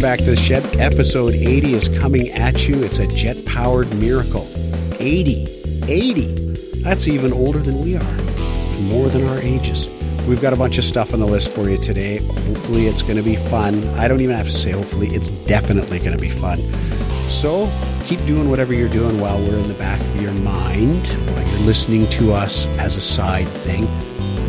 Welcome 0.00 0.16
back 0.16 0.24
to 0.24 0.30
the 0.30 0.36
shed. 0.36 0.80
Episode 0.80 1.34
80 1.34 1.74
is 1.74 1.88
coming 1.88 2.30
at 2.30 2.66
you. 2.66 2.82
It's 2.82 3.00
a 3.00 3.06
jet 3.06 3.36
powered 3.44 3.94
miracle. 3.96 4.48
80. 4.98 5.46
80. 5.88 6.34
That's 6.82 7.06
even 7.06 7.34
older 7.34 7.58
than 7.58 7.82
we 7.82 7.98
are, 7.98 8.16
more 8.84 9.10
than 9.10 9.28
our 9.28 9.36
ages. 9.40 9.88
We've 10.26 10.40
got 10.40 10.54
a 10.54 10.56
bunch 10.56 10.78
of 10.78 10.84
stuff 10.84 11.12
on 11.12 11.20
the 11.20 11.26
list 11.26 11.50
for 11.50 11.68
you 11.68 11.76
today. 11.76 12.16
Hopefully, 12.16 12.86
it's 12.86 13.02
going 13.02 13.18
to 13.18 13.22
be 13.22 13.36
fun. 13.36 13.86
I 13.98 14.08
don't 14.08 14.22
even 14.22 14.34
have 14.34 14.46
to 14.46 14.52
say 14.52 14.70
hopefully, 14.70 15.08
it's 15.08 15.28
definitely 15.28 15.98
going 15.98 16.12
to 16.12 16.18
be 16.18 16.30
fun. 16.30 16.56
So, 17.28 17.70
keep 18.06 18.24
doing 18.24 18.48
whatever 18.48 18.72
you're 18.72 18.88
doing 18.88 19.20
while 19.20 19.38
we're 19.38 19.58
in 19.58 19.68
the 19.68 19.74
back 19.74 20.00
of 20.00 20.22
your 20.22 20.32
mind, 20.32 21.06
while 21.08 21.46
you're 21.46 21.66
listening 21.66 22.08
to 22.12 22.32
us 22.32 22.68
as 22.78 22.96
a 22.96 23.02
side 23.02 23.48
thing. 23.48 23.84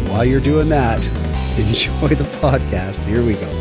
While 0.08 0.24
you're 0.24 0.40
doing 0.40 0.70
that, 0.70 1.06
enjoy 1.58 2.16
the 2.16 2.24
podcast. 2.40 3.06
Here 3.06 3.22
we 3.22 3.34
go. 3.34 3.61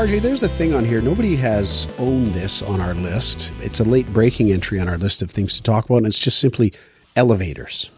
RJ, 0.00 0.22
there's 0.22 0.42
a 0.42 0.48
thing 0.48 0.72
on 0.72 0.82
here. 0.86 1.02
Nobody 1.02 1.36
has 1.36 1.86
owned 1.98 2.28
this 2.32 2.62
on 2.62 2.80
our 2.80 2.94
list. 2.94 3.52
It's 3.60 3.80
a 3.80 3.84
late 3.84 4.10
breaking 4.14 4.50
entry 4.50 4.80
on 4.80 4.88
our 4.88 4.96
list 4.96 5.20
of 5.20 5.30
things 5.30 5.56
to 5.56 5.62
talk 5.62 5.84
about, 5.84 5.98
and 5.98 6.06
it's 6.06 6.18
just 6.18 6.38
simply 6.38 6.72
elevators. 7.16 7.90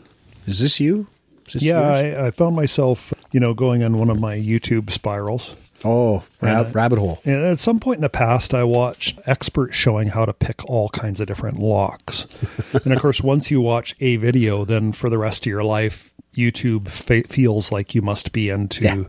Is 0.49 0.59
this 0.59 0.81
you? 0.81 1.07
Is 1.47 1.53
this 1.53 1.63
Yeah. 1.63 1.81
I, 1.81 2.27
I 2.27 2.31
found 2.33 2.57
myself, 2.57 3.15
you 3.31 3.39
know, 3.39 3.55
going 3.55 3.85
on 3.85 3.99
one 3.99 4.11
of 4.11 4.19
my 4.19 4.37
YouTube 4.37 4.91
spirals. 4.91 5.55
oh, 5.85 6.25
rab- 6.41 6.75
rabbit 6.75 6.99
hole. 6.99 7.21
And 7.25 7.37
at 7.37 7.61
some 7.61 7.79
point 7.79 7.99
in 7.99 8.03
the 8.03 8.09
past, 8.09 8.53
I 8.53 8.65
watched 8.65 9.21
experts 9.27 9.77
showing 9.77 10.09
how 10.09 10.25
to 10.25 10.33
pick 10.33 10.65
all 10.65 10.89
kinds 10.89 11.21
of 11.21 11.29
different 11.29 11.61
locks. 11.61 12.27
and 12.85 12.93
of 12.93 13.01
course, 13.01 13.21
once 13.21 13.49
you 13.49 13.61
watch 13.61 13.95
a 14.01 14.17
video, 14.17 14.65
then 14.65 14.91
for 14.91 15.09
the 15.09 15.19
rest 15.19 15.47
of 15.47 15.51
your 15.51 15.63
life, 15.63 16.13
YouTube 16.35 16.89
fe- 16.89 17.23
feels 17.23 17.71
like 17.71 17.95
you 17.95 18.03
must 18.03 18.33
be 18.33 18.49
into. 18.49 18.83
Yeah. 18.83 19.05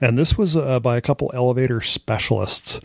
And 0.00 0.16
this 0.16 0.36
was 0.38 0.56
uh, 0.56 0.80
by 0.80 0.96
a 0.96 1.00
couple 1.00 1.30
elevator 1.34 1.80
specialists. 1.80 2.80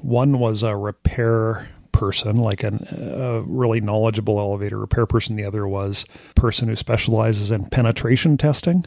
One 0.00 0.38
was 0.38 0.62
a 0.62 0.76
repair 0.76 1.68
person, 1.92 2.36
like 2.36 2.62
an, 2.62 2.86
a 2.92 3.40
really 3.42 3.80
knowledgeable 3.80 4.38
elevator 4.38 4.78
repair 4.78 5.06
person. 5.06 5.34
The 5.36 5.44
other 5.44 5.66
was 5.66 6.04
a 6.30 6.34
person 6.40 6.68
who 6.68 6.76
specializes 6.76 7.50
in 7.50 7.66
penetration 7.66 8.36
testing. 8.38 8.84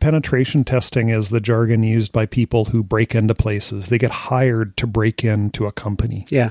Penetration 0.00 0.64
testing 0.64 1.08
is 1.08 1.30
the 1.30 1.40
jargon 1.40 1.82
used 1.84 2.12
by 2.12 2.26
people 2.26 2.66
who 2.66 2.82
break 2.82 3.14
into 3.14 3.34
places. 3.34 3.88
They 3.88 3.98
get 3.98 4.10
hired 4.10 4.76
to 4.78 4.86
break 4.86 5.24
into 5.24 5.66
a 5.66 5.72
company. 5.72 6.26
Yeah. 6.30 6.50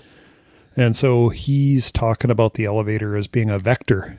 And 0.77 0.95
so 0.95 1.29
he's 1.29 1.91
talking 1.91 2.29
about 2.31 2.53
the 2.53 2.65
elevator 2.65 3.17
as 3.17 3.27
being 3.27 3.49
a 3.49 3.59
vector, 3.59 4.17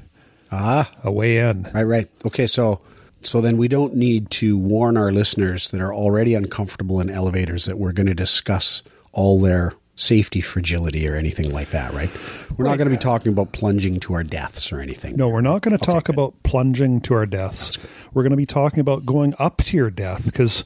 Ah, 0.51 0.91
a 1.05 1.13
way 1.13 1.37
in. 1.39 1.65
right, 1.75 1.85
right. 1.85 2.11
Okay, 2.27 2.47
so 2.47 2.81
so 3.23 3.41
then 3.41 3.57
we 3.57 3.69
don't 3.69 3.95
need 3.95 4.31
to 4.31 4.57
warn 4.57 4.97
our 4.97 5.11
listeners 5.13 5.71
that 5.71 5.81
are 5.81 5.93
already 5.93 6.35
uncomfortable 6.35 7.01
in 7.01 7.11
elevators 7.11 7.65
that 7.65 7.79
we're 7.79 7.93
going 7.93 8.07
to 8.07 8.15
discuss 8.15 8.83
all 9.13 9.41
their 9.41 9.75
safety 9.97 10.41
fragility 10.41 11.09
or 11.09 11.17
anything 11.17 11.51
like 11.53 11.71
that, 11.71 11.93
right? 11.93 12.09
We're 12.57 12.65
not 12.65 12.79
going 12.79 12.89
to 12.89 12.95
be 12.95 13.03
talking 13.03 13.33
about 13.33 13.51
plunging 13.51 13.99
to 14.01 14.15
our 14.15 14.23
deaths 14.23 14.73
or 14.73 14.81
anything. 14.81 15.17
No, 15.17 15.29
we're 15.29 15.41
not 15.41 15.63
going 15.63 15.77
to 15.77 15.85
talk 15.85 16.09
about 16.09 16.41
plunging 16.45 17.01
to 17.03 17.15
our 17.15 17.27
deaths. 17.27 17.77
We're 18.15 18.23
going 18.23 18.31
to 18.31 18.37
be 18.37 18.47
talking 18.47 18.79
about 18.79 19.05
going 19.05 19.35
up 19.41 19.59
to 19.65 19.77
your 19.77 19.91
death 19.91 20.25
because 20.25 20.65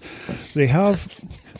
they 0.54 0.66
have 0.66 1.08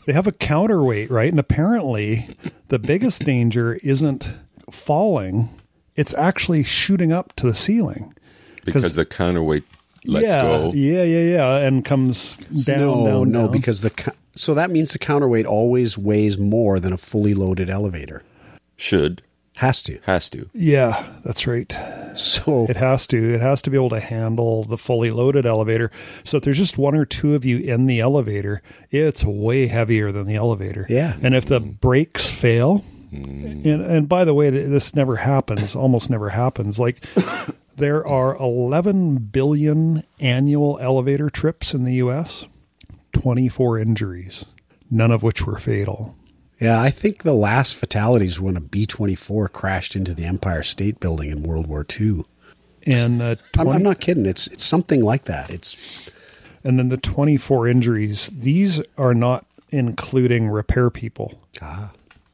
they 0.07 0.13
have 0.13 0.27
a 0.27 0.33
counterweight, 0.33 1.11
right? 1.11 1.31
And 1.31 1.41
apparently, 1.41 2.37
the 2.69 2.79
biggest 2.79 3.25
danger 3.25 3.75
isn't 3.83 4.35
falling; 4.71 5.49
it's 5.97 6.13
actually 6.15 6.65
shooting 6.65 7.11
up 7.11 7.35
to 7.37 7.47
the 7.47 7.55
ceiling. 7.55 8.13
because 8.67 8.93
the 8.93 9.07
counterweight 9.07 9.65
lets 10.05 10.27
yeah, 10.27 10.43
go. 10.43 10.73
yeah, 10.75 11.05
yeah, 11.05 11.35
yeah, 11.37 11.67
and 11.67 11.85
comes 11.85 12.35
down, 12.65 12.79
no, 12.79 13.05
down, 13.07 13.31
no, 13.31 13.43
down. 13.43 13.53
because 13.53 13.83
the 13.83 14.15
so 14.35 14.55
that 14.55 14.71
means 14.71 14.93
the 14.93 14.99
counterweight 14.99 15.47
always 15.47 15.99
weighs 15.99 16.39
more 16.39 16.81
than 16.81 16.93
a 16.93 16.97
fully 16.97 17.35
loaded 17.35 17.69
elevator. 17.69 18.23
Should 18.77 19.23
Has 19.57 19.83
to. 19.85 19.99
has 20.07 20.29
to. 20.31 20.49
yeah, 20.55 21.09
that's 21.25 21.47
right. 21.47 21.77
So 22.15 22.67
It 22.69 22.77
has 22.77 23.07
to. 23.09 23.35
It 23.35 23.41
has 23.41 23.63
to 23.63 23.71
be 23.71 23.77
able 23.77 23.91
to 23.91 24.01
handle 24.01 24.65
the 24.65 24.77
fully 24.79 25.11
loaded 25.11 25.47
elevator. 25.47 25.91
So 26.25 26.37
if 26.37 26.43
there's 26.43 26.59
just 26.59 26.77
one 26.79 26.95
or 26.95 27.05
two 27.05 27.35
of 27.35 27.45
you 27.45 27.59
in 27.59 27.87
the 27.87 28.01
elevator, 28.01 28.63
it's 28.91 29.25
way 29.25 29.67
heavier 29.67 30.13
than 30.13 30.27
the 30.27 30.35
elevator. 30.35 30.87
Yeah. 30.89 31.17
And 31.23 31.35
if 31.35 31.47
the 31.47 31.61
brakes 31.61 32.29
fail, 32.29 32.85
mm. 33.13 33.65
and, 33.65 33.83
and 33.83 34.09
by 34.09 34.25
the 34.25 34.35
way, 34.35 34.51
this 34.51 34.95
never 34.95 35.17
happens, 35.17 35.75
almost 35.77 36.11
never 36.11 36.29
happens. 36.29 36.79
Like 36.79 37.03
there 37.77 38.07
are 38.07 38.37
11 38.37 39.17
billion 39.33 40.05
annual 40.21 40.79
elevator 40.81 41.31
trips 41.31 41.75
in 41.75 41.85
the 41.85 41.95
US, 41.95 42.47
24 43.13 43.79
injuries, 43.79 44.45
none 44.91 45.11
of 45.11 45.23
which 45.23 45.47
were 45.47 45.59
fatal. 45.59 46.15
yeah, 46.61 46.81
I 46.81 46.91
think 46.91 47.23
the 47.23 47.35
last 47.35 47.75
fatalities 47.77 48.41
when 48.41 48.57
a 48.57 48.61
B 48.61 48.87
twenty 48.87 49.15
four 49.15 49.49
crashed 49.49 49.97
into 49.97 50.15
the 50.15 50.25
Empire 50.25 50.63
State 50.63 51.01
Building 51.01 51.31
in 51.31 51.43
World 51.43 51.67
War 51.67 51.85
II. 52.01 52.25
And 52.85 53.23
uh, 53.23 53.37
I'm, 53.59 53.69
I'm 53.69 53.83
not 53.83 54.01
kidding. 54.01 54.27
It's 54.27 54.47
it's 54.49 54.65
something 54.65 55.03
like 55.03 55.25
that. 55.25 55.51
It's 55.51 55.77
And 56.65 56.79
then 56.79 56.89
the 56.89 56.97
24 56.97 57.69
injuries, 57.69 58.31
these 58.33 58.81
are 58.99 59.15
not 59.15 59.47
including 59.71 60.49
repair 60.49 60.91
people. 60.91 61.41
ah, 61.61 61.91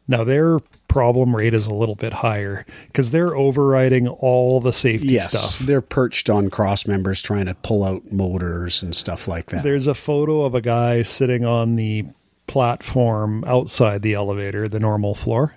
Now, 0.09 0.25
their 0.25 0.59
problem 0.89 1.37
rate 1.37 1.53
is 1.53 1.67
a 1.67 1.75
little 1.75 1.95
bit 1.95 2.15
higher 2.15 2.65
because 2.87 3.11
they're 3.11 3.37
overriding 3.37 4.09
all 4.09 4.59
the 4.59 4.73
safety 4.73 5.09
yes, 5.09 5.31
stuff. 5.31 5.67
they're 5.67 5.83
perched 5.83 6.31
on 6.31 6.49
cross 6.49 6.87
members 6.87 7.21
trying 7.21 7.45
to 7.45 7.55
pull 7.55 7.85
out 7.85 8.11
motors 8.11 8.83
and 8.83 8.97
stuff 8.97 9.29
like 9.29 9.51
that. 9.51 9.63
There's 9.63 9.87
a 9.87 9.95
photo 9.95 10.43
of 10.43 10.55
a 10.55 10.63
guy 10.63 11.03
sitting 11.03 11.45
on 11.45 11.77
the 11.77 12.07
platform 12.47 13.45
outside 13.45 14.01
the 14.01 14.15
elevator, 14.15 14.67
the 14.67 14.81
normal 14.81 15.15
floor. 15.15 15.55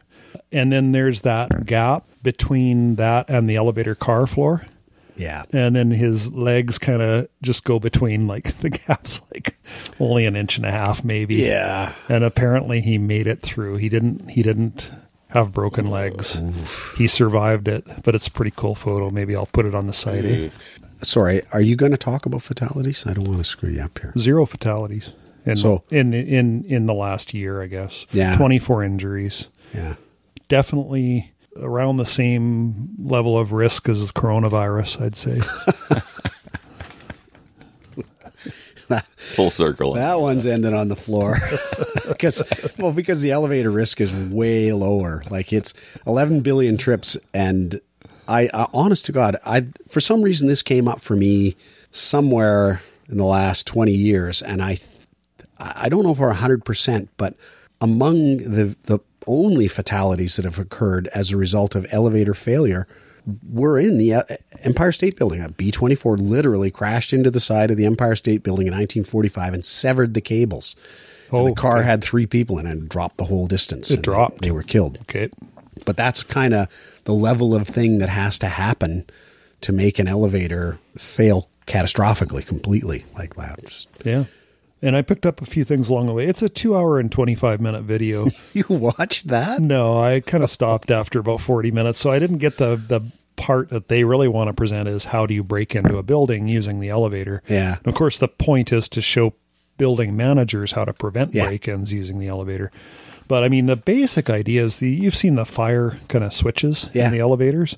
And 0.51 0.71
then 0.71 0.91
there's 0.91 1.21
that 1.21 1.65
gap 1.65 2.05
between 2.21 2.95
that 2.95 3.29
and 3.29 3.49
the 3.49 3.55
elevator 3.55 3.95
car 3.95 4.27
floor. 4.27 4.65
Yeah, 5.15 5.43
And 5.51 5.75
then 5.75 5.91
his 5.91 6.31
legs 6.31 6.77
kind 6.77 7.01
of 7.01 7.27
just 7.41 7.63
go 7.63 7.79
between 7.79 8.27
like 8.27 8.57
the 8.59 8.69
gaps, 8.69 9.21
like 9.33 9.55
only 9.99 10.25
an 10.25 10.35
inch 10.35 10.57
and 10.57 10.65
a 10.65 10.71
half, 10.71 11.03
maybe. 11.03 11.35
yeah. 11.35 11.93
and 12.09 12.23
apparently 12.23 12.81
he 12.81 12.97
made 12.97 13.27
it 13.27 13.41
through. 13.41 13.77
He 13.77 13.89
didn't. 13.89 14.29
He 14.29 14.41
didn't 14.43 14.91
have 15.27 15.53
broken 15.53 15.85
legs. 15.89 16.37
He 16.97 17.07
survived 17.07 17.67
it, 17.69 17.85
but 18.03 18.15
it's 18.15 18.27
a 18.27 18.31
pretty 18.31 18.51
cool 18.55 18.75
photo. 18.75 19.09
Maybe 19.09 19.35
I'll 19.35 19.45
put 19.45 19.65
it 19.65 19.73
on 19.73 19.87
the 19.87 19.93
site. 19.93 20.25
eh? 20.25 20.49
Sorry, 21.03 21.41
are 21.53 21.61
you 21.61 21.75
going 21.75 21.91
to 21.93 21.97
talk 21.97 22.25
about 22.25 22.43
fatalities? 22.43 23.05
I 23.07 23.13
don't 23.13 23.27
want 23.27 23.37
to 23.39 23.43
screw 23.45 23.69
you 23.69 23.81
up 23.81 23.97
here. 23.99 24.13
Zero 24.17 24.45
fatalities. 24.45 25.13
In, 25.45 25.55
So- 25.57 25.83
in 25.89 26.13
in 26.13 26.63
in 26.65 26.85
the 26.85 26.93
last 26.93 27.33
year, 27.33 27.61
I 27.63 27.67
guess. 27.67 28.05
Yeah. 28.11 28.35
twenty 28.35 28.59
four 28.59 28.83
injuries. 28.83 29.47
Yeah. 29.73 29.95
Definitely 30.49 31.30
around 31.57 31.97
the 31.97 32.05
same 32.05 32.89
level 32.99 33.37
of 33.37 33.51
risk 33.51 33.89
as 33.89 34.11
coronavirus. 34.11 35.01
I'd 35.01 35.15
say. 35.15 35.41
Full 39.35 39.51
circle. 39.51 39.93
That 39.93 40.19
one's 40.19 40.45
ended 40.45 40.73
on 40.73 40.89
the 40.89 40.95
floor 40.95 41.37
because, 42.07 42.43
well, 42.77 42.91
because 42.91 43.21
the 43.21 43.31
elevator 43.31 43.71
risk 43.71 44.01
is 44.01 44.11
way 44.11 44.73
lower. 44.73 45.23
Like 45.29 45.53
it's 45.53 45.73
11 46.05 46.41
billion 46.41 46.75
trips, 46.75 47.15
and 47.33 47.79
I, 48.27 48.47
uh, 48.47 48.67
honest 48.73 49.05
to 49.05 49.11
God, 49.13 49.37
I 49.45 49.67
for 49.87 50.01
some 50.01 50.21
reason 50.21 50.47
this 50.47 50.61
came 50.61 50.87
up 50.87 51.01
for 51.01 51.15
me 51.15 51.55
somewhere 51.91 52.81
in 53.07 53.17
the 53.17 53.25
last 53.25 53.67
20 53.67 53.93
years, 53.93 54.41
and 54.41 54.61
I, 54.61 54.79
I 55.57 55.87
don't 55.87 56.03
know 56.03 56.13
for 56.13 56.23
we're 56.23 56.27
100, 56.29 56.65
percent 56.65 57.09
but 57.17 57.35
among 57.79 58.37
the 58.37 58.75
the 58.83 58.99
only 59.31 59.67
fatalities 59.67 60.35
that 60.35 60.45
have 60.45 60.59
occurred 60.59 61.07
as 61.15 61.31
a 61.31 61.37
result 61.37 61.73
of 61.75 61.85
elevator 61.91 62.33
failure 62.33 62.87
were 63.49 63.79
in 63.79 63.97
the 63.97 64.13
uh, 64.15 64.23
Empire 64.63 64.91
State 64.91 65.15
Building. 65.15 65.41
A 65.41 65.49
B 65.49 65.71
24 65.71 66.17
literally 66.17 66.71
crashed 66.71 67.13
into 67.13 67.31
the 67.31 67.39
side 67.39 67.71
of 67.71 67.77
the 67.77 67.85
Empire 67.85 68.15
State 68.15 68.43
Building 68.43 68.67
in 68.67 68.73
1945 68.73 69.53
and 69.53 69.63
severed 69.65 70.13
the 70.13 70.21
cables. 70.21 70.75
And 71.29 71.39
Oh, 71.39 71.45
the 71.45 71.55
car 71.55 71.77
okay. 71.77 71.85
had 71.87 72.03
three 72.03 72.25
people 72.25 72.59
in 72.59 72.65
it 72.67 72.71
and 72.71 72.89
dropped 72.89 73.17
the 73.17 73.25
whole 73.25 73.47
distance. 73.47 73.89
It 73.89 73.95
and 73.95 74.03
dropped. 74.03 74.41
They 74.41 74.51
were 74.51 74.63
killed. 74.63 74.97
Okay. 75.03 75.29
But 75.85 75.95
that's 75.95 76.23
kind 76.23 76.53
of 76.53 76.67
the 77.05 77.13
level 77.13 77.55
of 77.55 77.67
thing 77.67 77.99
that 77.99 78.09
has 78.09 78.37
to 78.39 78.47
happen 78.47 79.05
to 79.61 79.71
make 79.71 79.97
an 79.99 80.07
elevator 80.07 80.77
fail 80.97 81.47
catastrophically, 81.67 82.45
completely 82.45 83.05
like 83.17 83.35
that. 83.35 83.85
Yeah. 84.03 84.25
And 84.83 84.95
I 84.95 85.01
picked 85.03 85.25
up 85.27 85.41
a 85.41 85.45
few 85.45 85.63
things 85.63 85.89
along 85.89 86.07
the 86.07 86.13
way. 86.13 86.25
It's 86.25 86.41
a 86.41 86.49
two 86.49 86.75
hour 86.75 86.99
and 86.99 87.11
25 87.11 87.61
minute 87.61 87.83
video. 87.83 88.27
You 88.53 88.65
watched 88.67 89.27
that? 89.27 89.61
No, 89.61 90.01
I 90.01 90.19
kind 90.21 90.43
of 90.43 90.49
stopped 90.49 90.89
after 90.91 91.19
about 91.19 91.39
40 91.41 91.71
minutes. 91.71 91.99
So 91.99 92.11
I 92.11 92.19
didn't 92.19 92.39
get 92.39 92.57
the, 92.57 92.75
the 92.75 93.01
part 93.37 93.69
that 93.69 93.87
they 93.87 94.03
really 94.03 94.27
want 94.27 94.47
to 94.49 94.53
present 94.53 94.89
is 94.89 95.05
how 95.05 95.25
do 95.25 95.33
you 95.33 95.43
break 95.43 95.75
into 95.75 95.97
a 95.97 96.03
building 96.03 96.47
using 96.47 96.79
the 96.79 96.89
elevator. 96.89 97.41
Yeah. 97.47 97.77
And 97.77 97.87
of 97.87 97.95
course, 97.95 98.17
the 98.17 98.27
point 98.27 98.73
is 98.73 98.89
to 98.89 99.01
show 99.01 99.33
building 99.77 100.17
managers 100.17 100.73
how 100.73 100.85
to 100.85 100.93
prevent 100.93 101.33
Yeah. 101.33 101.45
break 101.47 101.67
ins 101.67 101.93
using 101.93 102.19
the 102.19 102.27
elevator. 102.27 102.71
But 103.27 103.43
I 103.43 103.49
mean, 103.49 103.67
the 103.67 103.77
basic 103.77 104.29
idea 104.29 104.63
is 104.63 104.79
the 104.79 104.89
you've 104.89 105.15
seen 105.15 105.35
the 105.35 105.45
fire 105.45 105.97
kind 106.09 106.23
of 106.23 106.33
switches 106.33 106.89
Yeah. 106.93 107.05
in 107.07 107.13
the 107.13 107.19
elevators. 107.19 107.77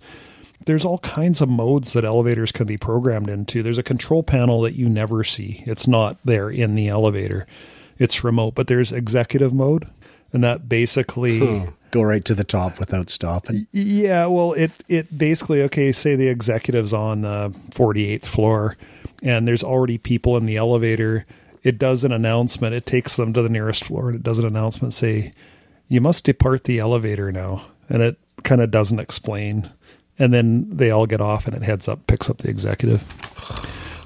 There's 0.65 0.85
all 0.85 0.99
kinds 0.99 1.41
of 1.41 1.49
modes 1.49 1.93
that 1.93 2.05
elevators 2.05 2.51
can 2.51 2.67
be 2.67 2.77
programmed 2.77 3.29
into. 3.29 3.63
There's 3.63 3.77
a 3.77 3.83
control 3.83 4.23
panel 4.23 4.61
that 4.61 4.75
you 4.75 4.89
never 4.89 5.23
see. 5.23 5.63
It's 5.65 5.87
not 5.87 6.17
there 6.23 6.49
in 6.49 6.75
the 6.75 6.87
elevator. 6.87 7.45
It's 7.99 8.23
remote, 8.23 8.55
but 8.55 8.67
there's 8.67 8.91
executive 8.91 9.53
mode. 9.53 9.89
and 10.33 10.43
that 10.43 10.67
basically. 10.67 11.67
Go 11.91 12.01
right 12.01 12.25
to 12.25 12.33
the 12.33 12.43
top 12.43 12.79
without 12.79 13.11
stopping. 13.11 13.67
Yeah, 13.71 14.25
well, 14.25 14.53
it 14.53 14.71
it 14.89 15.15
basically 15.15 15.61
okay. 15.63 15.91
Say 15.91 16.15
the 16.15 16.27
executives 16.27 16.91
on 16.91 17.21
the 17.21 17.53
forty 17.71 18.07
eighth 18.07 18.27
floor, 18.27 18.75
and 19.21 19.47
there's 19.47 19.63
already 19.63 19.99
people 19.99 20.35
in 20.35 20.47
the 20.47 20.57
elevator. 20.57 21.23
It 21.61 21.77
does 21.77 22.03
an 22.03 22.11
announcement. 22.11 22.73
It 22.73 22.87
takes 22.87 23.15
them 23.15 23.31
to 23.33 23.43
the 23.43 23.49
nearest 23.49 23.85
floor, 23.85 24.07
and 24.07 24.15
it 24.15 24.23
does 24.23 24.39
an 24.39 24.45
announcement. 24.45 24.95
Say, 24.95 25.33
you 25.87 26.01
must 26.01 26.25
depart 26.25 26.63
the 26.63 26.79
elevator 26.79 27.31
now, 27.31 27.63
and 27.89 28.01
it 28.01 28.17
kind 28.41 28.59
of 28.61 28.71
doesn't 28.71 28.99
explain. 28.99 29.69
And 30.19 30.33
then 30.33 30.67
they 30.69 30.91
all 30.91 31.07
get 31.07 31.21
off, 31.21 31.47
and 31.47 31.55
it 31.55 31.63
heads 31.63 31.87
up, 31.87 32.05
picks 32.07 32.29
up 32.29 32.37
the 32.39 32.49
executive. 32.49 33.01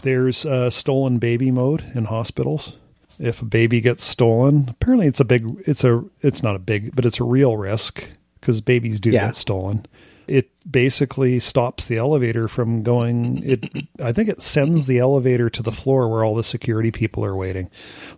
There's 0.03 0.45
uh, 0.45 0.69
stolen 0.69 1.17
baby 1.19 1.51
mode 1.51 1.83
in 1.95 2.05
hospitals 2.05 2.77
if 3.19 3.41
a 3.41 3.45
baby 3.45 3.81
gets 3.81 4.03
stolen 4.03 4.67
apparently 4.69 5.07
it's 5.07 5.19
a 5.19 5.25
big 5.25 5.47
it's 5.65 5.83
a 5.83 6.03
it's 6.21 6.43
not 6.43 6.55
a 6.55 6.59
big 6.59 6.95
but 6.95 7.03
it's 7.03 7.19
a 7.19 7.23
real 7.23 7.57
risk 7.57 8.07
because 8.39 8.61
babies 8.61 8.99
do 8.99 9.09
Yeah. 9.09 9.25
get 9.25 9.35
stolen 9.35 9.87
it 10.27 10.51
basically 10.69 11.39
stops 11.39 11.87
the 11.87 11.97
elevator 11.97 12.47
from 12.47 12.83
going 12.83 13.41
it 13.43 13.87
i 14.03 14.11
think 14.11 14.29
it 14.29 14.39
sends 14.39 14.85
the 14.85 14.99
elevator 14.99 15.49
to 15.49 15.63
the 15.63 15.71
floor 15.71 16.07
where 16.07 16.23
all 16.23 16.35
the 16.35 16.43
security 16.43 16.91
people 16.91 17.25
are 17.25 17.35
waiting 17.35 17.71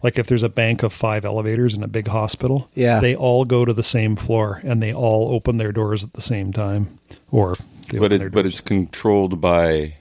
like 0.03 0.19
if 0.19 0.27
there's 0.27 0.43
a 0.43 0.49
bank 0.49 0.83
of 0.83 0.91
five 0.91 1.23
elevators 1.23 1.73
in 1.75 1.81
a 1.81 1.87
big 1.87 2.09
hospital 2.09 2.69
Yeah. 2.75 2.99
they 2.99 3.15
all 3.15 3.45
go 3.45 3.63
to 3.63 3.71
the 3.71 3.81
same 3.83 4.17
floor 4.17 4.59
and 4.65 4.83
they 4.83 4.93
all 4.93 5.33
open 5.33 5.55
their 5.55 5.71
doors 5.71 6.03
at 6.03 6.11
the 6.11 6.21
same 6.21 6.51
time 6.51 6.99
or 7.31 7.55
But 7.97 8.11
it 8.13 8.31
but 8.31 8.45
it's 8.45 8.61
controlled 8.61 9.41
by 9.41 9.95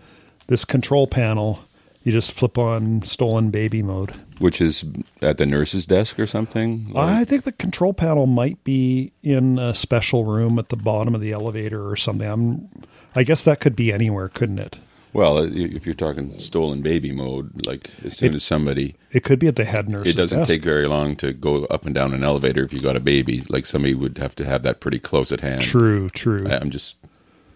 this 0.46 0.64
control 0.64 1.06
panel 1.06 1.61
you 2.05 2.12
just 2.12 2.32
flip 2.32 2.56
on 2.56 3.02
stolen 3.02 3.50
baby 3.50 3.82
mode 3.82 4.17
which 4.38 4.61
is 4.61 4.85
at 5.20 5.37
the 5.37 5.44
nurse's 5.44 5.85
desk 5.85 6.19
or 6.19 6.26
something. 6.26 6.93
I 6.94 7.25
think 7.25 7.43
the 7.44 7.52
control 7.52 7.93
panel 7.93 8.26
might 8.26 8.62
be 8.64 9.12
in 9.23 9.58
a 9.58 9.75
special 9.75 10.25
room 10.25 10.58
at 10.61 10.69
the 10.69 10.76
bottom 10.76 11.14
of 11.14 11.20
the 11.20 11.32
elevator 11.32 11.88
or 11.90 11.96
something. 11.96 12.29
I'm, 12.29 12.69
I 13.17 13.25
guess 13.25 13.43
that 13.43 13.58
could 13.61 13.75
be 13.75 13.93
anywhere, 13.93 14.29
couldn't 14.29 14.61
it? 14.61 14.79
well, 15.12 15.38
uh, 15.38 15.49
if 15.50 15.84
you're 15.87 15.94
talking 15.94 16.38
stolen 16.38 16.82
baby 16.82 17.11
mode, 17.11 17.67
like 17.67 17.91
as 18.05 18.19
soon 18.19 18.31
It- 18.32 18.37
as 18.37 18.44
somebody, 18.44 18.94
It 19.11 19.25
could 19.25 19.41
be 19.41 19.49
at 19.49 19.56
the 19.56 19.64
head 19.64 19.88
nurse. 19.88 20.06
it 20.06 20.12
doesn't 20.12 20.46
take 20.46 20.62
very 20.62 20.87
long 20.87 21.17
to 21.17 21.32
go 21.32 21.64
up 21.64 21.84
and 21.84 21.94
down 21.94 22.14
an 22.14 22.23
elevator 22.23 22.62
if 22.62 22.73
you 22.73 22.79
got 22.81 22.94
a 22.94 23.00
baby. 23.00 23.43
Like 23.49 23.67
somebody 23.67 23.94
would 23.94 24.19
have 24.19 24.37
to 24.37 24.44
have 24.44 24.62
that 24.62 24.79
pretty 24.81 25.00
close 25.00 25.32
at 25.32 25.41
hand. 25.41 25.62
True, 25.62 26.08
true. 26.11 26.46
I, 26.49 26.58
I'm 26.61 26.70
just, 26.70 26.94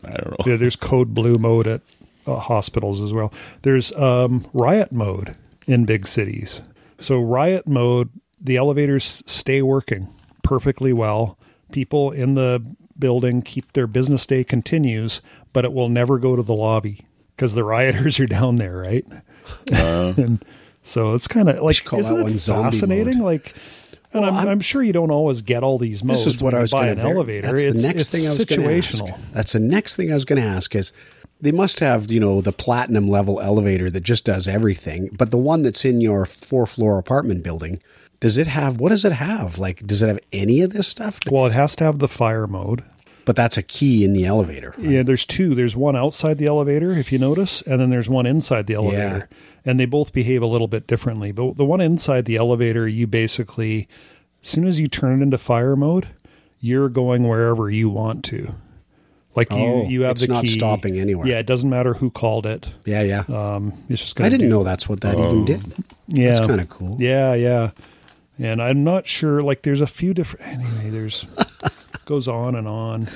I 0.05 0.15
don't 0.15 0.31
know. 0.31 0.37
Yeah, 0.47 0.57
there's 0.57 0.77
code 0.77 1.15
blue 1.15 1.37
mode 1.37 1.67
at 1.67 1.81
uh, 2.27 2.37
hospitals 2.37 3.01
as 3.01 3.13
well. 3.13 3.33
There's 3.63 3.93
um, 3.95 4.47
riot 4.53 4.93
mode 4.93 5.37
in 5.67 5.85
big 5.85 6.07
cities. 6.07 6.63
So 6.99 7.21
riot 7.21 7.67
mode, 7.67 8.11
the 8.41 8.57
elevators 8.57 9.23
stay 9.27 9.63
working 9.63 10.09
perfectly 10.43 10.93
well. 10.93 11.39
People 11.71 12.11
in 12.11 12.35
the 12.35 12.65
building 12.99 13.43
keep 13.43 13.73
their 13.73 13.87
business 13.87 14.27
day 14.27 14.45
continues, 14.45 15.21
but 15.53 15.65
it 15.65 15.73
will 15.73 15.89
never 15.89 16.19
go 16.19 16.37
to 16.37 16.43
the 16.43 16.55
lobby 16.55 17.05
because 17.35 17.55
the 17.55 17.65
rioters 17.65 18.21
are 18.21 18.27
down 18.27 18.57
there, 18.57 18.77
right? 18.77 19.05
and 19.73 20.45
so 20.83 21.15
it's 21.15 21.29
kind 21.29 21.49
of 21.49 21.61
like, 21.63 21.93
isn't 21.93 22.29
it 22.29 22.41
fascinating? 22.41 23.19
mode. 23.19 23.25
Like, 23.25 23.55
and 24.15 24.25
I'm, 24.25 24.49
I'm, 24.49 24.61
sure 24.61 24.83
you 24.83 24.93
don't 24.93 25.11
always 25.11 25.43
get 25.43 25.63
all 25.63 25.79
these 25.79 26.05
modes. 26.05 26.25
This 26.25 26.37
is 26.37 26.43
what 26.43 26.55
I 26.55 26.61
was 26.61 26.71
buy 26.71 26.87
going 26.87 26.99
an 26.99 27.05
to 27.05 27.11
elevator. 27.11 27.47
That's 27.49 27.63
it's 27.63 27.83
the 27.83 27.89
next 27.89 28.01
it's 28.01 28.11
thing 28.11 28.27
I 28.27 28.31
was 28.31 28.39
situational. 28.39 29.13
ask. 29.13 29.33
That's 29.33 29.53
the 29.53 29.61
next 29.61 29.97
thing 29.97 30.11
I 30.11 30.15
was 30.15 30.25
going 30.25 30.41
to 30.41 30.49
ask 30.49 30.75
is 30.75 30.93
they 31.41 31.53
must 31.53 31.81
have 31.81 32.11
you 32.11 32.21
know 32.21 32.41
the 32.41 32.53
platinum 32.53 33.09
level 33.09 33.41
elevator 33.41 33.91
that 33.91 34.03
just 34.03 34.25
does 34.25 34.49
everything, 34.49 35.11
but 35.13 35.31
the 35.31 35.39
one 35.39 35.63
that's 35.63 35.85
in 35.85 36.01
your 36.01 36.27
four 36.27 36.67
floor 36.67 36.99
apartment 36.99 37.43
building. 37.43 37.83
Does 38.21 38.39
it 38.39 38.47
have 38.47 38.79
what 38.79 38.91
does 38.91 39.05
it 39.05 39.13
have? 39.13 39.59
Like 39.59 39.85
does 39.85 40.03
it 40.03 40.09
have 40.09 40.21
any 40.33 40.61
of 40.61 40.73
this 40.73 40.87
stuff? 40.87 41.19
Well, 41.29 41.47
it 41.47 41.53
has 41.53 41.75
to 41.77 41.85
have 41.85 41.99
the 41.99 42.09
fire 42.09 42.47
mode. 42.47 42.85
But 43.25 43.37
that's 43.37 43.57
a 43.57 43.63
key 43.63 44.05
in 44.05 44.15
the 44.15 44.27
elevator. 44.27 44.75
Yeah, 44.79 45.03
there's 45.03 45.25
two. 45.25 45.55
There's 45.55 45.77
one 45.77 45.95
outside 45.95 46.39
the 46.39 46.47
elevator, 46.47 46.93
if 46.93 47.13
you 47.13 47.19
notice, 47.19 47.63
and 47.63 47.81
then 47.81 47.91
there's 47.91 48.09
one 48.09 48.27
inside 48.27 48.67
the 48.67 48.75
elevator. 48.75 49.29
And 49.65 49.79
they 49.79 49.85
both 49.87 50.13
behave 50.13 50.43
a 50.43 50.47
little 50.47 50.67
bit 50.69 50.87
differently. 50.87 51.31
But 51.33 51.57
the 51.57 51.65
one 51.65 51.81
inside 51.81 52.25
the 52.25 52.37
elevator, 52.37 52.89
you 52.89 53.07
basically, 53.07 53.87
as 54.43 54.49
soon 54.49 54.67
as 54.67 54.81
you 54.81 54.89
turn 54.89 55.21
it 55.21 55.23
into 55.23 55.39
fire 55.39 55.77
mode, 55.77 56.09
you're 56.61 56.89
going 56.89 57.29
wherever 57.29 57.71
you 57.71 57.89
want 57.89 58.25
to. 58.27 58.55
Like 59.35 59.51
you, 59.53 59.57
Oh, 59.59 59.89
you 59.89 60.03
have 60.03 60.13
it's 60.13 60.21
the 60.23 60.27
not 60.29 60.45
key. 60.45 60.51
stopping 60.59 60.99
anywhere. 60.99 61.27
Yeah, 61.27 61.39
it 61.39 61.47
doesn't 61.47 61.71
matter 61.71 61.95
who 61.95 62.11
called 62.11 62.45
it. 62.45 62.73
Yeah, 62.85 63.03
yeah. 63.03 63.21
Um, 63.29 63.73
it's 63.89 64.03
just 64.03 64.15
gonna 64.17 64.27
I 64.27 64.31
didn't 64.31 64.47
do- 64.49 64.57
know 64.57 64.63
that's 64.65 64.89
what 64.89 65.01
that 65.03 65.17
even 65.19 65.45
did. 65.47 65.75
Yeah, 66.09 66.35
That's 66.35 66.47
kinda 66.47 66.67
cool. 66.67 66.97
Yeah, 67.01 67.33
yeah. 67.35 67.71
And 68.39 68.61
I'm 68.61 68.83
not 68.85 69.07
sure. 69.07 69.41
Like, 69.43 69.63
there's 69.63 69.81
a 69.81 69.87
few 69.87 70.13
different. 70.13 70.47
Anyway, 70.49 70.91
there's 70.91 71.25
goes 72.05 72.29
on 72.29 72.55
and 72.57 72.67
on. 72.69 73.09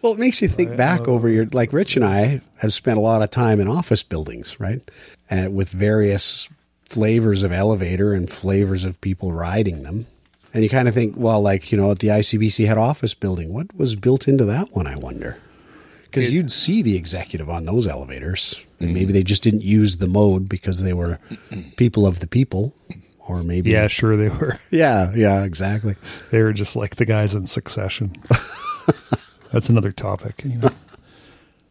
Well, 0.00 0.14
it 0.14 0.18
makes 0.18 0.42
you 0.42 0.48
think 0.48 0.76
back 0.76 1.06
over 1.06 1.28
your 1.28 1.46
like 1.52 1.72
Rich 1.72 1.94
and 1.96 2.04
I 2.04 2.40
have 2.58 2.72
spent 2.72 2.98
a 2.98 3.00
lot 3.02 3.22
of 3.22 3.30
time 3.30 3.60
in 3.60 3.68
office 3.68 4.02
buildings, 4.02 4.58
right? 4.58 4.80
With 5.50 5.70
various 5.70 6.48
flavors 6.86 7.42
of 7.42 7.52
elevator 7.52 8.12
and 8.12 8.30
flavors 8.30 8.84
of 8.84 9.00
people 9.00 9.32
riding 9.32 9.82
them. 9.82 10.06
And 10.54 10.62
you 10.62 10.68
kind 10.68 10.86
of 10.88 10.92
think, 10.94 11.14
well, 11.16 11.40
like, 11.40 11.72
you 11.72 11.78
know, 11.78 11.90
at 11.90 12.00
the 12.00 12.08
ICBC 12.08 12.66
head 12.66 12.76
office 12.76 13.14
building, 13.14 13.54
what 13.54 13.74
was 13.74 13.94
built 13.96 14.28
into 14.28 14.44
that 14.44 14.70
one, 14.72 14.86
I 14.86 14.96
wonder? 14.96 15.38
Because 16.02 16.30
you'd 16.30 16.52
see 16.52 16.82
the 16.82 16.94
executive 16.94 17.48
on 17.48 17.64
those 17.64 17.86
elevators. 17.86 18.62
And 18.78 18.92
maybe 18.92 19.14
they 19.14 19.22
just 19.22 19.42
didn't 19.42 19.62
use 19.62 19.96
the 19.96 20.06
mode 20.06 20.46
because 20.50 20.82
they 20.82 20.92
were 20.92 21.18
people 21.76 22.06
of 22.06 22.20
the 22.20 22.26
people. 22.26 22.74
Or 23.26 23.42
maybe. 23.42 23.70
Yeah, 23.70 23.86
sure 23.86 24.16
they 24.16 24.28
were. 24.28 24.58
Yeah, 24.70 25.12
yeah, 25.14 25.44
exactly. 25.44 25.96
They 26.30 26.42
were 26.42 26.52
just 26.52 26.76
like 26.76 26.96
the 26.96 27.06
guys 27.06 27.34
in 27.34 27.46
Succession. 27.46 28.14
That's 29.52 29.70
another 29.70 29.92
topic. 29.92 30.42
you 30.44 30.58
know. 30.58 30.68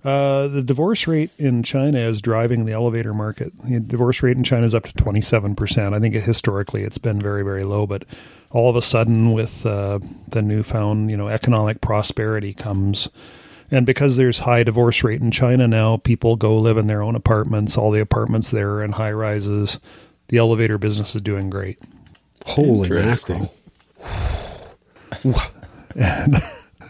Uh, 0.03 0.47
the 0.47 0.63
divorce 0.63 1.05
rate 1.05 1.29
in 1.37 1.61
China 1.61 1.99
is 1.99 2.21
driving 2.21 2.65
the 2.65 2.71
elevator 2.71 3.13
market. 3.13 3.53
The 3.63 3.79
divorce 3.79 4.23
rate 4.23 4.37
in 4.37 4.43
China 4.43 4.65
is 4.65 4.73
up 4.73 4.85
to 4.85 4.93
27%. 4.93 5.93
I 5.93 5.99
think 5.99 6.15
historically 6.15 6.83
it's 6.83 6.97
been 6.97 7.19
very, 7.21 7.43
very 7.43 7.63
low, 7.63 7.85
but 7.85 8.05
all 8.49 8.69
of 8.69 8.75
a 8.75 8.81
sudden 8.81 9.31
with 9.31 9.65
uh, 9.65 9.99
the 10.27 10.41
newfound, 10.41 11.11
you 11.11 11.17
know, 11.17 11.27
economic 11.27 11.81
prosperity 11.81 12.53
comes. 12.53 13.09
And 13.69 13.85
because 13.85 14.17
there's 14.17 14.39
high 14.39 14.63
divorce 14.63 15.03
rate 15.03 15.21
in 15.21 15.29
China 15.31 15.67
now, 15.67 15.97
people 15.97 16.35
go 16.35 16.57
live 16.57 16.77
in 16.77 16.87
their 16.87 17.03
own 17.03 17.15
apartments. 17.15 17.77
All 17.77 17.91
the 17.91 18.01
apartments 18.01 18.51
there 18.51 18.71
are 18.71 18.83
in 18.83 18.93
high 18.93 19.11
rises. 19.11 19.79
The 20.29 20.37
elevator 20.37 20.77
business 20.77 21.15
is 21.15 21.21
doing 21.21 21.49
great. 21.49 21.79
Holy 22.45 22.89
Interesting. 22.89 23.49
mackerel. 25.23 26.41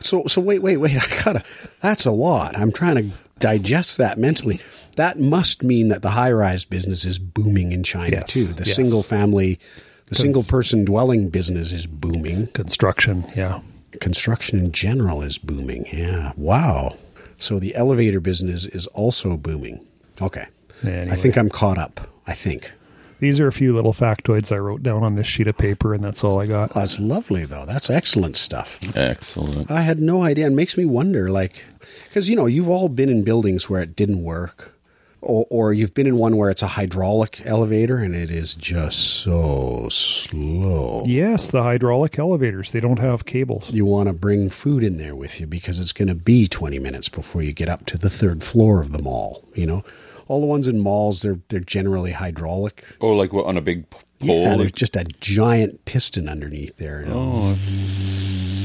So 0.03 0.25
so 0.27 0.41
wait 0.41 0.61
wait 0.61 0.77
wait 0.77 0.95
I 1.03 1.23
gotta 1.23 1.43
that's 1.81 2.05
a 2.05 2.11
lot. 2.11 2.57
I'm 2.57 2.71
trying 2.71 2.95
to 2.95 3.17
digest 3.39 3.97
that 3.97 4.17
mentally. 4.17 4.59
That 4.97 5.19
must 5.19 5.63
mean 5.63 5.87
that 5.87 6.01
the 6.01 6.09
high 6.09 6.31
rise 6.31 6.65
business 6.65 7.05
is 7.05 7.17
booming 7.17 7.71
in 7.71 7.83
China 7.83 8.17
Yes, 8.17 8.33
too. 8.33 8.45
The 8.45 8.65
yes. 8.65 8.75
single 8.75 9.03
family, 9.03 9.59
the 10.07 10.15
single 10.15 10.43
person 10.43 10.83
dwelling 10.83 11.29
business 11.29 11.71
is 11.71 11.87
booming. 11.87 12.47
Construction, 12.47 13.25
yeah. 13.35 13.61
Construction 13.99 14.59
in 14.59 14.71
general 14.73 15.21
is 15.21 15.37
booming. 15.37 15.85
Yeah. 15.91 16.33
Wow. 16.35 16.97
So 17.37 17.57
the 17.57 17.73
elevator 17.75 18.19
business 18.19 18.65
is 18.65 18.85
also 18.87 19.37
booming. 19.37 19.85
Okay. 20.21 20.45
Anyway. 20.83 21.09
I 21.11 21.15
think 21.15 21.37
I'm 21.37 21.49
caught 21.49 21.77
up. 21.77 22.07
I 22.27 22.33
think. 22.33 22.71
These 23.21 23.39
are 23.39 23.47
a 23.47 23.51
few 23.51 23.75
little 23.75 23.93
factoids 23.93 24.51
I 24.51 24.57
wrote 24.57 24.81
down 24.81 25.03
on 25.03 25.13
this 25.13 25.27
sheet 25.27 25.47
of 25.47 25.55
paper, 25.55 25.93
and 25.93 26.03
that's 26.03 26.23
all 26.23 26.41
I 26.41 26.47
got. 26.47 26.73
That's 26.73 26.99
lovely 26.99 27.45
though. 27.45 27.65
That's 27.67 27.87
excellent 27.87 28.35
stuff. 28.35 28.79
Excellent. 28.95 29.69
I 29.69 29.81
had 29.81 29.99
no 29.99 30.23
idea. 30.23 30.47
It 30.47 30.53
makes 30.53 30.75
me 30.75 30.85
wonder, 30.85 31.29
like, 31.29 31.63
because 32.05 32.29
you 32.29 32.35
know, 32.35 32.47
you've 32.47 32.67
all 32.67 32.89
been 32.89 33.09
in 33.09 33.23
buildings 33.23 33.69
where 33.69 33.79
it 33.79 33.95
didn't 33.95 34.23
work, 34.23 34.73
or, 35.21 35.45
or 35.51 35.71
you've 35.71 35.93
been 35.93 36.07
in 36.07 36.17
one 36.17 36.35
where 36.35 36.49
it's 36.49 36.63
a 36.63 36.67
hydraulic 36.67 37.45
elevator 37.45 37.97
and 37.97 38.15
it 38.15 38.31
is 38.31 38.55
just 38.55 38.97
so 38.97 39.87
slow. 39.91 41.03
Yes, 41.05 41.51
the 41.51 41.61
hydraulic 41.61 42.17
elevators, 42.17 42.71
they 42.71 42.79
don't 42.79 42.97
have 42.97 43.25
cables. 43.25 43.71
You 43.71 43.85
want 43.85 44.07
to 44.07 44.13
bring 44.13 44.49
food 44.49 44.83
in 44.83 44.97
there 44.97 45.15
with 45.15 45.39
you 45.39 45.45
because 45.45 45.79
it's 45.79 45.93
going 45.93 46.07
to 46.07 46.15
be 46.15 46.47
20 46.47 46.79
minutes 46.79 47.07
before 47.07 47.43
you 47.43 47.53
get 47.53 47.69
up 47.69 47.85
to 47.85 47.99
the 47.99 48.09
third 48.09 48.43
floor 48.43 48.81
of 48.81 48.91
the 48.91 49.01
mall. 49.01 49.47
You 49.53 49.67
know, 49.67 49.83
all 50.31 50.39
the 50.39 50.47
ones 50.47 50.65
in 50.65 50.79
malls, 50.79 51.23
they're, 51.23 51.39
they're 51.49 51.59
generally 51.59 52.13
hydraulic. 52.13 52.85
Oh, 53.01 53.09
like 53.09 53.33
what, 53.33 53.45
on 53.47 53.57
a 53.57 53.61
big 53.61 53.89
pole? 53.89 54.43
Yeah, 54.43 54.55
there's 54.55 54.71
just 54.71 54.95
a 54.95 55.03
giant 55.19 55.83
piston 55.83 56.29
underneath 56.29 56.77
there. 56.77 57.03
oh, 57.09 57.57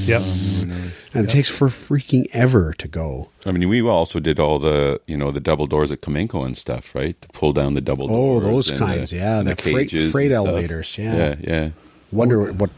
Yep. 0.06 0.22
And 0.22 1.24
it 1.24 1.28
takes 1.28 1.50
for 1.50 1.66
freaking 1.66 2.28
ever 2.32 2.72
to 2.74 2.86
go. 2.86 3.30
I 3.44 3.50
mean, 3.50 3.68
we 3.68 3.80
also 3.82 4.20
did 4.20 4.38
all 4.38 4.60
the, 4.60 5.00
you 5.08 5.16
know, 5.16 5.32
the 5.32 5.40
double 5.40 5.66
doors 5.66 5.90
at 5.90 6.02
Cominco 6.02 6.46
and 6.46 6.56
stuff, 6.56 6.94
right? 6.94 7.20
To 7.20 7.28
pull 7.30 7.52
down 7.52 7.74
the 7.74 7.80
double 7.80 8.04
oh, 8.04 8.38
doors. 8.38 8.44
Oh, 8.44 8.50
those 8.52 8.70
and 8.70 8.78
kinds, 8.78 9.12
yeah, 9.12 9.40
and 9.40 9.48
the 9.48 9.56
freight- 9.56 9.90
cages 9.90 10.12
freight 10.12 10.30
and 10.30 10.34
elevators, 10.36 10.96
yeah. 10.96 11.16
yeah, 11.16 11.34
yeah. 11.40 11.70
Wonder 12.12 12.52
what. 12.52 12.70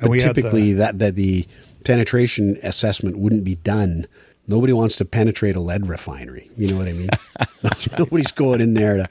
But 0.00 0.10
we 0.10 0.20
typically, 0.20 0.74
the- 0.74 0.78
that 0.78 0.98
that 1.00 1.14
the 1.16 1.48
penetration 1.82 2.58
assessment 2.62 3.18
wouldn't 3.18 3.42
be 3.42 3.56
done. 3.56 4.06
Nobody 4.48 4.72
wants 4.72 4.96
to 4.96 5.04
penetrate 5.04 5.56
a 5.56 5.60
lead 5.60 5.86
refinery. 5.88 6.50
You 6.56 6.68
know 6.68 6.76
what 6.78 6.88
I 6.88 6.92
mean? 6.92 7.08
Nobody's 7.98 8.32
going 8.32 8.60
in 8.60 8.74
there 8.74 8.96
to 8.96 9.08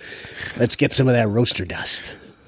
let's 0.58 0.75
get 0.75 0.94
some 0.94 1.08
of 1.08 1.13
that 1.13 1.27
roaster 1.27 1.65
dust. 1.65 2.13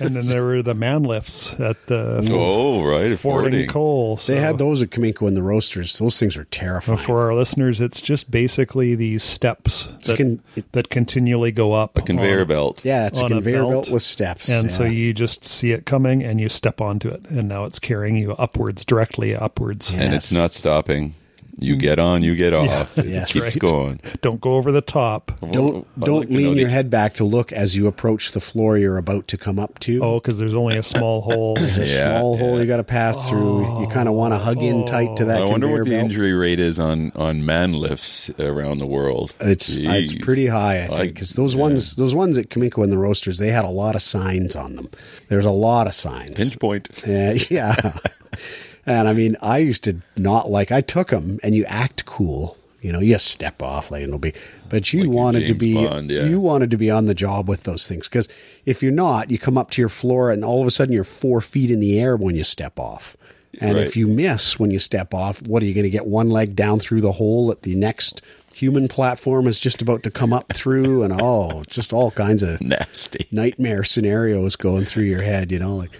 and 0.00 0.16
then 0.16 0.26
there 0.26 0.42
were 0.42 0.62
the 0.62 0.72
man 0.74 1.02
lifts 1.02 1.52
at 1.60 1.86
the 1.88 2.26
Oh, 2.32 2.82
right. 2.82 3.18
Fording 3.18 3.50
Fording. 3.52 3.68
coal. 3.68 4.16
So 4.16 4.32
they 4.34 4.40
had 4.40 4.56
those 4.56 4.80
at 4.80 4.88
Cominco 4.90 5.28
and 5.28 5.36
the 5.36 5.42
roasters. 5.42 5.98
Those 5.98 6.18
things 6.18 6.38
are 6.38 6.44
terrifying. 6.44 6.98
for 6.98 7.20
our 7.20 7.34
listeners, 7.34 7.78
it's 7.80 8.00
just 8.00 8.30
basically 8.30 8.94
these 8.94 9.22
steps 9.22 9.88
that, 10.06 10.16
can- 10.16 10.42
it- 10.56 10.72
that 10.72 10.88
continually 10.88 11.52
go 11.52 11.74
up. 11.74 11.98
A 11.98 12.02
conveyor 12.02 12.40
on- 12.40 12.46
belt. 12.48 12.82
yeah, 12.84 13.06
it's 13.06 13.20
a 13.20 13.24
on 13.24 13.32
a 13.32 13.34
conveyor 13.36 13.58
belt. 13.58 13.70
belt 13.70 13.90
with 13.90 14.02
steps. 14.02 14.48
And 14.48 14.70
so 14.70 14.84
you 14.84 15.12
just 15.12 15.46
see 15.46 15.72
it 15.72 15.84
coming 15.84 16.24
and 16.24 16.40
you 16.40 16.48
step 16.48 16.80
onto 16.80 17.10
it. 17.10 17.30
And 17.30 17.46
now 17.46 17.66
it's 17.66 17.78
carrying 17.78 18.16
you 18.16 18.32
upwards, 18.32 18.86
directly 18.86 19.36
upwards. 19.36 19.92
And 19.92 20.14
it's 20.14 20.32
not 20.32 20.54
stopping. 20.54 21.14
You 21.58 21.76
mm. 21.76 21.78
get 21.78 21.98
on, 21.98 22.22
you 22.22 22.36
get 22.36 22.52
off. 22.52 22.98
it 22.98 23.06
Yes. 23.06 23.32
keeps 23.32 23.44
Right. 23.46 23.58
going. 23.58 24.00
Don't 24.20 24.40
go 24.40 24.56
over 24.56 24.70
the 24.72 24.82
top. 24.82 25.32
don't 25.52 25.86
I'd 25.96 26.04
don't 26.04 26.18
like 26.18 26.28
to 26.28 26.32
know 26.34 26.38
lean 26.38 26.54
the- 26.54 26.60
your 26.60 26.68
head 26.68 26.90
back 26.90 27.14
to 27.14 27.24
look 27.24 27.50
as 27.50 27.74
you 27.74 27.86
approach 27.86 28.32
the 28.32 28.40
floor 28.40 28.76
you're 28.76 28.98
about 28.98 29.26
to 29.28 29.38
come 29.38 29.58
up 29.58 29.78
to. 29.80 30.00
Oh, 30.02 30.20
because 30.20 30.38
there's 30.38 30.54
only 30.54 30.76
a 30.76 30.82
small 30.82 31.22
hole. 31.22 31.54
There's 31.56 31.78
a 31.78 31.86
Yeah, 31.96 32.18
small 32.18 32.36
hole 32.36 32.60
you 32.60 32.66
got 32.66 32.76
to 32.76 32.84
pass 32.84 33.28
through. 33.28 33.60
You 33.62 33.86
oh. 33.86 33.90
kind 33.90 34.08
of 34.08 34.14
want 34.14 34.34
to 34.34 34.38
hug 34.38 34.58
in 34.62 34.84
tight 34.84 35.16
to 35.16 35.24
that. 35.26 35.40
I 35.40 35.44
wonder 35.46 35.66
conveyor 35.66 35.78
what 35.78 35.84
the 35.84 35.90
belt. 35.90 36.04
injury 36.04 36.32
rate 36.34 36.60
is 36.60 36.78
on 36.78 37.10
on 37.14 37.44
man 37.46 37.72
lifts 37.72 38.28
around 38.38 38.78
the 38.78 38.86
world. 38.86 39.32
It's 39.40 39.76
it's 39.76 40.12
pretty 40.14 40.48
high, 40.48 40.80
I 40.80 40.84
I- 40.84 40.88
think, 40.88 41.14
because 41.14 41.30
those 41.30 41.54
yeah. 41.54 41.60
ones 41.62 41.96
those 41.96 42.14
ones 42.14 42.36
at 42.36 42.50
Cominco 42.50 42.82
and 42.82 42.92
the 42.92 42.98
Roasters 42.98 43.38
they 43.38 43.50
had 43.50 43.64
a 43.64 43.70
lot 43.70 43.94
of 43.96 44.02
signs 44.02 44.54
on 44.56 44.76
them. 44.76 44.90
There's 45.28 45.46
a 45.46 45.50
lot 45.50 45.86
of 45.86 45.94
signs. 45.94 46.32
Pinch 46.36 46.58
point. 46.58 46.88
Uh, 47.06 47.10
yeah, 47.10 47.36
yeah. 47.50 47.98
and 48.86 49.08
I 49.08 49.12
mean, 49.12 49.36
I 49.42 49.58
used 49.58 49.84
to 49.84 49.98
not 50.16 50.50
like. 50.50 50.70
I 50.72 50.80
took 50.80 51.08
them, 51.08 51.38
and 51.42 51.54
you 51.54 51.64
act 51.66 52.06
cool. 52.06 52.56
You 52.82 52.92
know, 52.92 53.00
you 53.00 53.18
step 53.18 53.62
off 53.62 53.90
like 53.90 54.04
it'll 54.04 54.18
be, 54.18 54.32
but 54.68 54.92
you 54.92 55.00
Like 55.04 55.10
wanted 55.10 55.46
to 55.48 55.54
be 55.54 55.74
Bond, 55.74 56.08
yeah. 56.10 56.24
you 56.26 56.38
wanted 56.40 56.70
to 56.70 56.76
be 56.76 56.88
on 56.88 57.06
the 57.06 57.14
job 57.14 57.48
with 57.48 57.64
those 57.64 57.88
things 57.88 58.06
because 58.06 58.28
if 58.64 58.80
you're 58.82 58.92
not, 58.92 59.28
you 59.30 59.38
come 59.38 59.58
up 59.58 59.72
to 59.72 59.82
your 59.82 59.88
floor 59.88 60.30
and 60.30 60.44
all 60.44 60.60
of 60.60 60.68
a 60.68 60.70
sudden 60.70 60.92
you're 60.92 61.02
four 61.02 61.40
feet 61.40 61.70
in 61.72 61.80
the 61.80 61.98
air 61.98 62.16
when 62.16 62.36
you 62.36 62.44
step 62.44 62.78
off. 62.78 63.16
And 63.60 63.76
Right. 63.76 63.86
if 63.86 63.96
you 63.96 64.06
miss 64.06 64.60
when 64.60 64.70
you 64.70 64.78
step 64.78 65.14
off, 65.14 65.42
what 65.48 65.62
are 65.64 65.66
you 65.66 65.74
going 65.74 65.84
to 65.84 65.90
get 65.90 66.06
one 66.06 66.28
leg 66.28 66.54
down 66.54 66.78
through 66.78 67.00
the 67.00 67.12
hole 67.12 67.50
at 67.50 67.62
the 67.62 67.74
next 67.74 68.22
human 68.54 68.86
platform 68.86 69.48
is 69.48 69.58
just 69.58 69.82
about 69.82 70.04
to 70.04 70.10
come 70.10 70.32
up 70.32 70.52
through? 70.52 71.02
And 71.02 71.20
oh, 71.20 71.64
just 71.68 71.92
all 71.92 72.12
kinds 72.12 72.42
of 72.44 72.60
Nasty. 72.60 73.26
nightmare 73.32 73.82
scenarios 73.82 74.54
going 74.54 74.84
through 74.84 75.04
your 75.04 75.22
head, 75.22 75.50
you 75.50 75.58
know, 75.58 75.74
like 75.74 75.90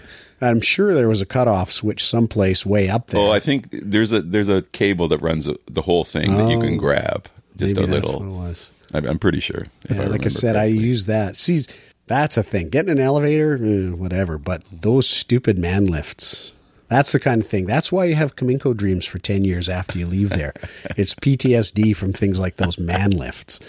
I'm 0.41 0.61
sure 0.61 0.93
there 0.93 1.07
was 1.07 1.21
a 1.21 1.25
cutoff 1.25 1.71
switch 1.71 2.05
someplace 2.05 2.65
way 2.65 2.89
up 2.89 3.07
there. 3.07 3.19
Oh, 3.21 3.31
I 3.31 3.39
think 3.39 3.69
there's 3.71 4.11
a 4.11 4.21
there's 4.21 4.49
a 4.49 4.61
cable 4.61 5.07
that 5.07 5.19
runs 5.19 5.47
the 5.69 5.81
whole 5.81 6.03
thing 6.03 6.35
that 6.37 6.49
you 6.49 6.59
can 6.59 6.77
grab. 6.77 7.27
Just 7.55 7.77
Oh, 7.77 7.81
a 7.81 7.85
little. 7.85 8.19
what 8.19 8.25
it 8.27 8.49
was. 8.49 8.71
I'm, 8.93 9.19
pretty 9.19 9.39
sure. 9.39 9.67
If 9.89 9.97
Yeah, 9.97 10.03
I 10.03 10.05
like 10.05 10.25
I 10.25 10.29
said, 10.29 10.55
I 10.55 10.65
use 10.65 11.07
that. 11.07 11.35
See, 11.35 11.61
that's 12.05 12.37
a 12.37 12.43
thing. 12.43 12.69
Getting 12.69 12.91
an 12.91 12.99
elevator, 12.99 13.55
eh, 13.55 13.89
whatever. 13.91 14.37
But 14.37 14.63
those 14.71 15.09
stupid 15.09 15.57
man 15.57 15.87
lifts. 15.87 16.53
That's 16.87 17.11
the 17.11 17.19
kind 17.19 17.41
of 17.41 17.47
thing. 17.47 17.65
That's 17.65 17.91
why 17.91 18.05
you 18.05 18.15
have 18.15 18.37
Cominco 18.37 18.75
dreams 18.75 19.05
for 19.05 19.19
10 19.19 19.43
years 19.43 19.67
after 19.67 19.99
you 19.99 20.07
leave 20.07 20.29
there. 20.29 20.53
it's 20.95 21.13
PTSD 21.15 21.93
from 21.95 22.13
things 22.13 22.39
like 22.39 22.55
those 22.55 22.79
man 22.79 23.11
lifts 23.11 23.59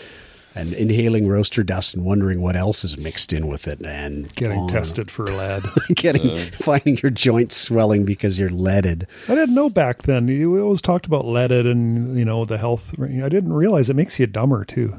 and 0.59 0.73
inhaling 0.75 1.29
roaster 1.29 1.63
dust 1.63 1.95
and 1.95 2.05
wondering 2.05 2.43
what 2.43 2.57
else 2.57 2.85
is 2.85 2.99
mixed 2.99 3.33
in 3.33 3.47
with 3.47 3.69
it 3.69 3.81
and 3.83 4.35
Getting 4.35 4.59
on 4.59 4.69
tested 4.69 5.11
for 5.11 5.27
lead. 5.27 5.65
on. 5.65 5.73
getting 5.95 6.31
uh. 6.31 6.45
finding 6.55 6.97
your 6.99 7.11
joints 7.11 7.57
swelling 7.57 8.05
because 8.05 8.39
you're 8.39 8.51
leaded. 8.51 9.07
I 9.29 9.35
didn't 9.35 9.55
know 9.55 9.71
back 9.71 10.03
then. 10.03 10.29
You 10.29 10.61
always 10.61 10.83
talked 10.83 11.07
about 11.07 11.25
leaded 11.25 11.67
and 11.67 12.19
you 12.19 12.25
know 12.25 12.45
the 12.45 12.59
health. 12.59 12.95
I 13.01 13.29
didn't 13.29 13.53
realize 13.53 13.89
it 13.89 13.97
makes 13.97 14.19
you 14.19 14.27
dumber 14.27 14.65
too. 14.65 14.99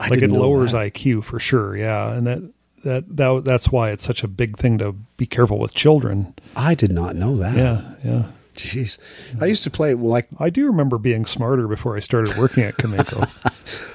I 0.00 0.08
like 0.08 0.18
it 0.18 0.20
didn't 0.20 0.36
know 0.36 0.40
lowers 0.42 0.72
that. 0.72 0.92
IQ 0.94 1.24
for 1.24 1.38
sure. 1.38 1.76
Yeah, 1.76 2.12
and 2.12 2.26
that 2.26 2.52
that 2.84 3.16
that 3.16 3.44
that's 3.44 3.70
why 3.70 3.90
it's 3.90 4.04
such 4.04 4.22
a 4.24 4.28
big 4.28 4.58
thing 4.58 4.78
to 4.78 4.92
be 5.16 5.26
careful 5.26 5.58
with 5.58 5.74
children. 5.74 6.34
I 6.56 6.74
did 6.74 6.92
not 6.92 7.14
know 7.16 7.36
that. 7.36 7.56
Yeah, 7.56 7.94
yeah. 8.04 8.24
Jeez. 8.54 8.98
I 9.40 9.46
used 9.46 9.64
to 9.64 9.70
play 9.70 9.94
like 9.94 10.28
I 10.38 10.50
do 10.50 10.66
remember 10.66 10.98
being 10.98 11.26
smarter 11.26 11.66
before 11.66 11.96
I 11.96 12.00
started 12.00 12.36
working 12.36 12.62
at 12.62 12.74
Cominco. 12.74 13.28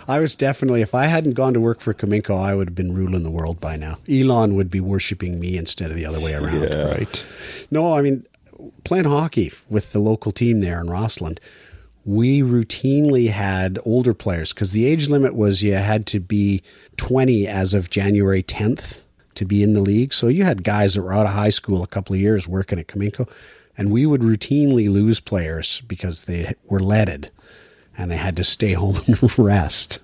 I 0.07 0.19
was 0.19 0.35
definitely, 0.35 0.81
if 0.81 0.95
I 0.95 1.05
hadn't 1.05 1.33
gone 1.33 1.53
to 1.53 1.59
work 1.59 1.79
for 1.79 1.93
Cominco, 1.93 2.37
I 2.37 2.55
would 2.55 2.69
have 2.69 2.75
been 2.75 2.95
ruling 2.95 3.23
the 3.23 3.29
world 3.29 3.61
by 3.61 3.75
now. 3.75 3.99
Elon 4.09 4.55
would 4.55 4.69
be 4.69 4.79
worshiping 4.79 5.39
me 5.39 5.55
instead 5.57 5.91
of 5.91 5.95
the 5.95 6.05
other 6.05 6.19
way 6.19 6.33
around. 6.33 6.63
Yeah. 6.63 6.89
right. 6.89 7.25
No, 7.69 7.93
I 7.93 8.01
mean, 8.01 8.25
playing 8.83 9.05
hockey 9.05 9.51
with 9.69 9.93
the 9.93 9.99
local 9.99 10.31
team 10.31 10.59
there 10.59 10.81
in 10.81 10.89
Rossland, 10.89 11.39
we 12.05 12.41
routinely 12.41 13.29
had 13.29 13.77
older 13.85 14.13
players 14.13 14.51
because 14.51 14.71
the 14.71 14.85
age 14.85 15.09
limit 15.09 15.35
was 15.35 15.61
you 15.61 15.75
had 15.75 16.07
to 16.07 16.19
be 16.19 16.63
20 16.97 17.47
as 17.47 17.73
of 17.73 17.89
January 17.89 18.41
10th 18.41 19.01
to 19.35 19.45
be 19.45 19.61
in 19.63 19.73
the 19.73 19.81
league. 19.81 20.13
So 20.13 20.27
you 20.27 20.43
had 20.43 20.63
guys 20.63 20.95
that 20.95 21.03
were 21.03 21.13
out 21.13 21.25
of 21.25 21.33
high 21.33 21.51
school 21.51 21.83
a 21.83 21.87
couple 21.87 22.15
of 22.15 22.19
years 22.19 22.47
working 22.47 22.79
at 22.79 22.87
Cominco, 22.87 23.29
and 23.79 23.93
we 23.93 24.05
would 24.05 24.19
routinely 24.19 24.91
lose 24.91 25.21
players 25.21 25.81
because 25.87 26.23
they 26.23 26.53
were 26.65 26.81
leaded 26.81 27.31
and 27.97 28.11
they 28.11 28.17
had 28.17 28.35
to 28.35 28.43
stay 28.43 28.73
home 28.73 28.99
and 29.07 29.39
rest. 29.39 29.99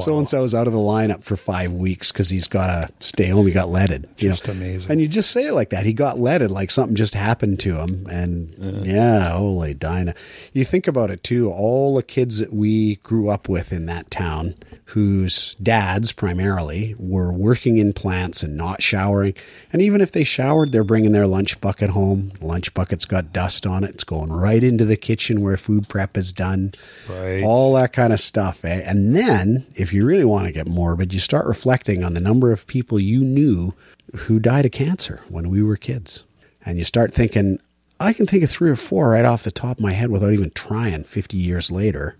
So 0.00 0.18
and 0.18 0.28
so 0.28 0.44
is 0.44 0.54
out 0.54 0.66
of 0.66 0.72
the 0.72 0.78
lineup 0.78 1.24
for 1.24 1.36
five 1.36 1.72
weeks 1.72 2.12
because 2.12 2.30
he's 2.30 2.46
got 2.46 2.66
to 2.66 3.04
stay 3.04 3.28
home. 3.28 3.46
He 3.46 3.52
got 3.52 3.70
leaded. 3.70 4.08
Just 4.16 4.46
know. 4.46 4.52
amazing. 4.52 4.90
And 4.90 5.00
you 5.00 5.08
just 5.08 5.30
say 5.30 5.46
it 5.46 5.54
like 5.54 5.70
that. 5.70 5.84
He 5.84 5.92
got 5.92 6.20
leaded, 6.20 6.50
like 6.50 6.70
something 6.70 6.94
just 6.96 7.14
happened 7.14 7.60
to 7.60 7.78
him. 7.78 8.06
And 8.08 8.86
yeah, 8.86 9.30
holy 9.30 9.74
Dinah. 9.74 10.14
You 10.52 10.64
think 10.64 10.86
about 10.86 11.10
it 11.10 11.22
too. 11.22 11.50
All 11.50 11.94
the 11.96 12.02
kids 12.02 12.38
that 12.38 12.52
we 12.52 12.96
grew 12.96 13.28
up 13.28 13.48
with 13.48 13.72
in 13.72 13.86
that 13.86 14.10
town, 14.10 14.54
whose 14.86 15.54
dads 15.56 16.12
primarily 16.12 16.94
were 16.98 17.32
working 17.32 17.78
in 17.78 17.92
plants 17.92 18.42
and 18.42 18.56
not 18.56 18.82
showering. 18.82 19.34
And 19.72 19.80
even 19.80 20.00
if 20.00 20.10
they 20.12 20.24
showered, 20.24 20.72
they're 20.72 20.82
bringing 20.82 21.12
their 21.12 21.28
lunch 21.28 21.60
bucket 21.60 21.90
home. 21.90 22.30
The 22.40 22.46
lunch 22.46 22.74
bucket's 22.74 23.04
got 23.04 23.32
dust 23.32 23.66
on 23.66 23.84
it. 23.84 23.90
It's 23.90 24.04
going 24.04 24.32
right 24.32 24.62
into 24.62 24.84
the 24.84 24.96
kitchen 24.96 25.42
where 25.42 25.56
food 25.56 25.88
prep 25.88 26.16
is 26.16 26.32
done. 26.32 26.72
Right. 27.08 27.42
All 27.42 27.74
that 27.74 27.92
kind 27.92 28.12
of 28.12 28.18
stuff. 28.18 28.64
Eh? 28.64 28.82
And 28.84 28.99
then, 29.16 29.66
if 29.74 29.92
you 29.92 30.04
really 30.04 30.24
want 30.24 30.46
to 30.46 30.52
get 30.52 30.66
morbid, 30.68 31.12
you 31.14 31.20
start 31.20 31.46
reflecting 31.46 32.02
on 32.02 32.14
the 32.14 32.20
number 32.20 32.52
of 32.52 32.66
people 32.66 32.98
you 32.98 33.20
knew 33.20 33.74
who 34.14 34.38
died 34.40 34.66
of 34.66 34.72
cancer 34.72 35.20
when 35.28 35.48
we 35.48 35.62
were 35.62 35.76
kids. 35.76 36.24
And 36.64 36.78
you 36.78 36.84
start 36.84 37.12
thinking, 37.14 37.58
I 37.98 38.12
can 38.12 38.26
think 38.26 38.42
of 38.42 38.50
three 38.50 38.70
or 38.70 38.76
four 38.76 39.10
right 39.10 39.24
off 39.24 39.42
the 39.44 39.50
top 39.50 39.78
of 39.78 39.82
my 39.82 39.92
head 39.92 40.10
without 40.10 40.32
even 40.32 40.50
trying 40.50 41.04
50 41.04 41.36
years 41.36 41.70
later. 41.70 42.16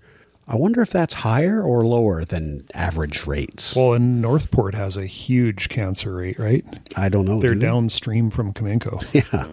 I 0.46 0.56
wonder 0.56 0.82
if 0.82 0.90
that's 0.90 1.14
higher 1.14 1.62
or 1.62 1.86
lower 1.86 2.24
than 2.24 2.66
average 2.74 3.26
rates. 3.26 3.76
Well, 3.76 3.92
and 3.94 4.20
Northport 4.20 4.74
has 4.74 4.96
a 4.96 5.06
huge 5.06 5.68
cancer 5.68 6.14
rate, 6.16 6.38
right? 6.40 6.64
I 6.96 7.08
don't 7.08 7.24
know. 7.24 7.40
They're 7.40 7.54
do 7.54 7.60
they? 7.60 7.66
downstream 7.66 8.30
from 8.30 8.52
Cominco. 8.52 9.04
Yeah. 9.32 9.46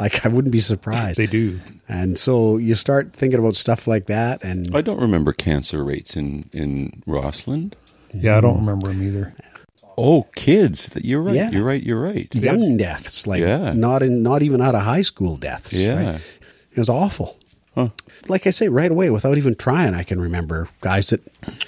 Like, 0.00 0.24
I 0.24 0.28
wouldn't 0.28 0.52
be 0.52 0.60
surprised. 0.60 1.18
They 1.18 1.26
do. 1.26 1.60
And 1.88 2.18
so 2.18 2.56
you 2.56 2.74
start 2.74 3.12
thinking 3.12 3.38
about 3.38 3.54
stuff 3.56 3.86
like 3.86 4.06
that. 4.06 4.42
And 4.44 4.74
I 4.74 4.80
don't 4.80 5.00
remember 5.00 5.32
cancer 5.32 5.82
rates 5.84 6.16
in 6.16 6.48
in 6.52 7.02
Rossland. 7.06 7.76
Yeah, 8.14 8.36
I 8.38 8.40
don't 8.40 8.58
remember 8.58 8.88
them 8.88 9.02
either. 9.02 9.34
Oh, 9.98 10.22
kids! 10.34 10.90
You're 11.02 11.22
right. 11.22 11.34
Yeah. 11.34 11.50
You're 11.50 11.64
right. 11.64 11.82
You're 11.82 12.00
right. 12.00 12.34
young 12.34 12.76
deaths, 12.78 13.26
like 13.26 13.40
Yeah. 13.40 13.72
not 13.74 14.02
in, 14.02 14.22
not 14.22 14.42
even 14.42 14.60
out 14.62 14.74
of 14.74 14.82
high 14.82 15.02
school 15.02 15.36
deaths. 15.36 15.72
Yeah. 15.74 16.12
right? 16.12 16.20
It 16.74 16.78
was 16.78 16.88
awful. 16.88 17.38
Like 18.28 18.46
I 18.46 18.50
say, 18.50 18.68
right 18.68 18.90
away, 18.90 19.08
without 19.10 19.38
even 19.38 19.54
trying, 19.54 19.94
I 19.94 20.02
can 20.02 20.20
remember 20.20 20.68
guys 20.82 21.08
that, 21.10 21.20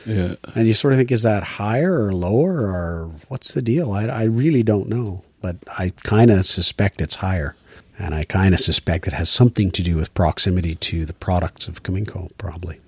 Yeah. 0.07 0.35
and 0.55 0.67
you 0.67 0.75
sort 0.75 0.93
of 0.93 0.99
think, 0.99 1.11
is 1.11 1.23
that 1.23 1.43
higher 1.43 2.05
or 2.05 2.13
lower 2.13 2.61
or 2.71 3.11
what's 3.29 3.55
the 3.55 3.63
deal? 3.63 3.91
I, 3.93 4.05
I 4.07 4.23
really 4.25 4.63
don't 4.63 4.89
know, 4.89 5.23
but 5.41 5.57
I 5.67 5.93
kind 6.03 6.31
of 6.31 6.45
suspect 6.45 7.01
it's 7.01 7.17
higher. 7.17 7.57
And 7.99 8.15
I 8.15 8.25
kind 8.25 8.55
of 8.55 8.61
suspect 8.61 9.07
it 9.07 9.13
has 9.13 9.31
something 9.31 9.71
to 9.71 9.83
do 9.83 9.97
with 9.97 10.13
proximity 10.15 10.75
to 10.77 11.05
the 11.07 11.13
products 11.13 11.69
of 11.69 11.83
Cominco, 11.83 12.31
probably. 12.39 12.81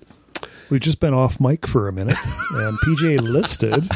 We've 0.69 0.81
just 0.81 0.99
been 0.99 1.13
off 1.13 1.39
mic 1.39 1.65
for 1.65 1.87
a 1.87 1.93
minute, 1.93 2.17
and 2.51 2.77
PJ 2.79 3.21
listed 3.21 3.89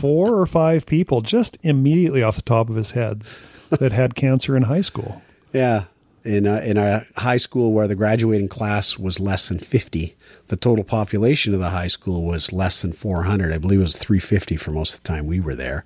four 0.00 0.34
or 0.34 0.46
five 0.46 0.84
people 0.84 1.20
just 1.20 1.58
immediately 1.62 2.24
off 2.24 2.36
the 2.36 2.42
top 2.42 2.68
of 2.68 2.74
his 2.74 2.90
head 2.90 3.22
that 3.70 3.92
had 3.92 4.16
cancer 4.16 4.56
in 4.56 4.64
high 4.64 4.80
school. 4.80 5.22
Yeah. 5.52 5.84
In 6.24 6.46
a, 6.46 6.60
in 6.60 6.76
a 6.76 7.06
high 7.16 7.36
school 7.36 7.72
where 7.72 7.88
the 7.88 7.94
graduating 7.94 8.48
class 8.48 8.98
was 8.98 9.20
less 9.20 9.48
than 9.48 9.58
50, 9.58 10.16
the 10.48 10.56
total 10.56 10.84
population 10.84 11.54
of 11.54 11.60
the 11.60 11.70
high 11.70 11.88
school 11.88 12.24
was 12.24 12.52
less 12.52 12.82
than 12.82 12.92
400. 12.92 13.52
I 13.52 13.58
believe 13.58 13.80
it 13.80 13.82
was 13.82 13.96
350 13.96 14.56
for 14.56 14.72
most 14.72 14.94
of 14.94 15.02
the 15.02 15.08
time 15.08 15.26
we 15.26 15.40
were 15.40 15.56
there. 15.56 15.84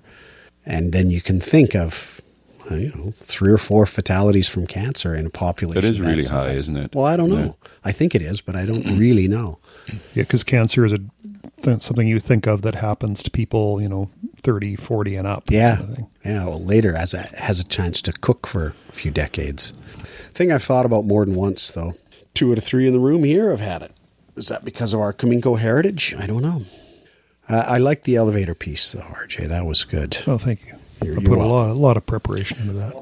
And 0.65 0.93
then 0.93 1.09
you 1.09 1.21
can 1.21 1.39
think 1.39 1.75
of, 1.75 2.21
you 2.71 2.91
know, 2.95 3.13
three 3.19 3.51
or 3.51 3.57
four 3.57 3.85
fatalities 3.85 4.47
from 4.47 4.67
cancer 4.67 5.15
in 5.15 5.25
a 5.25 5.29
population. 5.29 5.81
That 5.81 5.87
is 5.87 6.01
really 6.01 6.21
size. 6.21 6.29
high, 6.29 6.51
isn't 6.51 6.77
it? 6.77 6.95
Well, 6.95 7.05
I 7.05 7.15
don't 7.15 7.29
know. 7.29 7.57
Yeah. 7.63 7.69
I 7.83 7.91
think 7.91 8.15
it 8.15 8.21
is, 8.21 8.41
but 8.41 8.55
I 8.55 8.65
don't 8.65 8.97
really 8.99 9.27
know. 9.27 9.59
Yeah, 9.87 10.23
because 10.23 10.43
cancer 10.43 10.85
is 10.85 10.91
a 10.91 10.99
th- 11.61 11.81
something 11.81 12.07
you 12.07 12.19
think 12.19 12.47
of 12.47 12.61
that 12.63 12.75
happens 12.75 13.23
to 13.23 13.31
people, 13.31 13.81
you 13.81 13.89
know, 13.89 14.09
30, 14.41 14.75
40 14.75 15.15
and 15.15 15.27
up. 15.27 15.43
Yeah, 15.49 15.77
kind 15.77 15.97
of 15.97 16.05
yeah. 16.25 16.45
Well, 16.45 16.63
later 16.63 16.95
as 16.95 17.13
a, 17.13 17.21
has 17.37 17.59
a 17.59 17.63
chance 17.63 18.01
to 18.03 18.13
cook 18.13 18.47
for 18.47 18.73
a 18.89 18.91
few 18.91 19.11
decades. 19.11 19.73
Thing 20.33 20.51
I've 20.51 20.63
thought 20.63 20.85
about 20.85 21.05
more 21.05 21.25
than 21.25 21.35
once, 21.35 21.71
though. 21.71 21.95
Two 22.33 22.51
out 22.51 22.57
of 22.57 22.63
three 22.63 22.87
in 22.87 22.93
the 22.93 22.99
room 22.99 23.23
here 23.23 23.49
have 23.49 23.59
had 23.59 23.81
it. 23.81 23.91
Is 24.35 24.49
that 24.49 24.63
because 24.63 24.93
of 24.93 24.99
our 24.99 25.13
Cominco 25.13 25.57
heritage? 25.59 26.13
I 26.17 26.27
don't 26.27 26.43
know. 26.43 26.63
Uh, 27.49 27.63
I 27.65 27.77
like 27.77 28.03
the 28.03 28.15
elevator 28.15 28.53
piece, 28.53 28.91
though, 28.91 28.99
RJ. 28.99 29.47
That 29.47 29.65
was 29.65 29.83
good. 29.85 30.17
Oh, 30.27 30.37
thank 30.37 30.65
you. 30.67 30.76
You're- 31.03 31.17
I 31.17 31.21
you're 31.21 31.29
put 31.29 31.37
a 31.39 31.45
lot, 31.45 31.69
a 31.69 31.73
lot 31.73 31.97
of 31.97 32.05
preparation 32.05 32.59
into 32.61 32.73
that. 32.73 33.01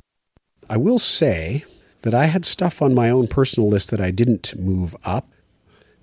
I 0.70 0.78
will 0.78 1.00
say 1.00 1.64
that 2.02 2.14
I 2.14 2.26
had 2.26 2.46
stuff 2.46 2.82
on 2.82 2.94
my 2.94 3.10
own 3.10 3.28
personal 3.28 3.70
list 3.70 3.90
that 3.92 4.02
I 4.02 4.12
didn't 4.12 4.54
move 4.60 4.96
up. 5.04 5.32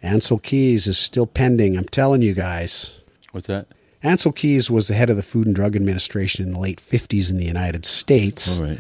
Ancel 0.03 0.43
Keys 0.43 0.87
is 0.87 0.99
still 0.99 1.27
pending. 1.27 1.77
I'm 1.77 1.85
telling 1.85 2.23
you 2.23 2.35
guys. 2.35 2.95
What's 3.33 3.47
that? 3.47 3.69
Ancel 4.03 4.35
Keys 4.35 4.69
was 4.71 4.89
the 4.89 4.95
head 4.95 5.11
of 5.11 5.17
the 5.17 5.23
Food 5.23 5.47
and 5.47 5.55
Drug 5.55 5.77
Administration 5.77 6.45
in 6.47 6.53
the 6.53 6.59
late 6.59 6.81
50s 6.81 7.31
in 7.31 7.37
the 7.37 7.45
United 7.45 7.85
States. 7.87 8.59
All 8.59 8.65
right. 8.67 8.79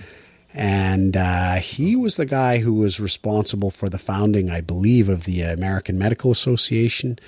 And 0.55 1.17
uh, 1.17 1.55
he 1.55 1.95
was 1.97 2.17
the 2.17 2.27
guy 2.27 2.59
who 2.59 2.75
was 2.75 2.99
responsible 3.01 3.71
for 3.71 3.89
the 3.89 3.99
founding, 3.99 4.51
I 4.51 4.61
believe, 4.61 5.09
of 5.09 5.25
the 5.25 5.43
American 5.43 5.97
Medical 5.97 6.31
Association. 6.31 7.19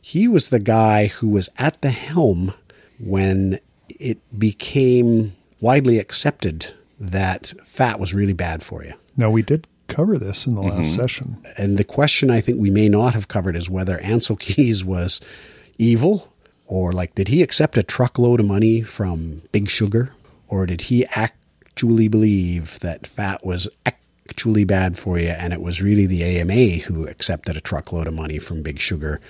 He 0.00 0.26
was 0.28 0.48
the 0.48 0.60
guy 0.60 1.08
who 1.08 1.28
was 1.28 1.48
at 1.58 1.82
the 1.82 1.90
helm 1.90 2.54
when 2.98 3.58
it 4.00 4.18
became 4.38 5.36
widely 5.60 5.98
accepted 5.98 6.72
that 6.98 7.52
fat 7.64 8.00
was 8.00 8.14
really 8.14 8.32
bad 8.32 8.62
for 8.62 8.82
you. 8.82 8.94
Now 9.16 9.30
we 9.30 9.42
did 9.42 9.66
cover 9.88 10.18
this 10.18 10.46
in 10.46 10.54
the 10.54 10.62
last 10.62 10.88
mm-hmm. 10.88 11.00
session. 11.00 11.42
And 11.58 11.76
the 11.76 11.84
question 11.84 12.30
I 12.30 12.40
think 12.40 12.58
we 12.58 12.70
may 12.70 12.88
not 12.88 13.14
have 13.14 13.28
covered 13.28 13.56
is 13.56 13.68
whether 13.68 13.98
Ancel 13.98 14.38
Keys 14.38 14.84
was 14.84 15.20
evil 15.78 16.32
or 16.66 16.92
like 16.92 17.14
did 17.14 17.28
he 17.28 17.42
accept 17.42 17.76
a 17.76 17.82
truckload 17.82 18.40
of 18.40 18.46
money 18.46 18.82
from 18.82 19.42
Big 19.52 19.68
Sugar 19.68 20.12
or 20.48 20.66
did 20.66 20.82
he 20.82 21.04
actually 21.06 22.08
believe 22.08 22.78
that 22.80 23.06
fat 23.06 23.44
was 23.44 23.68
actually 23.84 24.64
bad 24.64 24.98
for 24.98 25.18
you 25.18 25.28
and 25.28 25.52
it 25.52 25.60
was 25.60 25.82
really 25.82 26.06
the 26.06 26.22
AMA 26.22 26.82
who 26.84 27.06
accepted 27.06 27.56
a 27.56 27.60
truckload 27.60 28.06
of 28.06 28.14
money 28.14 28.38
from 28.38 28.62
Big 28.62 28.78
Sugar 28.78 29.20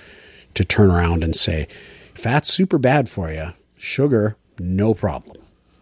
to 0.53 0.63
turn 0.63 0.91
around 0.91 1.23
and 1.23 1.35
say 1.35 1.67
fat's 2.13 2.53
super 2.53 2.77
bad 2.77 3.09
for 3.09 3.31
you, 3.31 3.53
sugar 3.75 4.35
no 4.61 4.93
problem. 4.93 5.37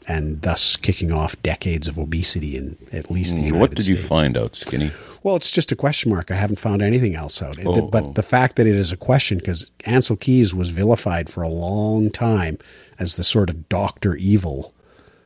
And 0.07 0.41
thus 0.41 0.75
kicking 0.75 1.11
off 1.11 1.39
decades 1.43 1.87
of 1.87 1.99
obesity 1.99 2.57
in 2.57 2.77
at 2.91 3.11
least 3.11 3.35
the 3.35 3.43
United 3.43 3.57
Mm, 3.57 3.59
what 3.59 3.75
did 3.75 3.87
you 3.87 3.95
find 3.95 4.35
out, 4.35 4.55
Skinny? 4.55 4.91
Well, 5.21 5.35
it's 5.35 5.51
just 5.51 5.71
a 5.71 5.75
question 5.75 6.09
mark. 6.09 6.31
I 6.31 6.35
haven't 6.35 6.59
found 6.59 6.81
anything 6.81 7.13
else 7.13 7.41
out. 7.43 7.57
Oh, 7.63 7.81
but 7.81 8.03
oh. 8.05 8.11
the 8.13 8.23
fact 8.23 8.55
that 8.55 8.65
it 8.65 8.75
is 8.75 8.91
a 8.91 8.97
question, 8.97 9.37
because 9.37 9.69
Ancel 9.85 10.19
Keys 10.19 10.55
was 10.55 10.69
vilified 10.69 11.29
for 11.29 11.43
a 11.43 11.49
long 11.49 12.09
time 12.09 12.57
as 12.97 13.17
the 13.17 13.23
sort 13.23 13.49
of 13.51 13.69
Doctor 13.69 14.15
Evil 14.15 14.73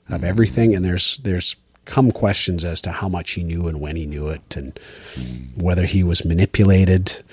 of 0.09 0.19
Hmm. 0.19 0.25
everything, 0.25 0.75
and 0.75 0.83
there's 0.83 1.19
there's 1.23 1.55
come 1.85 2.11
questions 2.11 2.65
as 2.65 2.81
to 2.81 2.91
how 2.91 3.07
much 3.07 3.31
he 3.31 3.43
knew 3.43 3.67
and 3.67 3.79
when 3.79 3.95
he 3.95 4.05
knew 4.05 4.27
it, 4.27 4.57
and 4.57 4.77
Hmm. 5.15 5.45
whether 5.55 5.85
he 5.85 6.03
was 6.03 6.25
manipulated. 6.25 7.23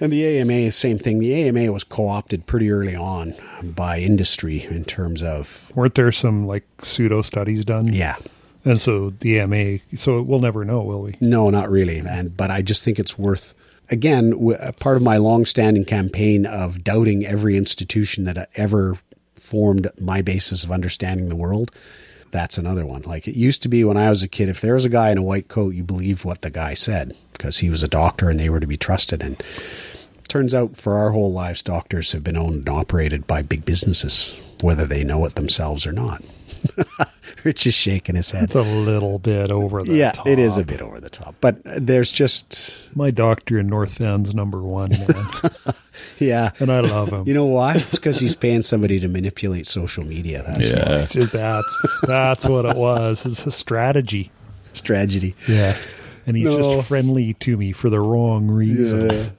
And 0.00 0.12
the 0.12 0.24
AMA, 0.24 0.70
same 0.72 0.98
thing. 0.98 1.20
The 1.20 1.32
AMA 1.34 1.72
was 1.72 1.84
co-opted 1.84 2.46
pretty 2.46 2.70
early 2.70 2.96
on 2.96 3.34
by 3.62 4.00
industry 4.00 4.64
in 4.64 4.84
terms 4.84 5.22
of 5.22 5.70
Weren't 5.74 5.94
there 5.94 6.10
some 6.12 6.46
like 6.46 6.64
pseudo 6.82 7.22
studies 7.22 7.64
done? 7.64 7.92
yeah, 7.92 8.16
And 8.64 8.80
so 8.80 9.10
the 9.20 9.38
AMA, 9.38 9.78
so 9.96 10.20
we'll 10.20 10.40
never 10.40 10.64
know, 10.64 10.82
will 10.82 11.02
we? 11.02 11.14
No, 11.20 11.48
not 11.50 11.70
really, 11.70 11.98
and 11.98 12.36
but 12.36 12.50
I 12.50 12.60
just 12.62 12.82
think 12.84 12.98
it's 12.98 13.16
worth. 13.18 13.54
Again, 13.90 14.30
w- 14.30 14.58
part 14.80 14.96
of 14.96 15.02
my 15.02 15.18
long-standing 15.18 15.84
campaign 15.84 16.44
of 16.46 16.82
doubting 16.82 17.24
every 17.24 17.56
institution 17.56 18.24
that 18.24 18.48
ever 18.56 18.98
formed 19.36 19.90
my 20.00 20.22
basis 20.22 20.64
of 20.64 20.72
understanding 20.72 21.28
the 21.28 21.36
world. 21.36 21.70
That's 22.32 22.58
another 22.58 22.84
one. 22.84 23.02
Like 23.02 23.28
it 23.28 23.36
used 23.36 23.62
to 23.62 23.68
be 23.68 23.84
when 23.84 23.96
I 23.96 24.10
was 24.10 24.22
a 24.24 24.28
kid, 24.28 24.48
if 24.48 24.60
there 24.60 24.74
was 24.74 24.84
a 24.84 24.88
guy 24.88 25.10
in 25.10 25.18
a 25.18 25.22
white 25.22 25.46
coat, 25.48 25.74
you 25.74 25.84
believed 25.84 26.24
what 26.24 26.42
the 26.42 26.50
guy 26.50 26.74
said 26.74 27.14
because 27.34 27.58
he 27.58 27.70
was 27.70 27.82
a 27.82 27.88
doctor 27.88 28.30
and 28.30 28.40
they 28.40 28.48
were 28.48 28.60
to 28.60 28.66
be 28.66 28.76
trusted. 28.76 29.22
And 29.22 29.42
turns 30.28 30.54
out, 30.54 30.76
for 30.76 30.94
our 30.96 31.10
whole 31.10 31.32
lives, 31.32 31.62
doctors 31.62 32.12
have 32.12 32.24
been 32.24 32.36
owned 32.36 32.54
and 32.56 32.68
operated 32.68 33.26
by 33.26 33.42
big 33.42 33.64
businesses, 33.64 34.36
whether 34.62 34.86
they 34.86 35.04
know 35.04 35.24
it 35.26 35.34
themselves 35.34 35.86
or 35.86 35.92
not. 35.92 36.22
Rich 37.44 37.66
is 37.66 37.74
shaking 37.74 38.14
his 38.16 38.30
head. 38.30 38.54
A 38.54 38.62
little 38.62 39.18
bit 39.18 39.50
over 39.50 39.82
the 39.82 39.88
top. 39.88 39.96
Yeah, 39.96 40.10
top. 40.12 40.26
it 40.26 40.38
is 40.38 40.56
a 40.56 40.64
bit 40.64 40.80
over 40.80 40.98
the 40.98 41.10
top, 41.10 41.34
but 41.42 41.58
uh, 41.66 41.74
there's 41.76 42.10
just 42.10 42.88
My 42.96 43.10
doctor 43.10 43.58
in 43.58 43.66
North 43.66 44.00
End's 44.00 44.34
number 44.34 44.60
one, 44.60 44.90
man. 44.90 45.74
yeah. 46.18 46.52
and 46.58 46.72
I 46.72 46.80
love 46.80 47.10
him. 47.10 47.28
You 47.28 47.34
know 47.34 47.44
why? 47.44 47.74
It's 47.74 47.90
because 47.90 48.18
he's 48.18 48.34
paying 48.34 48.62
somebody 48.62 48.98
to 49.00 49.08
manipulate 49.08 49.66
social 49.66 50.04
media. 50.04 50.42
That's. 50.46 50.70
Yeah. 50.70 51.06
Just- 51.06 51.32
that's 51.32 51.78
that's 52.06 52.46
what 52.46 52.64
it 52.64 52.76
was. 52.76 53.26
It's 53.26 53.44
a 53.46 53.50
strategy. 53.50 54.30
Strategy. 54.72 55.34
Yeah. 55.46 55.76
And 56.26 56.36
he's 56.36 56.48
No. 56.50 56.56
just 56.74 56.88
friendly 56.88 57.34
to 57.34 57.56
me 57.56 57.72
for 57.72 57.90
the 57.90 58.00
wrong 58.00 58.48
reasons. 58.48 59.30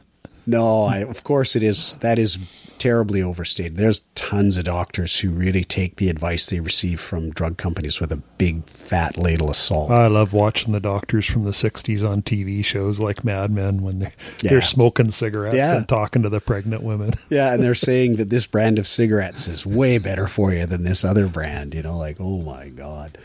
No, 0.48 0.84
I, 0.84 0.98
of 1.00 1.24
course 1.24 1.56
it 1.56 1.63
is. 1.63 1.95
That 2.02 2.19
is 2.19 2.38
terribly 2.78 3.19
overstated. 3.24 3.78
There's 3.78 4.04
tons 4.13 4.58
of 4.58 4.65
doctors 4.65 5.19
who 5.21 5.32
really 5.32 5.63
take 5.63 5.95
the 5.95 6.10
advice 6.10 6.45
they 6.45 6.60
receive 6.60 7.00
from 7.00 7.32
drug 7.32 7.58
companies 7.58 8.00
with 8.00 8.12
a 8.12 8.17
big 8.38 8.63
fat 8.67 9.17
ladle 9.17 9.50
of 9.50 9.56
salt. 9.56 9.89
I 9.89 10.06
love 10.06 10.34
watching 10.34 10.74
the 10.74 10.80
doctors 10.80 11.26
from 11.26 11.45
the 11.45 11.54
60s 11.54 12.04
on 12.08 12.21
TV 12.21 12.63
shows 12.63 13.00
like 13.00 13.24
Mad 13.24 13.50
Men 13.50 13.82
when 13.82 14.00
they're, 14.00 14.12
Yeah. 14.43 14.50
they're 14.52 14.62
smoking 14.62 15.10
cigarettes 15.10 15.56
Yeah. 15.56 15.76
and 15.78 15.88
talking 15.88 16.21
to 16.21 16.30
the 16.30 16.41
pregnant 16.41 16.84
women. 16.84 17.13
yeah, 17.32 17.52
and 17.54 17.63
they're 17.63 17.74
saying 17.74 18.17
that 18.17 18.30
this 18.30 18.45
brand 18.45 18.78
of 18.78 18.88
cigarettes 18.88 19.48
is 19.48 19.65
way 19.65 19.98
better 19.98 20.28
for 20.28 20.54
you 20.54 20.67
than 20.67 20.84
this 20.84 21.04
other 21.04 21.26
brand. 21.28 21.74
You 21.74 21.82
know, 21.82 21.98
like 21.98 22.17
oh 22.19 22.41
my 22.41 22.67
god. 22.69 23.17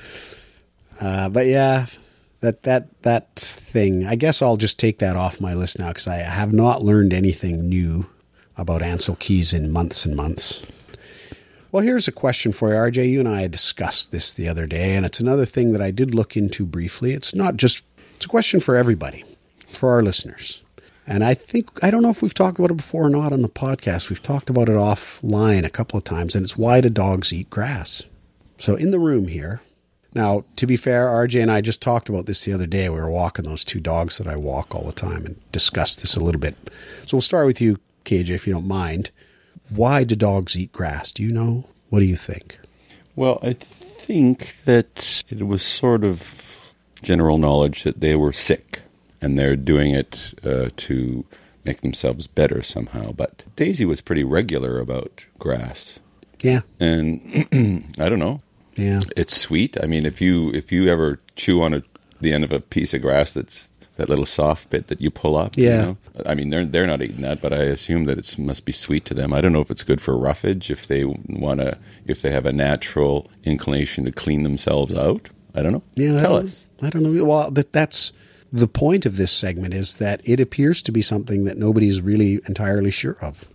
Uh, 1.01 1.29
but 1.29 1.47
yeah, 1.47 1.87
that 2.41 2.63
that 2.65 3.03
that 3.03 3.37
thing. 3.37 4.07
I 4.07 4.15
guess 4.15 4.43
I'll 4.43 4.57
just 4.57 4.79
take 4.79 4.99
that 4.99 5.17
off 5.17 5.41
my 5.41 5.55
list 5.55 5.79
now 5.79 5.89
because 5.89 6.09
I 6.09 6.17
have 6.17 6.53
not 6.53 6.83
learned 6.83 7.13
anything 7.13 7.69
new 7.69 8.07
about 8.57 8.83
Ancel 8.83 9.19
Keys 9.19 9.53
in 9.53 9.73
months 9.73 10.05
and 10.05 10.17
months. 10.17 10.63
Well, 11.73 11.85
here's 11.85 12.09
a 12.09 12.13
question 12.13 12.51
for 12.53 12.71
you, 12.71 12.75
RJ. 12.75 13.11
You 13.11 13.21
and 13.21 13.29
I 13.29 13.47
discussed 13.47 14.11
this 14.11 14.35
the 14.35 14.49
other 14.49 14.67
day, 14.67 14.97
and 14.97 15.07
it's 15.07 15.21
another 15.21 15.47
thing 15.47 15.73
that 15.73 15.81
I 15.81 15.93
did 15.93 16.15
look 16.15 16.37
into 16.37 16.67
briefly. 16.67 17.13
It's 17.13 17.33
not 17.33 17.57
just, 17.57 17.85
it's 18.17 18.27
a 18.27 18.29
question 18.29 18.59
for 18.59 18.75
everybody, 18.75 19.25
for 19.69 19.91
our 19.93 20.03
listeners. 20.03 20.63
And 21.07 21.23
I 21.23 21.35
think, 21.35 21.71
I 21.83 21.93
don't 21.93 22.03
know 22.03 22.11
if 22.11 22.23
we've 22.23 22.35
talked 22.35 22.59
about 22.59 22.73
it 22.73 22.77
before 22.77 23.07
or 23.07 23.11
not 23.11 23.33
on 23.33 23.43
the 23.43 23.49
podcast. 23.49 24.11
We've 24.11 24.23
talked 24.23 24.51
about 24.51 24.69
it 24.69 24.73
offline 24.73 25.65
a 25.65 25.71
couple 25.71 25.97
of 25.97 26.03
times, 26.03 26.35
and 26.35 26.45
it's 26.45 26.59
why 26.59 26.81
do 26.81 26.91
dogs 26.91 27.33
eat 27.33 27.51
grass? 27.51 28.03
So 28.59 28.75
in 28.75 28.91
the 28.91 28.99
room 28.99 29.29
here, 29.29 29.63
now, 30.15 30.45
to 30.57 30.67
be 30.67 30.77
fair, 30.77 31.07
RJ 31.07 31.41
and 31.41 31.51
I 31.51 31.61
just 31.61 31.81
talked 31.81 32.09
about 32.09 32.27
this 32.27 32.45
the 32.45 32.53
other 32.53 32.67
day. 32.67 32.89
We 32.89 32.97
were 32.97 33.11
walking 33.11 33.45
those 33.45 33.65
two 33.65 33.81
dogs 33.81 34.19
that 34.19 34.27
I 34.27 34.37
walk 34.37 34.75
all 34.75 34.85
the 34.85 34.93
time 34.93 35.25
and 35.25 35.41
discussed 35.53 36.01
this 36.01 36.17
a 36.17 36.21
little 36.21 36.41
bit. 36.41 36.57
So 37.07 37.17
we'll 37.17 37.23
start 37.23 37.47
with 37.47 37.61
you, 37.61 37.79
KJ, 38.05 38.31
if 38.31 38.47
you 38.47 38.53
don't 38.53 38.67
mind. 38.67 39.11
Why 39.69 40.03
do 40.03 40.17
dogs 40.17 40.57
eat 40.57 40.73
grass? 40.73 41.13
Do 41.13 41.23
you 41.23 41.31
know? 41.31 41.65
What 41.91 42.01
do 42.01 42.07
you 42.07 42.17
think? 42.17 42.59
Well, 43.15 43.39
I 43.43 43.53
think 43.53 44.57
that 44.65 45.25
it 45.29 45.47
was 45.47 45.63
sort 45.63 46.03
of 46.03 46.73
general 47.03 47.39
knowledge 47.39 47.85
that 47.85 48.01
they 48.01 48.17
were 48.17 48.33
sick 48.33 48.83
and 49.21 49.39
they're 49.39 49.57
doing 49.57 49.95
it 49.95 50.35
uh, 50.45 50.71
to 50.77 51.25
make 51.65 51.83
themselves 51.83 52.27
better 52.27 52.63
somehow. 52.63 53.13
But 53.13 53.45
Daisy 53.55 53.85
was 53.85 54.01
pretty 54.01 54.25
regular 54.25 54.81
about 54.81 55.25
grass. 55.39 56.01
Yeah. 56.43 56.63
And 56.81 57.47
I 58.01 58.09
don't 58.09 58.19
know. 58.19 58.43
Yeah. 58.81 59.01
It's 59.17 59.37
sweet. 59.37 59.77
I 59.83 59.87
mean, 59.87 60.05
if 60.07 60.21
you 60.21 60.51
if 60.53 60.73
you 60.73 60.89
ever 60.89 61.21
chew 61.37 61.63
on 61.63 61.75
a, 61.75 61.83
the 62.21 62.33
end 62.33 62.45
of 62.45 62.53
a 62.53 62.61
piece 62.61 62.95
of 62.95 63.03
grass 63.03 63.33
that's 63.33 63.69
that 63.97 64.09
little 64.09 64.25
soft 64.27 64.71
bit 64.71 64.87
that 64.87 65.01
you 65.03 65.11
pull 65.11 65.37
up, 65.37 65.59
you 65.59 65.67
Yeah. 65.67 65.81
know? 65.85 65.97
I 66.27 66.35
mean, 66.35 66.51
they're 66.51 66.65
they're 66.65 66.87
not 66.87 67.03
eating 67.03 67.21
that, 67.23 67.41
but 67.43 67.53
I 67.53 67.59
assume 67.65 68.07
that 68.07 68.19
it 68.19 68.39
must 68.39 68.65
be 68.65 68.73
sweet 68.73 69.05
to 69.07 69.15
them. 69.15 69.33
I 69.35 69.41
don't 69.41 69.53
know 69.53 69.61
if 69.61 69.71
it's 69.71 69.83
good 69.85 70.01
for 70.01 70.17
roughage 70.17 70.71
if 70.71 70.87
they 70.87 71.05
want 71.05 71.61
to 71.61 71.79
if 72.07 72.23
they 72.23 72.31
have 72.31 72.47
a 72.47 72.53
natural 72.53 73.31
inclination 73.45 74.05
to 74.07 74.13
clean 74.13 74.43
themselves 74.43 74.95
out. 74.95 75.29
I 75.55 75.63
don't 75.63 75.73
know. 75.73 75.83
Yeah. 75.97 76.17
I 76.17 76.21
tell 76.21 76.33
don't- 76.37 76.45
us. 76.47 76.67
I 76.83 76.89
don't 76.91 77.03
know. 77.03 77.25
Well, 77.25 77.51
that, 77.51 77.73
that's 77.73 78.13
the 78.53 78.67
point 78.69 79.05
of 79.07 79.17
this 79.17 79.31
segment 79.33 79.75
is 79.75 79.97
that 79.97 80.21
it 80.25 80.41
appears 80.41 80.83
to 80.85 80.93
be 80.93 81.03
something 81.03 81.45
that 81.45 81.57
nobody's 81.59 82.01
really 82.01 82.41
entirely 82.49 82.91
sure 82.91 83.17
of. 83.21 83.47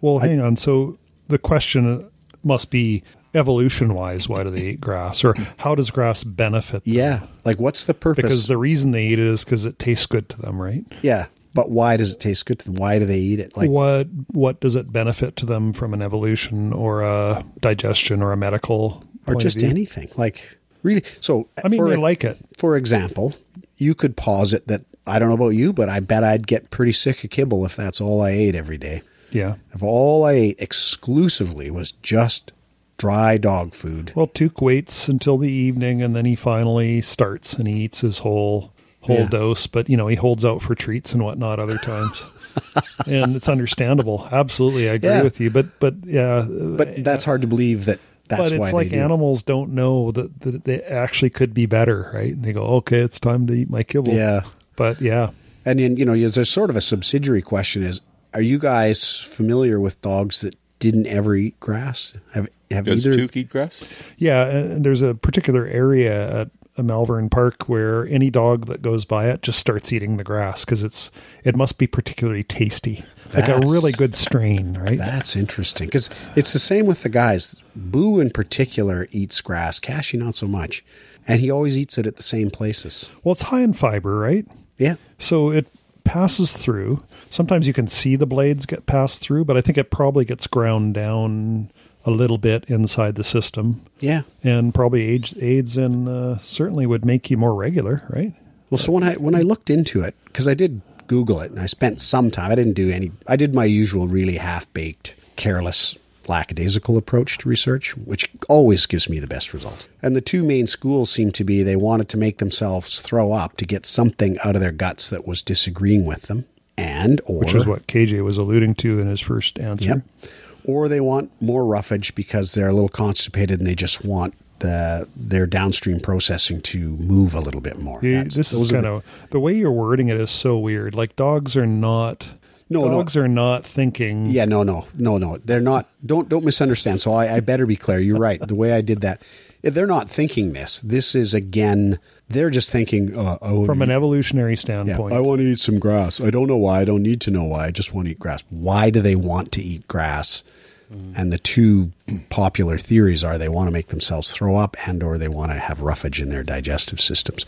Well, 0.00 0.20
hang 0.20 0.40
on. 0.40 0.56
So 0.56 0.98
the 1.28 1.38
question 1.38 1.86
uh, 2.02 2.08
must 2.42 2.70
be 2.70 3.02
evolution 3.36 3.94
wise, 3.94 4.28
why 4.28 4.42
do 4.42 4.50
they 4.50 4.62
eat 4.62 4.80
grass? 4.80 5.24
Or 5.24 5.34
how 5.58 5.74
does 5.74 5.90
grass 5.90 6.24
benefit 6.24 6.84
them? 6.84 6.94
Yeah. 6.94 7.26
Like, 7.44 7.60
what's 7.60 7.84
the 7.84 7.94
purpose? 7.94 8.22
Because 8.22 8.46
the 8.46 8.56
reason 8.58 8.90
they 8.90 9.06
eat 9.06 9.18
it 9.18 9.26
is 9.26 9.44
because 9.44 9.64
it 9.64 9.78
tastes 9.78 10.06
good 10.06 10.28
to 10.30 10.40
them, 10.40 10.60
right? 10.60 10.84
yeah. 11.02 11.26
But 11.54 11.70
why 11.70 11.96
does 11.96 12.12
it 12.12 12.20
taste 12.20 12.44
good 12.44 12.58
to 12.58 12.66
them? 12.66 12.74
Why 12.74 12.98
do 12.98 13.06
they 13.06 13.18
eat 13.18 13.40
it? 13.40 13.56
Like, 13.56 13.70
what 13.70 14.08
what 14.26 14.60
does 14.60 14.74
it 14.74 14.92
benefit 14.92 15.36
to 15.36 15.46
them 15.46 15.72
from 15.72 15.94
an 15.94 16.02
evolution 16.02 16.70
or 16.70 17.00
a 17.00 17.42
digestion 17.60 18.20
or 18.22 18.32
a 18.32 18.36
medical 18.36 19.02
or 19.26 19.36
just 19.36 19.62
anything? 19.62 20.10
Like, 20.16 20.58
really? 20.82 21.02
So, 21.18 21.48
I 21.64 21.68
mean, 21.68 21.80
for, 21.80 21.88
they 21.88 21.96
like 21.96 22.24
it. 22.24 22.36
for 22.58 22.76
example, 22.76 23.34
you 23.78 23.94
could 23.94 24.18
posit 24.18 24.68
that 24.68 24.84
I 25.06 25.18
don't 25.18 25.28
know 25.28 25.34
about 25.34 25.50
you, 25.50 25.72
but 25.72 25.88
I 25.88 26.00
bet 26.00 26.22
I'd 26.24 26.46
get 26.46 26.70
pretty 26.70 26.92
sick 26.92 27.24
of 27.24 27.30
kibble 27.30 27.64
if 27.64 27.74
that's 27.74 28.02
all 28.02 28.20
I 28.20 28.32
ate 28.32 28.54
every 28.54 28.76
day. 28.76 29.00
Yeah. 29.30 29.54
If 29.72 29.82
all 29.82 30.24
I 30.24 30.32
ate 30.32 30.56
exclusively 30.60 31.70
was 31.70 31.92
just 31.92 32.52
dry 32.98 33.36
dog 33.38 33.74
food. 33.74 34.12
Well, 34.14 34.26
Tuke 34.28 34.60
waits 34.62 35.08
until 35.08 35.38
the 35.38 35.50
evening 35.50 36.02
and 36.02 36.14
then 36.16 36.24
he 36.24 36.34
finally 36.34 37.00
starts 37.02 37.54
and 37.54 37.68
he 37.68 37.84
eats 37.84 38.00
his 38.00 38.18
whole 38.18 38.72
whole 39.02 39.18
Yeah. 39.20 39.28
dose. 39.28 39.66
But 39.66 39.88
you 39.88 39.96
know, 39.96 40.06
he 40.08 40.16
holds 40.16 40.44
out 40.44 40.62
for 40.62 40.74
treats 40.74 41.12
and 41.12 41.22
whatnot 41.22 41.58
other 41.58 41.78
times. 41.78 42.24
and 43.06 43.36
it's 43.36 43.48
understandable. 43.48 44.26
Absolutely, 44.32 44.88
I 44.90 44.94
agree 44.94 45.10
Yeah. 45.10 45.22
with 45.22 45.40
you. 45.40 45.50
But 45.50 45.78
but 45.80 45.94
yeah, 46.04 46.46
But 46.48 47.04
that's 47.04 47.24
hard 47.24 47.42
to 47.42 47.46
believe 47.46 47.84
that 47.84 48.00
That's 48.28 48.42
but 48.42 48.52
it's 48.52 48.72
like 48.72 48.88
do. 48.90 48.96
animals 48.98 49.42
don't 49.44 49.72
know 49.74 50.10
that, 50.12 50.40
that 50.40 50.64
they 50.64 50.80
actually 50.82 51.30
could 51.30 51.54
be 51.54 51.66
better, 51.66 52.10
right? 52.14 52.32
And 52.32 52.42
they 52.42 52.52
go, 52.52 52.62
okay, 52.78 52.98
it's 52.98 53.20
time 53.20 53.46
to 53.46 53.52
eat 53.52 53.70
my 53.70 53.82
kibble. 53.84 54.14
Yeah. 54.14 54.42
But 54.74 55.00
yeah, 55.00 55.30
And 55.64 55.78
then, 55.78 55.96
you 55.96 56.04
know, 56.04 56.16
there's 56.28 56.50
sort 56.50 56.70
of 56.70 56.76
a 56.76 56.80
subsidiary 56.80 57.42
question 57.42 57.82
is 57.84 58.00
are 58.34 58.42
you 58.42 58.58
guys 58.58 59.20
familiar 59.20 59.78
with 59.80 60.00
dogs 60.02 60.40
that 60.40 60.54
didn't 60.78 61.06
ever 61.06 61.34
eat 61.36 61.58
grass? 61.60 62.12
Have 62.32 62.48
have 62.70 62.84
Does 62.84 63.06
either 63.06 63.16
Tuke 63.16 63.36
eat 63.36 63.48
grass? 63.48 63.84
yeah. 64.16 64.46
And 64.46 64.84
there's 64.84 65.02
a 65.02 65.14
particular 65.14 65.66
area 65.66 66.42
at 66.42 66.50
Malvern 66.84 67.30
Park 67.30 67.68
where 67.68 68.06
any 68.08 68.28
dog 68.30 68.66
that 68.66 68.82
goes 68.82 69.04
by 69.06 69.28
it 69.30 69.40
just 69.42 69.58
starts 69.58 69.92
eating 69.92 70.18
the 70.18 70.24
grass 70.24 70.64
because 70.64 70.82
it's 70.82 71.10
it 71.44 71.56
must 71.56 71.78
be 71.78 71.86
particularly 71.86 72.42
tasty, 72.42 73.02
like 73.34 73.48
a 73.48 73.60
really 73.60 73.92
good 73.92 74.14
strain, 74.14 74.76
right? 74.76 74.98
That's 74.98 75.36
interesting 75.36 75.86
because 75.88 76.10
it's 76.34 76.52
the 76.52 76.58
same 76.58 76.84
with 76.86 77.02
the 77.02 77.08
guys. 77.08 77.58
Boo 77.74 78.20
in 78.20 78.28
particular 78.30 79.08
eats 79.10 79.40
grass. 79.40 79.78
Cashy 79.78 80.18
not 80.18 80.34
so 80.36 80.46
much, 80.46 80.84
and 81.26 81.40
he 81.40 81.50
always 81.50 81.78
eats 81.78 81.96
it 81.96 82.06
at 82.06 82.16
the 82.16 82.22
same 82.22 82.50
places. 82.50 83.10
Well, 83.24 83.32
it's 83.32 83.42
high 83.42 83.62
in 83.62 83.72
fiber, 83.72 84.18
right? 84.18 84.46
Yeah, 84.76 84.96
So 85.18 85.50
it 85.50 85.66
passes 86.04 86.54
through. 86.54 87.02
Sometimes 87.30 87.66
you 87.66 87.72
can 87.72 87.88
see 87.88 88.14
the 88.16 88.26
blades 88.26 88.66
get 88.66 88.84
passed 88.84 89.22
through, 89.22 89.46
but 89.46 89.56
I 89.56 89.62
think 89.62 89.78
it 89.78 89.90
probably 89.90 90.26
gets 90.26 90.46
ground 90.46 90.92
down 90.92 91.70
a 92.06 92.10
little 92.10 92.38
bit 92.38 92.64
inside 92.68 93.16
the 93.16 93.24
system, 93.24 93.84
yeah. 94.00 94.22
and 94.42 94.72
probably 94.72 95.02
aids 95.02 95.34
aids 95.40 95.76
and 95.76 96.08
uh, 96.08 96.38
certainly 96.38 96.86
would 96.86 97.04
make 97.04 97.30
you 97.30 97.36
more 97.36 97.54
regular, 97.54 98.06
right? 98.08 98.32
Well, 98.70 98.78
so 98.78 98.92
when 98.92 99.02
I 99.02 99.14
when 99.14 99.34
I 99.34 99.42
looked 99.42 99.68
into 99.68 100.00
it, 100.00 100.14
because 100.24 100.48
I 100.48 100.54
did 100.54 100.80
Google 101.06 101.40
it, 101.40 101.50
and 101.50 101.60
I 101.60 101.66
spent 101.66 102.00
some 102.00 102.30
time. 102.30 102.50
I 102.50 102.54
didn't 102.54 102.74
do 102.74 102.90
any. 102.90 103.12
I 103.26 103.36
did 103.36 103.54
my 103.54 103.64
usual, 103.64 104.08
really 104.08 104.36
half 104.36 104.72
baked, 104.72 105.14
careless, 105.36 105.96
lackadaisical 106.28 106.96
approach 106.96 107.38
to 107.38 107.48
research, 107.48 107.96
which 107.96 108.28
always 108.48 108.86
gives 108.86 109.08
me 109.08 109.18
the 109.18 109.26
best 109.26 109.52
results. 109.52 109.88
And 110.02 110.16
the 110.16 110.20
two 110.20 110.42
main 110.42 110.66
schools 110.66 111.10
seem 111.10 111.30
to 111.32 111.44
be 111.44 111.62
they 111.62 111.76
wanted 111.76 112.08
to 112.10 112.16
make 112.16 112.38
themselves 112.38 113.00
throw 113.00 113.32
up 113.32 113.56
to 113.58 113.66
get 113.66 113.86
something 113.86 114.38
out 114.44 114.54
of 114.54 114.60
their 114.60 114.72
guts 114.72 115.08
that 115.10 115.26
was 115.26 115.42
disagreeing 115.42 116.06
with 116.06 116.22
them, 116.22 116.46
and 116.76 117.20
or 117.26 117.40
Which 117.40 117.54
is 117.54 117.66
what 117.66 117.86
KJ 117.86 118.22
was 118.22 118.38
alluding 118.38 118.74
to 118.76 119.00
in 119.00 119.06
his 119.06 119.20
first 119.20 119.58
answer. 119.58 119.88
Yep. 119.88 120.30
Or 120.66 120.88
they 120.88 121.00
want 121.00 121.30
more 121.40 121.64
roughage 121.64 122.14
because 122.14 122.54
they're 122.54 122.68
a 122.68 122.72
little 122.72 122.88
constipated 122.88 123.60
and 123.60 123.66
they 123.68 123.74
just 123.76 124.04
want 124.04 124.34
the 124.58 125.06
their 125.14 125.46
downstream 125.46 126.00
processing 126.00 126.60
to 126.62 126.96
move 126.96 127.34
a 127.34 127.40
little 127.40 127.60
bit 127.60 127.78
more. 127.78 128.00
You- 128.02 128.24
this 128.24 128.52
is 128.52 128.72
kind 128.72 128.84
the- 128.84 128.90
of 128.94 129.04
the 129.30 129.38
way 129.40 129.54
you're 129.54 129.70
wording 129.70 130.08
it 130.08 130.18
is 130.20 130.30
so 130.30 130.58
weird. 130.58 130.94
Like 130.94 131.14
dogs 131.16 131.56
are 131.56 131.66
not. 131.66 132.30
No, 132.68 132.86
no. 132.86 132.90
dogs 132.90 133.16
are 133.16 133.28
not 133.28 133.64
thinking. 133.64 134.26
Yeah, 134.26 134.44
no, 134.44 134.64
no, 134.64 134.86
no, 134.98 135.18
no. 135.18 135.36
They're 135.38 135.60
not. 135.60 135.86
Don't 136.04 136.28
don't 136.28 136.44
misunderstand. 136.44 137.00
So 137.00 137.12
I, 137.12 137.36
I 137.36 137.40
better 137.40 137.64
be 137.64 137.76
clear. 137.76 138.00
You're 138.00 138.18
right. 138.18 138.40
The 138.44 138.56
way 138.56 138.72
I 138.72 138.80
did 138.80 139.02
that, 139.02 139.22
they're 139.62 139.86
not 139.86 140.10
thinking 140.10 140.52
this. 140.52 140.80
This 140.80 141.14
is 141.14 141.32
again. 141.32 142.00
They're 142.28 142.50
just 142.50 142.72
thinking. 142.72 143.16
Uh, 143.16 143.36
From 143.66 143.82
an 143.82 143.90
eat- 143.90 143.94
evolutionary 143.94 144.52
yeah, 144.54 144.56
standpoint, 144.56 145.14
I 145.14 145.20
want 145.20 145.42
to 145.42 145.44
eat 145.46 145.60
some 145.60 145.78
grass. 145.78 146.20
I 146.20 146.30
don't 146.30 146.48
know 146.48 146.56
why. 146.56 146.80
I 146.80 146.84
don't 146.84 147.02
need 147.04 147.20
to 147.20 147.30
know 147.30 147.44
why. 147.44 147.66
I 147.66 147.70
just 147.70 147.94
want 147.94 148.06
to 148.06 148.12
eat 148.12 148.18
grass. 148.18 148.42
Why 148.50 148.90
do 148.90 149.00
they 149.00 149.14
want 149.14 149.52
to 149.52 149.62
eat 149.62 149.86
grass? 149.86 150.42
And 150.88 151.32
the 151.32 151.38
two 151.38 151.90
popular 152.30 152.78
theories 152.78 153.24
are 153.24 153.38
they 153.38 153.48
want 153.48 153.66
to 153.66 153.72
make 153.72 153.88
themselves 153.88 154.30
throw 154.30 154.56
up 154.56 154.76
and 154.86 155.02
or 155.02 155.18
they 155.18 155.28
want 155.28 155.50
to 155.50 155.58
have 155.58 155.80
roughage 155.80 156.20
in 156.20 156.28
their 156.28 156.44
digestive 156.44 157.00
systems. 157.00 157.44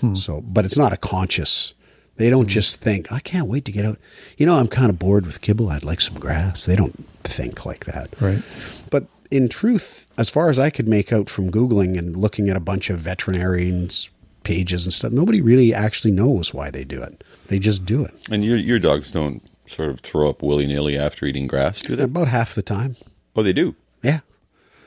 Hmm. 0.00 0.14
So, 0.14 0.40
but 0.40 0.64
it's 0.64 0.76
not 0.76 0.92
a 0.92 0.96
conscious. 0.96 1.74
They 2.16 2.30
don't 2.30 2.44
hmm. 2.44 2.48
just 2.48 2.80
think, 2.80 3.12
I 3.12 3.20
can't 3.20 3.46
wait 3.46 3.64
to 3.66 3.72
get 3.72 3.84
out. 3.84 3.98
You 4.36 4.46
know, 4.46 4.56
I'm 4.56 4.68
kind 4.68 4.90
of 4.90 4.98
bored 4.98 5.24
with 5.24 5.40
kibble. 5.40 5.70
I'd 5.70 5.84
like 5.84 6.00
some 6.00 6.18
grass. 6.18 6.66
They 6.66 6.76
don't 6.76 7.06
think 7.22 7.64
like 7.64 7.84
that. 7.84 8.10
right? 8.20 8.42
But 8.90 9.06
in 9.30 9.48
truth, 9.48 10.10
as 10.18 10.28
far 10.28 10.50
as 10.50 10.58
I 10.58 10.70
could 10.70 10.88
make 10.88 11.12
out 11.12 11.30
from 11.30 11.50
Googling 11.50 11.96
and 11.96 12.16
looking 12.16 12.48
at 12.48 12.56
a 12.56 12.60
bunch 12.60 12.90
of 12.90 12.98
veterinarians' 12.98 14.10
pages 14.42 14.84
and 14.84 14.92
stuff, 14.92 15.12
nobody 15.12 15.40
really 15.40 15.72
actually 15.72 16.10
knows 16.10 16.52
why 16.52 16.70
they 16.70 16.84
do 16.84 17.00
it. 17.02 17.22
They 17.46 17.58
just 17.58 17.84
do 17.84 18.04
it. 18.04 18.14
And 18.30 18.44
your 18.44 18.56
your 18.56 18.78
dogs 18.78 19.12
don't 19.12 19.42
sort 19.70 19.90
of 19.90 20.00
throw 20.00 20.28
up 20.28 20.42
willy 20.42 20.66
nilly 20.66 20.98
after 20.98 21.26
eating 21.26 21.46
grass, 21.46 21.80
do 21.82 21.96
they? 21.96 22.02
About 22.04 22.28
half 22.28 22.54
the 22.54 22.62
time. 22.62 22.96
Oh, 23.36 23.42
they 23.42 23.52
do. 23.52 23.74
Yeah. 24.02 24.20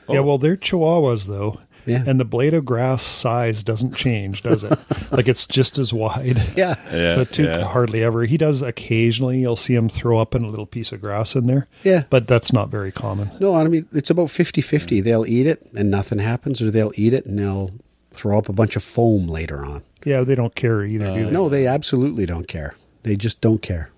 Yeah, 0.08 0.20
well, 0.20 0.38
they're 0.38 0.56
Chihuahuas 0.56 1.26
though. 1.26 1.60
Yeah. 1.86 2.02
And 2.06 2.18
the 2.18 2.24
blade 2.24 2.54
of 2.54 2.64
grass 2.64 3.02
size 3.02 3.62
doesn't 3.62 3.94
change, 3.94 4.42
does 4.42 4.64
it? 4.64 4.78
like 5.12 5.28
it's 5.28 5.44
just 5.44 5.76
as 5.78 5.92
wide. 5.92 6.42
Yeah. 6.56 6.76
Yeah, 6.90 7.16
But 7.16 7.32
Tuke 7.32 7.46
yeah. 7.46 7.64
hardly 7.64 8.02
ever. 8.02 8.24
He 8.24 8.38
does 8.38 8.62
occasionally. 8.62 9.40
You'll 9.40 9.56
see 9.56 9.74
him 9.74 9.90
throw 9.90 10.18
up 10.18 10.34
in 10.34 10.44
a 10.44 10.48
little 10.48 10.66
piece 10.66 10.92
of 10.92 11.02
grass 11.02 11.34
in 11.34 11.46
there. 11.46 11.68
Yeah. 11.82 12.04
But 12.08 12.26
that's 12.26 12.52
not 12.52 12.70
very 12.70 12.90
common. 12.90 13.30
No, 13.38 13.54
I 13.54 13.64
mean, 13.64 13.86
it's 13.92 14.08
about 14.08 14.30
50 14.30 14.62
50. 14.62 15.00
They'll 15.02 15.26
eat 15.26 15.46
it 15.46 15.66
and 15.74 15.90
nothing 15.90 16.18
happens, 16.18 16.62
or 16.62 16.70
they'll 16.70 16.92
eat 16.96 17.12
it 17.12 17.26
and 17.26 17.38
they'll 17.38 17.70
throw 18.12 18.38
up 18.38 18.48
a 18.48 18.52
bunch 18.54 18.76
of 18.76 18.82
foam 18.82 19.26
later 19.26 19.64
on. 19.64 19.82
Yeah, 20.04 20.22
they 20.22 20.34
don't 20.34 20.54
care 20.54 20.84
either, 20.84 21.06
do 21.06 21.10
uh, 21.10 21.14
they? 21.24 21.30
No, 21.30 21.48
they 21.48 21.66
absolutely 21.66 22.24
don't 22.26 22.48
care. 22.48 22.74
They 23.02 23.16
just 23.16 23.40
don't 23.40 23.60
care. 23.60 23.90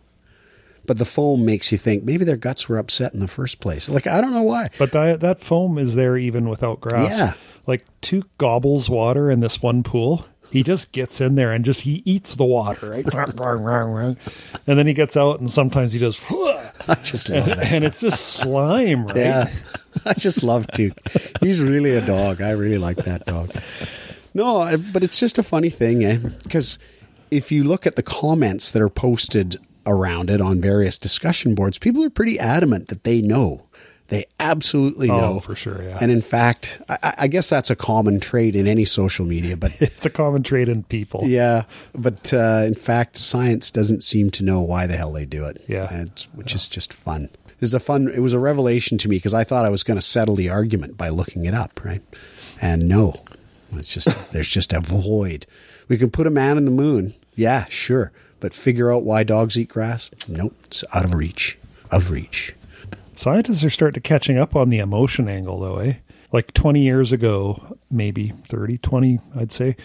But 0.86 0.98
the 0.98 1.04
foam 1.04 1.44
makes 1.44 1.72
you 1.72 1.78
think 1.78 2.04
maybe 2.04 2.24
their 2.24 2.36
guts 2.36 2.68
were 2.68 2.78
upset 2.78 3.14
in 3.14 3.20
the 3.20 3.28
first 3.28 3.60
place. 3.60 3.88
Like, 3.88 4.06
I 4.06 4.20
don't 4.20 4.32
know 4.32 4.42
why. 4.42 4.70
But 4.78 4.92
that 4.92 5.20
that 5.20 5.40
foam 5.40 5.78
is 5.78 5.94
there 5.94 6.16
even 6.16 6.48
without 6.48 6.80
grass. 6.80 7.18
Yeah. 7.18 7.32
Like 7.66 7.84
Tuke 8.00 8.28
gobbles 8.38 8.88
water 8.88 9.30
in 9.30 9.40
this 9.40 9.60
one 9.60 9.82
pool. 9.82 10.26
He 10.50 10.62
just 10.62 10.92
gets 10.92 11.20
in 11.20 11.34
there 11.34 11.52
and 11.52 11.64
just 11.64 11.82
he 11.82 12.02
eats 12.04 12.34
the 12.34 12.44
water, 12.44 12.90
right? 12.90 13.04
and 14.66 14.78
then 14.78 14.86
he 14.86 14.94
gets 14.94 15.16
out 15.16 15.40
and 15.40 15.50
sometimes 15.50 15.92
he 15.92 15.98
does 15.98 16.18
I 16.88 16.94
just 17.02 17.28
love 17.28 17.46
that. 17.46 17.72
and 17.72 17.84
it's 17.84 18.00
just 18.00 18.24
slime, 18.34 19.06
right? 19.06 19.16
Yeah. 19.16 19.50
I 20.06 20.14
just 20.14 20.42
love 20.42 20.66
Duke. 20.68 20.96
He's 21.40 21.60
really 21.60 21.90
a 21.90 22.04
dog. 22.04 22.40
I 22.40 22.50
really 22.52 22.78
like 22.78 22.98
that 22.98 23.26
dog. 23.26 23.52
No, 24.34 24.76
but 24.92 25.02
it's 25.02 25.18
just 25.18 25.38
a 25.38 25.42
funny 25.42 25.70
thing, 25.70 26.04
eh? 26.04 26.18
Because 26.42 26.78
if 27.30 27.50
you 27.50 27.64
look 27.64 27.86
at 27.86 27.96
the 27.96 28.02
comments 28.02 28.70
that 28.70 28.82
are 28.82 28.88
posted 28.88 29.56
around 29.86 30.30
it 30.30 30.40
on 30.40 30.60
various 30.60 30.98
discussion 30.98 31.54
boards, 31.54 31.78
people 31.78 32.02
are 32.04 32.10
pretty 32.10 32.38
adamant 32.38 32.88
that 32.88 33.04
they 33.04 33.20
know. 33.22 33.62
They 34.08 34.26
absolutely 34.38 35.10
Oh, 35.10 35.18
know. 35.20 35.40
for 35.40 35.56
sure, 35.56 35.82
yeah. 35.82 35.98
And 36.00 36.12
in 36.12 36.20
fact, 36.22 36.80
I, 36.88 37.14
I 37.20 37.26
guess 37.26 37.48
that's 37.48 37.70
a 37.70 37.76
common 37.76 38.20
trait 38.20 38.54
in 38.54 38.68
any 38.68 38.84
social 38.84 39.26
media, 39.26 39.56
but 39.56 39.72
It's 39.82 40.06
a 40.06 40.10
common 40.10 40.44
trait 40.44 40.68
in 40.68 40.84
people. 40.84 41.22
yeah, 41.26 41.64
but 41.92 42.32
uh, 42.32 42.62
in 42.64 42.74
fact, 42.76 43.16
science 43.16 43.72
doesn't 43.72 44.04
seem 44.04 44.30
to 44.32 44.44
know 44.44 44.60
why 44.60 44.86
the 44.86 44.96
hell 44.96 45.12
they 45.12 45.26
do 45.26 45.44
it. 45.46 45.64
Yeah. 45.66 46.04
Which 46.34 46.54
is 46.54 46.68
just 46.68 46.92
fun. 46.92 47.24
It 47.48 47.60
was 47.60 47.74
a 47.74 47.80
fun. 47.80 48.06
It 48.14 48.20
was 48.20 48.32
a 48.34 48.38
revelation 48.38 48.96
to 48.98 49.08
me 49.08 49.16
because 49.16 49.34
I 49.34 49.42
thought 49.42 49.64
I 49.64 49.70
was 49.70 49.82
going 49.82 49.98
to 49.98 50.02
settle 50.02 50.36
the 50.36 50.50
argument 50.50 50.96
by 50.96 51.08
looking 51.08 51.44
it 51.46 51.54
up, 51.54 51.80
right? 51.84 52.02
And 52.60 52.86
no, 52.86 53.14
it's 53.72 53.88
just 53.88 54.08
there's 54.30 54.46
just 54.48 54.72
a 54.72 54.80
void. 54.80 55.46
We 55.88 55.96
can 55.98 56.10
put 56.10 56.26
a 56.28 56.30
man 56.30 56.58
in 56.58 56.64
the 56.64 56.70
moon, 56.70 57.14
yeah, 57.34 57.64
sure, 57.70 58.12
but 58.40 58.54
figure 58.54 58.92
out 58.92 59.02
why 59.04 59.22
dogs 59.24 59.58
eat 59.58 59.68
grass? 59.68 60.10
Nope, 60.28 60.54
it's 60.64 60.84
out 60.94 61.04
of 61.04 61.14
reach. 61.14 61.58
Out 61.92 62.02
of 62.02 62.10
reach. 62.10 62.54
Scientists 63.14 63.64
are 63.64 63.70
starting 63.70 63.94
to 64.00 64.06
catching 64.06 64.36
up 64.38 64.54
on 64.54 64.68
the 64.70 64.78
emotion 64.78 65.28
angle, 65.28 65.58
though, 65.60 65.78
eh? 65.78 65.94
Like 66.32 66.52
20 66.52 66.80
years 66.82 67.12
ago, 67.12 67.76
maybe 67.90 68.28
30, 68.48 68.78
20, 68.78 69.20
I'd 69.38 69.52
say, 69.52 69.76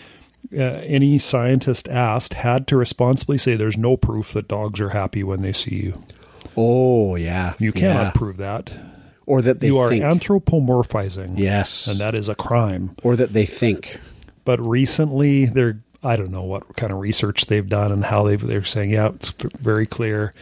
uh, 0.58 0.62
any 0.62 1.18
scientist 1.20 1.88
asked 1.88 2.34
had 2.34 2.68
to 2.68 2.76
responsibly 2.78 3.38
say 3.38 3.56
there's 3.56 3.78
no 3.78 3.96
proof 3.96 4.34
that 4.34 4.48
dogs 4.48 4.80
are 4.82 4.90
happy 4.90 5.24
when 5.24 5.44
they 5.44 5.54
see 5.54 5.76
you. 5.76 6.02
Oh 6.58 7.16
yeah, 7.16 7.54
You 7.60 7.72
cannot 7.72 8.02
yeah. 8.08 8.12
prove 8.12 8.38
that. 8.38 8.72
or 9.26 9.42
that 9.44 9.60
they 9.62 9.68
you 9.68 9.78
are 9.78 9.88
think. 9.90 10.04
anthropomorphizing. 10.04 11.38
yes, 11.38 11.88
And 11.88 12.00
that 12.00 12.16
is 12.16 12.28
a 12.28 12.36
crime. 12.36 12.96
or 13.04 13.16
that 13.16 13.32
they 13.34 13.46
think. 13.46 14.00
But 14.44 14.60
recently, 14.60 15.46
they're, 15.46 15.80
I 16.04 16.16
don't 16.16 16.32
know 16.32 16.44
what 16.44 16.76
kind 16.76 16.92
of 16.92 17.00
research 17.00 17.46
they've 17.46 17.68
done 17.68 17.92
and 17.92 18.04
how 18.06 18.24
they've, 18.24 18.42
they're 18.42 18.64
saying, 18.64 18.90
yeah, 18.92 19.10
it's 19.10 19.32
very 19.60 19.86
clear. 19.86 20.34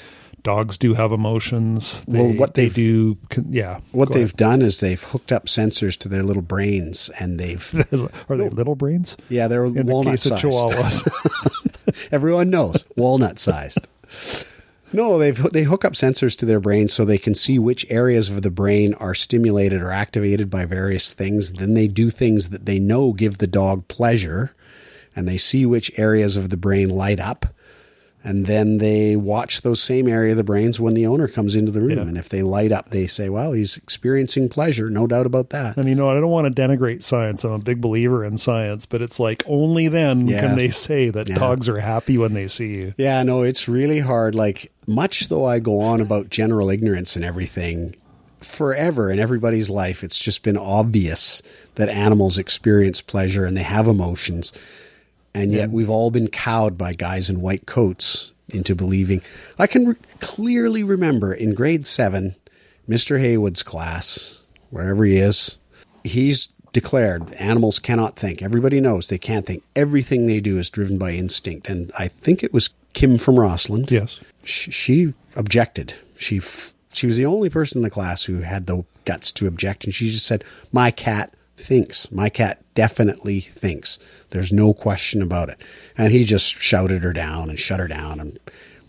Dogs 0.41 0.78
do 0.78 0.93
have 0.93 1.12
emotions. 1.12 2.06
They, 2.08 2.19
Well, 2.19 2.34
what 2.34 2.54
they 2.54 2.69
do, 2.69 3.15
con- 3.30 3.48
yeah. 3.50 3.82
What 3.91 4.13
they've 4.13 4.34
done 4.36 4.62
is 4.62 4.80
they've 4.80 5.02
hooked 5.04 5.34
up 5.34 5.48
sensors 5.48 5.98
to 5.98 6.08
their 6.08 6.24
little 6.24 6.41
brains, 6.41 7.10
and 7.19 7.38
they've 7.38 7.74
are 8.30 8.38
they 8.38 8.48
little 8.48 8.76
brains? 8.76 9.17
yeah, 9.28 9.50
they're 9.50 9.65
In 9.65 9.74
the 9.74 9.84
walnut 9.84 10.13
of 10.13 10.19
sized. 10.22 10.45
Chihuahuas. 10.45 12.08
Everyone 12.12 12.50
knows 12.50 12.86
walnut 12.95 13.38
sized. 13.38 13.80
No, 14.93 15.19
they've 15.19 15.52
they 15.52 15.63
hook 15.63 15.84
up 15.86 15.93
sensors 15.93 16.36
to 16.38 16.45
their 16.45 16.60
brain 16.62 16.88
so 16.88 17.04
they 17.06 17.17
can 17.19 17.36
see 17.36 17.60
which 17.60 17.86
areas 17.89 18.30
of 18.30 18.41
the 18.41 18.50
brain 18.50 18.93
are 18.95 19.13
stimulated 19.13 19.82
or 19.82 19.91
activated 19.91 20.50
by 20.50 20.63
various 20.65 21.13
things. 21.13 21.52
Then 21.54 21.74
they 21.76 21.88
do 21.88 22.10
things 22.10 22.50
that 22.50 22.65
they 22.65 22.80
know 22.80 23.12
give 23.13 23.38
the 23.38 23.45
dog 23.45 23.88
pleasure, 23.88 24.56
and 25.20 25.28
they 25.28 25.38
see 25.38 25.66
which 25.66 25.92
areas 26.00 26.38
of 26.38 26.50
the 26.50 26.56
brain 26.58 26.90
light 26.90 27.20
up. 27.20 27.46
And 28.24 28.46
then 28.48 28.80
they 28.80 29.16
watch 29.16 29.62
those 29.62 29.82
same 29.82 30.08
area 30.08 30.32
of 30.32 30.38
the 30.38 30.44
brains 30.44 30.78
when 30.80 30.94
the 30.94 31.06
owner 31.08 31.28
comes 31.30 31.56
into 31.56 31.72
the 31.72 31.80
room. 31.82 31.98
Yeah. 31.98 32.02
And 32.04 32.18
if 32.18 32.28
they 32.28 32.42
light 32.42 32.72
up, 32.74 32.90
they 32.92 33.08
say, 33.08 33.30
"Well, 33.30 33.54
he's 33.54 33.78
experiencing 33.78 34.50
pleasure, 34.50 34.90
no 34.90 35.08
doubt 35.08 35.26
about 35.26 35.52
that." 35.52 35.78
And 35.78 35.88
you 35.88 35.96
know, 35.96 36.10
I 36.10 36.16
don't 36.16 36.30
want 36.30 36.54
to 36.54 36.62
denigrate 36.62 37.02
science. 37.02 37.46
I'm 37.46 37.52
a 37.54 37.60
big 37.60 37.80
believer 37.80 38.26
in 38.26 38.38
science, 38.38 38.86
but 38.86 39.02
it's 39.02 39.20
like 39.22 39.44
only 39.46 39.88
then 39.88 40.28
Yeah. 40.28 40.40
can 40.40 40.58
they 40.58 40.68
say 40.70 41.10
that 41.12 41.30
Yeah. 41.30 41.36
dogs 41.36 41.70
are 41.70 41.80
happy 41.80 42.18
when 42.18 42.34
they 42.34 42.48
see 42.50 42.68
you. 42.76 42.94
Yeah, 42.98 43.24
no, 43.24 43.44
it's 43.44 43.70
really 43.70 44.00
hard. 44.00 44.36
Like, 44.36 44.72
much 44.88 45.30
though 45.30 45.46
I 45.46 45.60
go 45.60 45.80
on 45.80 46.02
about 46.02 46.30
general 46.30 46.70
ignorance 46.70 47.16
and 47.16 47.24
everything, 47.24 47.96
forever 48.42 49.10
in 49.10 49.20
everybody's 49.20 49.70
life, 49.70 50.04
it's 50.04 50.20
just 50.20 50.44
been 50.44 50.58
obvious 50.58 51.42
that 51.76 51.88
animals 51.88 52.38
experience 52.38 53.00
pleasure 53.00 53.46
and 53.46 53.56
they 53.56 53.64
have 53.64 53.88
emotions. 53.88 54.52
And 55.34 55.52
yet 55.52 55.70
we've 55.70 55.89
all 55.89 56.12
been 56.12 56.28
cowed 56.28 56.78
by 56.78 56.94
guys 56.94 57.30
in 57.30 57.42
white 57.42 57.65
coats 57.65 58.32
into 58.50 58.76
believing. 58.76 59.22
I 59.58 59.68
can 59.68 59.89
re- 59.89 59.96
clearly 60.20 60.84
remember 60.84 61.34
in 61.34 61.54
grade 61.54 61.86
seven, 61.86 62.36
Mr. 62.88 63.20
Haywood's 63.20 63.63
class, 63.63 64.39
wherever 64.72 65.06
he 65.06 65.18
is, 65.18 65.58
he's 66.04 66.48
declared 66.74 67.32
animals 67.34 67.80
cannot 67.80 68.15
think. 68.15 68.42
Everybody 68.42 68.80
knows 68.80 69.08
they 69.08 69.18
can't 69.18 69.46
think. 69.46 69.63
Everything 69.76 70.28
they 70.28 70.39
do 70.39 70.58
is 70.58 70.70
driven 70.70 70.98
by 70.98 71.12
instinct. 71.12 71.70
And 71.70 71.92
I 71.98 72.08
think 72.08 72.44
it 72.44 72.54
was 72.54 72.70
Kim 72.94 73.18
from 73.18 73.39
Rossland. 73.39 73.92
Yes. 73.92 74.20
She, 74.44 74.72
she 74.72 75.13
objected. 75.36 75.94
She 76.18 76.38
f- 76.38 76.74
she 76.92 77.06
was 77.06 77.18
the 77.18 77.26
only 77.26 77.50
person 77.50 77.80
in 77.80 77.84
the 77.84 77.89
class 77.89 78.24
who 78.24 78.39
had 78.39 78.65
the 78.65 78.84
guts 79.06 79.32
to 79.34 79.48
object, 79.48 79.86
and 79.86 79.94
she 79.94 80.12
just 80.12 80.26
said, 80.26 80.44
"My 80.72 80.89
cat 80.89 81.34
thinks. 81.56 82.12
My 82.12 82.30
cat 82.30 82.62
definitely 82.80 83.42
thinks. 83.42 84.00
There's 84.30 84.54
no 84.54 84.74
question 84.74 85.22
about 85.22 85.50
it." 85.50 85.58
And 85.98 86.13
he 86.13 86.24
just 86.24 86.54
shouted 86.54 87.04
her 87.04 87.13
down 87.13 87.50
and 87.50 87.60
shut 87.60 87.82
her 87.82 87.88
down, 87.89 88.20
and 88.22 88.39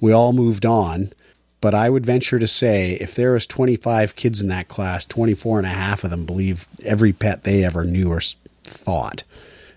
we 0.00 0.12
all 0.12 0.32
moved 0.32 0.64
on. 0.64 1.12
But 1.60 1.74
I 1.74 1.90
would 1.90 2.06
venture 2.06 2.38
to 2.38 2.46
say 2.46 2.92
if 3.00 3.14
there 3.14 3.32
was 3.32 3.46
25 3.46 4.16
kids 4.16 4.40
in 4.40 4.48
that 4.48 4.68
class, 4.68 5.04
24 5.04 5.58
and 5.58 5.66
a 5.66 5.70
half 5.70 6.04
of 6.04 6.10
them 6.10 6.24
believe 6.24 6.66
every 6.84 7.12
pet 7.12 7.44
they 7.44 7.64
ever 7.64 7.84
knew 7.84 8.10
or 8.10 8.22
thought. 8.64 9.24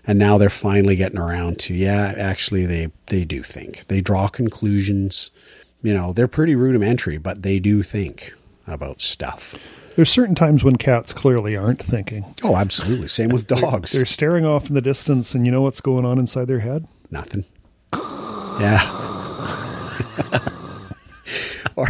And 0.06 0.18
now 0.18 0.38
they're 0.38 0.50
finally 0.50 0.96
getting 0.96 1.18
around 1.18 1.58
to, 1.60 1.74
yeah, 1.74 2.14
actually 2.16 2.66
they, 2.66 2.90
they 3.06 3.24
do 3.24 3.42
think. 3.42 3.86
They 3.88 4.00
draw 4.00 4.28
conclusions. 4.28 5.30
You 5.82 5.92
know, 5.94 6.12
they're 6.12 6.28
pretty 6.28 6.54
rudimentary, 6.54 7.18
but 7.18 7.42
they 7.42 7.58
do 7.58 7.82
think 7.82 8.32
about 8.66 9.02
stuff. 9.02 9.54
There's 9.96 10.10
certain 10.10 10.34
times 10.34 10.64
when 10.64 10.76
cats 10.76 11.12
clearly 11.12 11.56
aren't 11.56 11.80
thinking. 11.82 12.34
Oh, 12.42 12.56
absolutely. 12.56 13.06
Same 13.06 13.28
with 13.30 13.46
dogs. 13.46 13.92
They're 13.92 14.04
staring 14.04 14.44
off 14.44 14.68
in 14.68 14.74
the 14.74 14.82
distance, 14.82 15.34
and 15.34 15.46
you 15.46 15.52
know 15.52 15.62
what's 15.62 15.80
going 15.80 16.04
on 16.04 16.18
inside 16.18 16.48
their 16.48 16.58
head? 16.60 16.88
Nothing. 17.12 17.44
Yeah. 18.60 18.80
or 21.76 21.88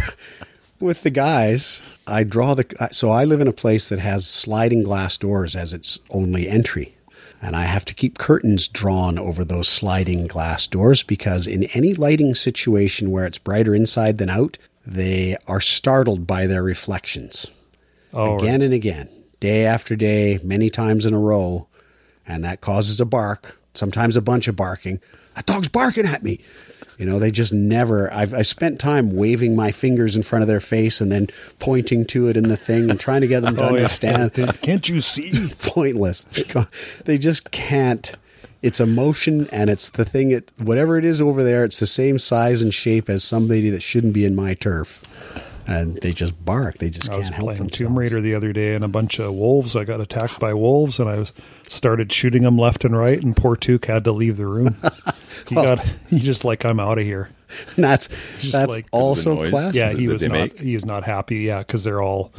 with 0.79 1.01
the 1.01 1.09
guys, 1.09 1.81
I 2.05 2.23
draw 2.23 2.53
the. 2.53 2.65
So 2.91 3.09
I 3.09 3.23
live 3.23 3.41
in 3.41 3.47
a 3.47 3.53
place 3.53 3.89
that 3.89 3.99
has 3.99 4.27
sliding 4.27 4.83
glass 4.83 5.17
doors 5.17 5.55
as 5.55 5.73
its 5.73 5.97
only 6.11 6.47
entry. 6.47 6.95
And 7.41 7.55
I 7.55 7.65
have 7.65 7.85
to 7.85 7.93
keep 7.93 8.17
curtains 8.17 8.67
drawn 8.67 9.19
over 9.19 9.43
those 9.43 9.67
sliding 9.67 10.27
glass 10.27 10.67
doors 10.67 11.03
because 11.03 11.45
in 11.47 11.63
any 11.75 11.93
lighting 11.93 12.33
situation 12.33 13.11
where 13.11 13.25
it's 13.25 13.37
brighter 13.37 13.75
inside 13.75 14.17
than 14.17 14.29
out, 14.29 14.57
they 14.85 15.37
are 15.47 15.61
startled 15.61 16.25
by 16.25 16.47
their 16.47 16.63
reflections 16.63 17.51
Oh, 18.15 18.37
again 18.39 18.61
and 18.61 18.73
again, 18.73 19.09
day 19.39 19.65
after 19.65 19.95
day, 19.95 20.39
many 20.43 20.69
times 20.69 21.05
in 21.05 21.13
a 21.13 21.19
row, 21.19 21.67
and 22.27 22.43
that 22.43 22.61
causes 22.61 22.99
a 23.01 23.05
bark, 23.05 23.59
sometimes 23.73 24.15
a 24.15 24.21
bunch 24.21 24.47
of 24.47 24.55
barking. 24.55 24.99
That 25.35 25.45
dog's 25.45 25.67
barking 25.67 26.05
at 26.05 26.23
me. 26.23 26.39
You 26.97 27.05
know, 27.05 27.19
they 27.19 27.29
just 27.29 27.51
never. 27.51 28.11
I've 28.13 28.33
I 28.33 28.43
spent 28.43 28.79
time 28.79 29.13
waving 29.17 29.53
my 29.53 29.71
fingers 29.73 30.15
in 30.15 30.23
front 30.23 30.43
of 30.43 30.47
their 30.47 30.61
face 30.61 31.01
and 31.01 31.11
then 31.11 31.27
pointing 31.59 32.05
to 32.05 32.29
it 32.29 32.37
in 32.37 32.47
the 32.47 32.55
thing 32.55 32.89
and 32.89 32.97
trying 32.97 33.19
to 33.19 33.27
get 33.27 33.41
them 33.41 33.55
to 33.57 33.61
Oh, 33.63 33.65
yeah. 33.71 33.75
understand. 33.83 34.33
Can't 34.61 34.87
you 34.87 35.01
see? 35.01 35.49
Pointless. 35.59 36.25
They 37.03 37.17
just 37.17 37.51
can't. 37.51 38.15
It's 38.61 38.79
emotion 38.79 39.47
and 39.51 39.69
it's 39.69 39.89
the 39.89 40.05
thing. 40.05 40.31
It 40.31 40.51
whatever 40.57 40.97
it 40.97 41.03
is 41.03 41.19
over 41.19 41.43
there. 41.43 41.65
It's 41.65 41.81
the 41.81 41.85
same 41.85 42.17
size 42.17 42.61
and 42.61 42.73
shape 42.73 43.09
as 43.09 43.25
somebody 43.25 43.69
that 43.71 43.83
shouldn't 43.83 44.13
be 44.13 44.23
in 44.23 44.33
my 44.33 44.53
turf, 44.53 45.03
and 45.67 45.97
they 45.97 46.11
just 46.11 46.43
bark. 46.45 46.77
They 46.77 46.89
just 46.89 47.09
I 47.09 47.17
was 47.17 47.25
can't 47.29 47.35
help 47.35 47.45
playing 47.47 47.59
themselves. 47.59 47.77
Tomb 47.77 47.97
Raider 47.97 48.21
the 48.21 48.35
other 48.35 48.53
day, 48.53 48.75
and 48.75 48.83
a 48.83 48.87
bunch 48.87 49.19
of 49.19 49.33
wolves. 49.33 49.75
I 49.75 49.83
got 49.83 49.99
attacked 50.01 50.39
by 50.39 50.53
wolves, 50.53 50.99
and 50.99 51.09
I 51.09 51.17
was 51.17 51.33
started 51.67 52.11
shooting 52.11 52.43
them 52.43 52.57
left 52.57 52.85
and 52.85 52.95
right. 52.97 53.21
And 53.21 53.35
poor 53.35 53.55
Took 53.55 53.85
had 53.85 54.03
to 54.05 54.11
leave 54.11 54.37
the 54.37 54.47
room. 54.47 54.75
He 55.49 55.53
got 55.53 55.79
he 56.09 56.19
just 56.19 56.45
like 56.45 56.63
I'm 56.65 56.79
out 56.79 56.97
of 56.97 57.03
here. 57.03 57.29
That's 57.77 58.07
Just 58.39 58.53
that's 58.53 58.69
like- 58.73 58.89
'Cause 58.89 59.17
of 59.19 59.23
the 59.23 59.29
also 59.31 59.35
noise? 59.35 59.49
classic. 59.51 59.75
Yeah, 59.75 59.91
he 59.93 60.07
was 60.07 60.23
not. 60.23 60.31
make? 60.31 60.59
He 60.59 60.73
was 60.73 60.85
not 60.85 61.03
happy. 61.03 61.39
Yeah, 61.39 61.59
because 61.59 61.83
they're 61.83 62.01
all. 62.01 62.31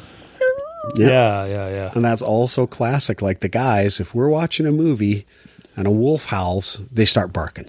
Yeah. 0.97 1.07
Yeah, 1.07 1.45
yeah, 1.47 1.69
yeah. 1.69 1.93
And 1.95 2.05
that's 2.05 2.23
also 2.23 2.67
classic. 2.67 3.21
Like 3.23 3.41
the 3.41 3.49
guys, 3.49 4.01
if 4.01 4.15
we're 4.15 4.29
watching 4.31 4.67
a 4.67 4.73
movie 4.73 5.27
and 5.77 5.87
a 5.87 5.91
wolf 5.91 6.25
howls, 6.27 6.81
they 6.91 7.05
start 7.05 7.33
barking. 7.35 7.67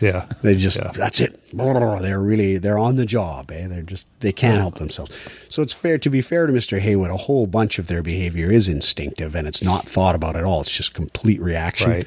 Yeah, 0.00 0.26
They 0.42 0.56
just 0.56 0.78
Yeah. 0.78 0.90
that's 0.94 1.20
it. 1.20 1.40
They're 1.52 2.20
really 2.20 2.58
they're 2.58 2.78
on 2.78 2.96
the 2.96 3.06
job. 3.06 3.50
Eh? 3.50 3.66
They're 3.66 3.82
just 3.82 4.06
they 4.20 4.32
can't 4.32 4.58
help 4.58 4.78
themselves. 4.78 5.10
So 5.48 5.62
it's 5.62 5.72
fair 5.72 5.96
to 5.98 6.10
be 6.10 6.20
fair 6.20 6.46
to 6.46 6.52
Mister 6.52 6.78
Haywood. 6.80 7.10
A 7.10 7.16
whole 7.16 7.46
bunch 7.46 7.78
of 7.78 7.86
their 7.86 8.02
behavior 8.02 8.50
is 8.50 8.68
instinctive 8.68 9.34
and 9.34 9.46
it's 9.48 9.62
not 9.62 9.88
thought 9.88 10.14
about 10.14 10.36
at 10.36 10.44
all. 10.44 10.60
It's 10.60 10.70
just 10.70 10.92
complete 10.94 11.40
reaction. 11.40 11.90
Right. 11.90 12.06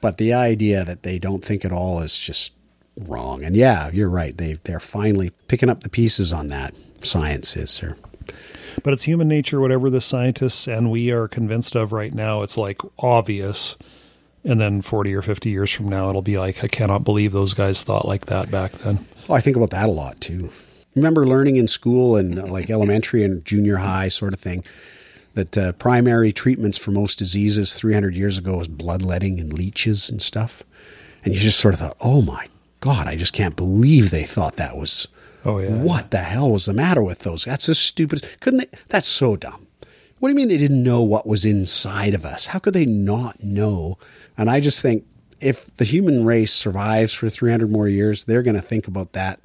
But 0.00 0.18
the 0.18 0.32
idea 0.32 0.84
that 0.84 1.02
they 1.04 1.18
don't 1.18 1.44
think 1.44 1.64
at 1.64 1.72
all 1.72 2.00
is 2.00 2.18
just 2.18 2.52
wrong. 2.98 3.44
And 3.44 3.54
yeah, 3.56 3.88
you're 3.92 4.08
right. 4.10 4.36
They 4.36 4.58
they're 4.64 4.80
finally 4.80 5.30
picking 5.48 5.68
up 5.68 5.82
the 5.82 5.88
pieces 5.88 6.32
on 6.32 6.48
that. 6.48 6.74
Science 7.02 7.56
is, 7.56 7.70
sir. 7.70 7.96
But 8.82 8.94
it's 8.94 9.02
human 9.04 9.28
nature, 9.28 9.60
whatever 9.60 9.90
the 9.90 10.00
scientists 10.00 10.66
and 10.66 10.90
we 10.90 11.10
are 11.10 11.28
convinced 11.28 11.76
of 11.76 11.92
right 11.92 12.12
now. 12.14 12.42
It's 12.42 12.56
like 12.56 12.80
obvious. 12.98 13.76
And 14.44 14.60
then 14.60 14.82
40 14.82 15.14
or 15.14 15.22
50 15.22 15.50
years 15.50 15.70
from 15.70 15.88
now, 15.88 16.08
it'll 16.08 16.22
be 16.22 16.38
like, 16.38 16.64
I 16.64 16.68
cannot 16.68 17.04
believe 17.04 17.32
those 17.32 17.54
guys 17.54 17.82
thought 17.82 18.06
like 18.06 18.26
that 18.26 18.50
back 18.50 18.72
then. 18.72 19.06
I 19.30 19.40
think 19.40 19.56
about 19.56 19.70
that 19.70 19.88
a 19.88 19.92
lot 19.92 20.20
too. 20.20 20.50
Remember 20.96 21.26
learning 21.26 21.56
in 21.56 21.68
school 21.68 22.16
and 22.16 22.38
uh, 22.38 22.46
like 22.46 22.68
elementary 22.68 23.24
and 23.24 23.44
junior 23.44 23.76
high 23.76 24.08
sort 24.08 24.34
of 24.34 24.40
thing 24.40 24.64
that 25.34 25.56
uh, 25.56 25.72
primary 25.72 26.32
treatments 26.32 26.76
for 26.76 26.90
most 26.90 27.18
diseases 27.18 27.74
300 27.74 28.14
years 28.14 28.36
ago 28.36 28.58
was 28.58 28.68
bloodletting 28.68 29.40
and 29.40 29.52
leeches 29.52 30.10
and 30.10 30.20
stuff. 30.20 30.62
And 31.24 31.32
you 31.32 31.40
just 31.40 31.60
sort 31.60 31.74
of 31.74 31.80
thought, 31.80 31.96
oh 32.00 32.20
my 32.20 32.48
God, 32.80 33.06
I 33.06 33.16
just 33.16 33.32
can't 33.32 33.56
believe 33.56 34.10
they 34.10 34.24
thought 34.24 34.56
that 34.56 34.76
was. 34.76 35.06
Oh, 35.44 35.58
yeah. 35.58 35.70
What 35.70 36.10
the 36.10 36.18
hell 36.18 36.50
was 36.50 36.66
the 36.66 36.72
matter 36.72 37.02
with 37.02 37.20
those? 37.20 37.44
That's 37.44 37.66
the 37.66 37.74
stupidest. 37.74 38.40
Couldn't 38.40 38.58
they? 38.58 38.78
That's 38.88 39.08
so 39.08 39.36
dumb. 39.36 39.66
What 40.22 40.28
do 40.28 40.34
you 40.34 40.36
mean 40.36 40.46
they 40.46 40.56
didn't 40.56 40.84
know 40.84 41.02
what 41.02 41.26
was 41.26 41.44
inside 41.44 42.14
of 42.14 42.24
us? 42.24 42.46
How 42.46 42.60
could 42.60 42.74
they 42.74 42.86
not 42.86 43.42
know? 43.42 43.98
And 44.38 44.48
I 44.48 44.60
just 44.60 44.80
think 44.80 45.04
if 45.40 45.76
the 45.78 45.84
human 45.84 46.24
race 46.24 46.52
survives 46.52 47.12
for 47.12 47.28
300 47.28 47.68
more 47.72 47.88
years, 47.88 48.22
they're 48.22 48.44
going 48.44 48.54
to 48.54 48.62
think 48.62 48.86
about 48.86 49.14
that. 49.14 49.40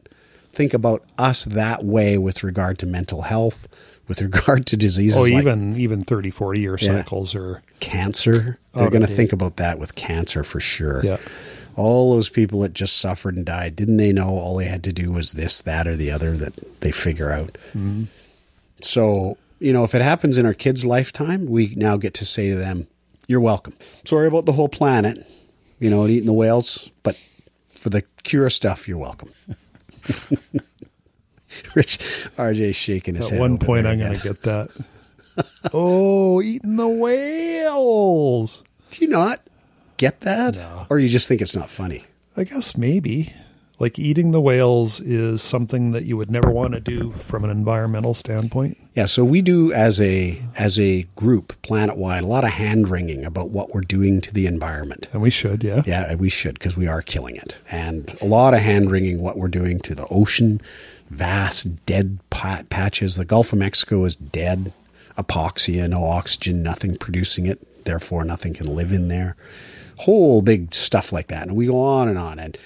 Think 0.53 0.75
about 0.75 1.03
us 1.17 1.45
that 1.45 1.83
way 1.83 2.19
with 2.19 2.43
regard 2.43 2.77
to 2.77 2.85
mental 2.85 3.23
health, 3.23 3.67
with 4.07 4.21
regard 4.29 4.67
to 4.67 4.77
diseases 4.77 5.17
Oh, 5.17 5.21
like 5.23 5.33
even 5.33 5.75
even 5.77 6.03
30, 6.03 6.29
40 6.29 6.59
year 6.59 6.77
Yeah. 6.79 6.97
cycles 6.97 7.33
or 7.33 7.63
cancer. 7.79 8.59
They're 8.75 8.85
Oh, 8.85 8.89
going 8.91 9.01
to 9.01 9.07
think 9.15 9.33
about 9.33 9.57
that 9.57 9.79
with 9.79 9.95
cancer 9.95 10.43
for 10.43 10.59
sure. 10.59 11.03
Yeah. 11.03 11.17
All 11.75 12.13
those 12.13 12.29
people 12.29 12.59
that 12.59 12.73
just 12.73 12.97
suffered 12.99 13.35
and 13.35 13.47
died, 13.47 13.75
didn't 13.75 13.97
they 13.97 14.13
know 14.13 14.29
all 14.29 14.57
they 14.57 14.65
had 14.65 14.83
to 14.83 14.93
do 14.93 15.11
was 15.11 15.31
this, 15.33 15.59
that, 15.63 15.87
or 15.87 15.95
the 15.95 16.11
other 16.11 16.37
that 16.37 16.81
they 16.81 16.91
figure 16.91 17.31
out? 17.31 17.57
Mm-hmm. 17.69 18.03
So, 18.81 19.37
you 19.59 19.73
know, 19.73 19.83
if 19.83 19.95
it 19.95 20.01
happens 20.01 20.37
in 20.37 20.45
our 20.45 20.53
kids' 20.53 20.85
lifetime, 20.85 21.45
we 21.45 21.73
now 21.75 21.97
get 21.97 22.13
to 22.15 22.25
say 22.25 22.49
to 22.49 22.55
them, 22.55 22.87
You're 23.27 23.41
welcome. 23.41 23.75
Sorry 24.05 24.27
about 24.27 24.45
the 24.45 24.53
whole 24.53 24.69
planet, 24.69 25.25
you 25.79 25.89
know, 25.89 26.03
and 26.03 26.11
eating 26.11 26.27
the 26.27 26.33
whales, 26.33 26.89
but 27.03 27.19
for 27.73 27.89
the 27.89 28.03
cure 28.23 28.49
stuff, 28.49 28.87
you're 28.87 28.97
welcome. 28.97 29.31
Rich 31.75 31.99
RJ's 32.37 32.75
shaking 32.75 33.15
his 33.15 33.25
at 33.25 33.31
head. 33.31 33.39
At 33.39 33.41
one 33.41 33.57
point 33.57 33.87
I'm 33.87 33.99
going 33.99 34.13
to 34.13 34.21
get 34.21 34.43
that. 34.43 34.69
oh, 35.73 36.41
eating 36.41 36.75
the 36.75 36.87
whales. 36.87 38.63
Do 38.91 39.05
you 39.05 39.11
not 39.11 39.41
get 39.97 40.21
that? 40.21 40.55
No. 40.55 40.87
Or 40.89 40.99
you 40.99 41.09
just 41.09 41.27
think 41.27 41.41
it's 41.41 41.55
not 41.55 41.69
funny? 41.69 42.03
I 42.35 42.43
guess 42.43 42.77
maybe. 42.77 43.33
Like 43.79 43.99
eating 43.99 44.31
the 44.31 44.41
whales 44.41 44.99
is 44.99 45.43
something 45.43 45.91
that 45.91 46.05
you 46.05 46.17
would 46.17 46.31
never 46.31 46.49
want 46.49 46.73
to 46.73 46.79
do 46.79 47.11
from 47.25 47.43
an 47.43 47.51
environmental 47.51 48.15
standpoint. 48.15 48.77
Yeah, 48.95 49.05
so 49.05 49.23
we 49.23 49.43
do 49.43 49.71
as 49.71 50.01
a 50.01 50.41
as 50.55 50.79
a 50.79 51.03
group, 51.15 51.61
planet 51.61 51.95
wide, 51.97 52.23
a 52.23 52.27
lot 52.27 52.43
of 52.43 52.49
hand 52.49 52.89
wringing 52.89 53.23
about 53.23 53.51
what 53.51 53.75
we're 53.75 53.81
doing 53.81 54.19
to 54.21 54.33
the 54.33 54.47
environment. 54.47 55.07
And 55.13 55.21
we 55.21 55.29
should, 55.29 55.63
yeah. 55.63 55.83
Yeah, 55.85 56.15
we 56.15 56.29
should 56.29 56.55
because 56.55 56.75
we 56.75 56.87
are 56.87 57.03
killing 57.03 57.35
it, 57.35 57.55
and 57.69 58.17
a 58.19 58.25
lot 58.25 58.55
of 58.55 58.61
hand 58.61 58.89
wringing 58.89 59.21
what 59.21 59.37
we're 59.37 59.47
doing 59.47 59.79
to 59.81 59.93
the 59.93 60.07
ocean, 60.07 60.59
vast 61.11 61.85
dead 61.85 62.17
pat- 62.31 62.71
patches. 62.71 63.15
The 63.15 63.25
Gulf 63.25 63.53
of 63.53 63.59
Mexico 63.59 64.03
is 64.05 64.15
dead, 64.15 64.73
apoxia, 65.19 65.87
no 65.87 66.03
oxygen, 66.03 66.63
nothing 66.63 66.95
producing 66.97 67.45
it, 67.45 67.85
therefore 67.85 68.23
nothing 68.23 68.55
can 68.55 68.75
live 68.75 68.91
in 68.91 69.07
there. 69.07 69.35
Whole 69.97 70.41
big 70.41 70.73
stuff 70.73 71.13
like 71.13 71.27
that, 71.27 71.47
and 71.47 71.55
we 71.55 71.67
go 71.67 71.79
on 71.79 72.09
and 72.09 72.17
on, 72.17 72.39
and 72.39 72.57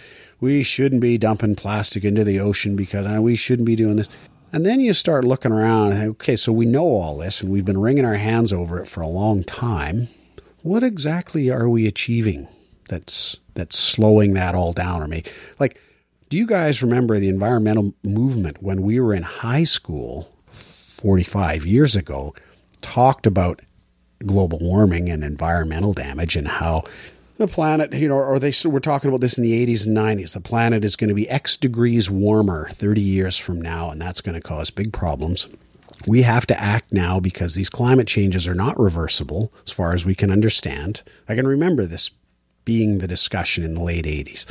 we 0.41 0.63
shouldn't 0.63 1.01
be 1.01 1.17
dumping 1.17 1.55
plastic 1.55 2.03
into 2.03 2.25
the 2.25 2.39
ocean 2.39 2.75
because 2.75 3.07
uh, 3.07 3.21
we 3.21 3.35
shouldn't 3.35 3.67
be 3.67 3.75
doing 3.77 3.95
this. 3.95 4.09
And 4.51 4.65
then 4.65 4.81
you 4.81 4.93
start 4.93 5.23
looking 5.23 5.53
around, 5.53 5.93
okay, 5.93 6.35
so 6.35 6.51
we 6.51 6.65
know 6.65 6.85
all 6.85 7.19
this, 7.19 7.41
and 7.41 7.49
we've 7.49 7.63
been 7.63 7.79
wringing 7.79 8.03
our 8.03 8.15
hands 8.15 8.51
over 8.51 8.81
it 8.81 8.87
for 8.87 8.99
a 8.99 9.07
long 9.07 9.43
time. 9.43 10.09
What 10.63 10.83
exactly 10.83 11.49
are 11.49 11.69
we 11.69 11.87
achieving 11.87 12.49
that's 12.89 13.37
that's 13.53 13.77
slowing 13.77 14.33
that 14.33 14.53
all 14.53 14.73
down 14.73 15.01
or 15.01 15.07
me? 15.07 15.23
Like, 15.59 15.79
do 16.27 16.37
you 16.37 16.45
guys 16.45 16.81
remember 16.81 17.19
the 17.19 17.29
environmental 17.29 17.93
movement 18.03 18.61
when 18.61 18.81
we 18.81 18.99
were 18.99 19.13
in 19.13 19.23
high 19.23 19.63
school 19.63 20.29
45 20.47 21.65
years 21.65 21.95
ago 21.95 22.35
talked 22.81 23.25
about 23.25 23.61
global 24.25 24.59
warming 24.59 25.09
and 25.09 25.23
environmental 25.23 25.93
damage 25.93 26.35
and 26.35 26.47
how 26.47 26.83
the 27.41 27.47
planet, 27.47 27.93
you 27.93 28.07
know, 28.07 28.15
or 28.15 28.39
they 28.39 28.53
were 28.65 28.79
talking 28.79 29.09
about 29.09 29.19
this 29.19 29.37
in 29.37 29.43
the 29.43 29.65
80s 29.65 29.85
and 29.85 29.97
90s. 29.97 30.33
The 30.33 30.41
planet 30.41 30.85
is 30.85 30.95
going 30.95 31.09
to 31.09 31.15
be 31.15 31.29
X 31.29 31.57
degrees 31.57 32.09
warmer 32.09 32.69
30 32.69 33.01
years 33.01 33.37
from 33.37 33.59
now, 33.59 33.89
and 33.89 34.01
that's 34.01 34.21
going 34.21 34.35
to 34.35 34.41
cause 34.41 34.69
big 34.69 34.93
problems. 34.93 35.47
We 36.07 36.21
have 36.21 36.47
to 36.47 36.59
act 36.59 36.93
now 36.93 37.19
because 37.19 37.55
these 37.55 37.69
climate 37.69 38.07
changes 38.07 38.47
are 38.47 38.55
not 38.55 38.79
reversible 38.79 39.53
as 39.65 39.71
far 39.71 39.93
as 39.93 40.05
we 40.05 40.15
can 40.15 40.31
understand. 40.31 41.03
I 41.27 41.35
can 41.35 41.47
remember 41.47 41.85
this 41.85 42.11
being 42.63 42.99
the 42.99 43.07
discussion 43.07 43.63
in 43.63 43.73
the 43.73 43.83
late 43.83 44.05
80s. 44.05 44.45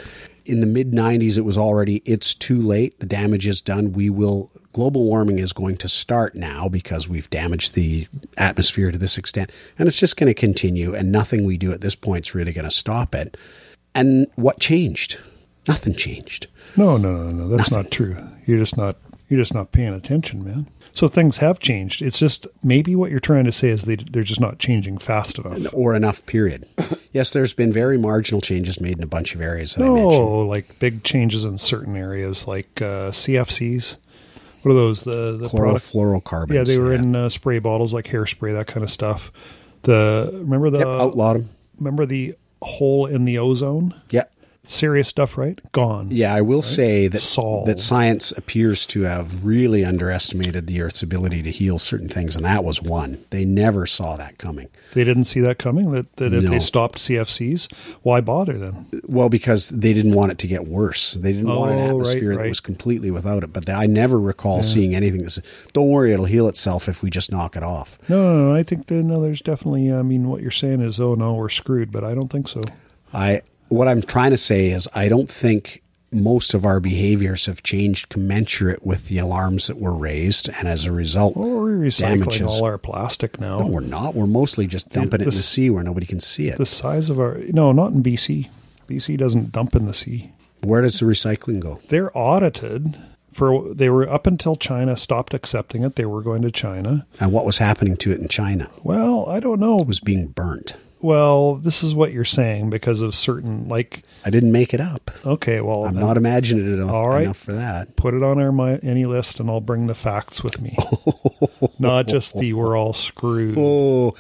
In 0.51 0.61
the 0.61 0.67
mid 0.67 0.91
90s, 0.91 1.39
it 1.39 1.43
was 1.43 1.57
already, 1.57 2.03
it's 2.05 2.35
too 2.35 2.61
late. 2.61 2.99
The 2.99 3.07
damage 3.07 3.47
is 3.47 3.61
done. 3.61 3.93
We 3.93 4.11
will, 4.11 4.51
global 4.73 5.05
warming 5.05 5.39
is 5.39 5.53
going 5.53 5.77
to 5.77 5.89
start 5.89 6.35
now 6.35 6.69
because 6.69 7.09
we've 7.09 7.31
damaged 7.31 7.75
the 7.75 8.09
atmosphere 8.37 8.91
to 8.91 8.99
this 8.99 9.17
extent. 9.17 9.53
And 9.79 9.87
it's 9.87 9.99
just 9.99 10.17
going 10.17 10.27
to 10.27 10.35
continue. 10.35 10.93
And 10.93 11.13
nothing 11.13 11.45
we 11.45 11.57
do 11.57 11.71
at 11.71 11.83
this 11.83 11.95
point 11.95 12.27
is 12.27 12.35
really 12.35 12.53
going 12.53 12.65
to 12.65 12.71
stop 12.71 13.15
it. 13.15 13.37
And 13.95 14.27
what 14.35 14.59
changed? 14.59 15.19
Nothing 15.69 15.95
changed. 15.95 16.49
No, 16.77 16.97
no, 16.97 17.29
no, 17.29 17.29
no. 17.29 17.49
That's 17.49 17.71
Nothing. 17.71 17.85
not 17.85 17.91
true. 17.93 18.17
You're 18.47 18.59
just 18.59 18.77
not, 18.77 18.97
you're 19.31 19.39
just 19.41 19.55
not 19.55 19.71
paying 19.71 19.95
attention, 19.95 20.45
man. 20.45 20.67
So 20.91 21.07
things 21.07 21.37
have 21.37 21.61
changed. 21.61 22.03
It's 22.03 22.19
just 22.19 22.49
maybe 22.65 22.97
what 22.97 23.13
you're 23.13 23.21
trying 23.21 23.45
to 23.45 23.53
say 23.53 23.69
is 23.69 23.85
they, 23.85 23.95
they're 23.95 24.25
just 24.25 24.41
not 24.41 24.59
changing 24.59 24.99
fast 24.99 25.39
enough. 25.39 25.73
Or 25.73 25.95
enough, 25.95 26.27
period. 26.27 26.67
yes, 27.13 27.33
there's 27.33 27.53
been 27.53 27.73
very 27.73 27.97
marginal 27.97 28.41
changes 28.41 28.81
made 28.81 28.99
in 28.99 29.05
a 29.05 29.07
bunch 29.07 29.37
of 29.37 29.41
areas. 29.41 29.79
no, 29.79 29.95
like 30.41 30.81
big 30.81 31.05
changes 31.05 31.45
in 31.45 31.59
certain 31.59 31.97
areas, 31.97 32.49
like 32.49 32.83
uh, 32.83 33.13
CFCs. 33.13 33.97
What 34.63 34.73
are 34.73 34.75
those? 34.75 35.05
The, 35.05 35.37
the 35.37 35.47
chlorofluorocarbons. 35.47 36.53
Yeah, 36.53 36.65
they 36.65 36.79
were 36.79 36.93
yeah. 36.93 36.99
in 36.99 37.15
uh, 37.15 37.29
spray 37.29 37.61
bottles 37.61 37.95
like 37.95 38.07
hairspray, 38.07 38.53
that 38.53 38.67
kind 38.67 38.83
of 38.83 38.91
stuff. 38.91 39.31
The 39.83 40.29
remember 40.33 40.71
the 40.71 40.79
yep, 40.81 40.89
outlawed 40.89 41.37
them. 41.37 41.51
Remember 41.79 42.05
the 42.05 42.35
hole 42.61 43.07
in 43.07 43.25
the 43.27 43.39
ozone? 43.39 43.95
Yep 44.11 44.31
serious 44.67 45.09
stuff, 45.09 45.37
right? 45.37 45.59
Gone. 45.73 46.09
Yeah, 46.11 46.35
I 46.35 46.41
will 46.41 46.61
right? 46.61 46.65
say 46.65 47.09
that 47.09 47.19
Solved. 47.19 47.69
that 47.69 47.81
science 47.81 48.33
appears 48.33 48.87
to 48.87 49.03
have 49.03 49.45
really 49.45 49.85
underestimated 49.85 50.67
the 50.67 50.81
Earth's 50.81 51.03
ability 51.03 51.43
to 51.43 51.51
heal 51.51 51.79
certain 51.79 52.09
things, 52.09 52.37
and 52.37 52.45
that 52.45 52.65
was 52.65 52.81
one. 52.81 53.25
They 53.31 53.45
never 53.45 53.87
saw 53.87 54.17
that 54.17 54.39
coming. 54.39 54.69
They 54.95 55.05
didn't 55.05 55.25
see 55.25 55.41
that 55.41 55.59
coming. 55.59 55.91
That, 55.91 56.15
that 56.17 56.33
if 56.33 56.45
no. 56.45 56.51
they 56.51 56.61
stopped 56.61 56.99
CFCs, 56.99 57.73
why 58.03 58.21
bother 58.21 58.59
then? 58.59 58.87
Well, 59.07 59.29
because 59.29 59.69
they 59.69 59.93
didn't 59.93 60.15
want 60.15 60.33
it 60.33 60.39
to 60.39 60.47
get 60.47 60.67
worse. 60.67 61.15
They 61.15 61.33
didn't 61.33 61.51
oh, 61.51 61.61
want 61.61 61.73
an 61.73 61.79
oh, 61.79 61.91
atmosphere 61.91 62.31
right, 62.31 62.37
right. 62.37 62.43
that 62.45 62.49
was 62.49 62.61
completely 62.61 63.11
without 63.11 63.45
it. 63.45 63.53
But 63.53 63.69
I 63.69 63.87
never 63.87 64.19
recall 64.19 64.57
yeah. 64.57 64.63
seeing 64.63 64.95
anything 64.95 65.23
that 65.25 65.31
said, 65.31 65.45
"Don't 65.73 65.89
worry, 65.89 66.13
it'll 66.13 66.27
heal 66.27 66.49
itself 66.49 66.89
if 66.89 67.03
we 67.03 67.11
just 67.11 67.31
knock 67.33 67.57
it 67.57 67.63
off." 67.63 67.99
No, 68.09 68.37
no, 68.37 68.49
no 68.49 68.55
I 68.55 68.63
think 68.63 68.87
that, 68.87 69.03
no. 69.03 69.21
There's 69.21 69.43
definitely. 69.43 69.93
I 69.93 70.03
mean, 70.03 70.29
what 70.29 70.43
you're 70.43 70.51
saying 70.51 70.81
is, 70.81 71.01
oh 71.01 71.15
no, 71.15 71.35
we're 71.35 71.49
screwed. 71.49 71.93
But 71.93 72.05
I 72.05 72.15
don't 72.15 72.29
think 72.29 72.49
so. 72.49 72.63
I 73.13 73.43
what 73.71 73.89
I'm 73.89 74.03
trying 74.03 74.31
to 74.33 74.37
say 74.37 74.69
is 74.69 74.89
I 74.95 75.09
don't 75.09 75.31
think 75.31 75.83
most 76.13 76.55
of 76.55 76.67
our 76.67 76.81
behaviors 76.81 77.47
have 77.47 77.63
changed 77.63 78.09
commensurate 78.09 78.85
with 78.85 79.07
the 79.07 79.19
alarms 79.19 79.69
that 79.69 79.79
were 79.79 79.95
raised, 79.95 80.49
and 80.49 80.67
as 80.67 80.85
a 80.85 80.93
result, 80.93 81.37
well, 81.37 81.49
we're 81.49 81.79
recycling 81.79 82.25
damages. 82.25 82.43
all 82.43 82.65
our 82.65 82.79
plastic 82.79 83.41
now. 83.41 83.61
No, 83.61 83.67
we're 83.67 83.81
not. 83.81 84.15
We're 84.15 84.27
mostly 84.27 84.67
just 84.67 84.89
dumping 84.91 85.19
the, 85.19 85.25
it 85.25 85.29
in 85.29 85.35
the 85.35 85.43
sea 85.43 85.71
where 85.71 85.85
nobody 85.85 86.07
can 86.07 86.21
see 86.21 86.49
it. 86.49 86.59
The 86.59 86.67
size 86.67 87.11
of 87.11 87.21
our 87.21 87.39
no, 87.49 87.73
not 87.73 87.93
in 87.93 88.03
BC. 88.03 88.49
BC 88.89 89.17
doesn't 89.17 89.53
dump 89.53 89.75
in 89.77 89.87
the 89.87 89.95
sea. 89.95 90.33
Where 90.63 90.83
does 90.83 90.99
the 90.99 91.07
recycling 91.07 91.61
go? 91.61 91.81
They're 91.89 92.17
audited 92.17 92.97
for 93.33 93.73
they 93.73 93.89
were 93.89 94.09
up 94.09 94.27
until 94.27 94.57
China 94.57 94.97
stopped 94.97 95.33
accepting 95.33 95.85
it. 95.85 95.97
They 95.97 96.07
were 96.07 96.23
going 96.23 96.43
to 96.43 96.51
China. 96.51 97.07
And 97.21 97.33
what 97.33 97.45
was 97.45 97.59
happening 97.59 97.97
to 97.99 98.11
it 98.11 98.21
in 98.21 98.29
China? 98.29 98.69
Well, 98.83 99.27
I 99.29 99.41
don't 99.41 99.61
know. 99.61 99.79
It 99.79 99.87
was 99.87 100.01
being 100.01 100.29
burnt. 100.29 100.75
Well, 101.03 101.55
this 101.55 101.83
is 101.83 101.95
what 101.95 102.13
you're 102.13 102.25
saying 102.25 102.71
because 102.71 103.01
of 103.01 103.15
certain 103.15 103.69
like. 103.69 104.03
I 104.25 104.31
didn't 104.31 104.53
make 104.53 104.75
it 104.75 104.81
up. 104.81 105.11
Okay, 105.25 105.61
well, 105.61 105.87
I'm 105.87 105.95
then, 105.95 106.05
not 106.05 106.17
imaginative 106.17 106.75
enough, 106.75 106.91
all 106.91 107.09
right, 107.09 107.23
enough 107.23 107.39
for 107.39 107.53
that. 107.53 107.97
Put 107.97 108.13
it 108.13 108.23
on 108.23 108.41
our 108.41 108.53
my, 108.53 108.77
any 108.79 109.07
list, 109.07 109.41
and 109.41 109.49
I'll 109.51 109.63
bring 109.63 109.87
the 109.87 109.95
facts 109.95 110.45
with 110.45 110.61
me, 110.61 110.77
not 111.79 112.07
just 112.07 112.39
the 112.39 112.53
we're 112.53 112.77
all 112.77 112.93
screwed. 112.93 113.57
Oh, 113.59 114.15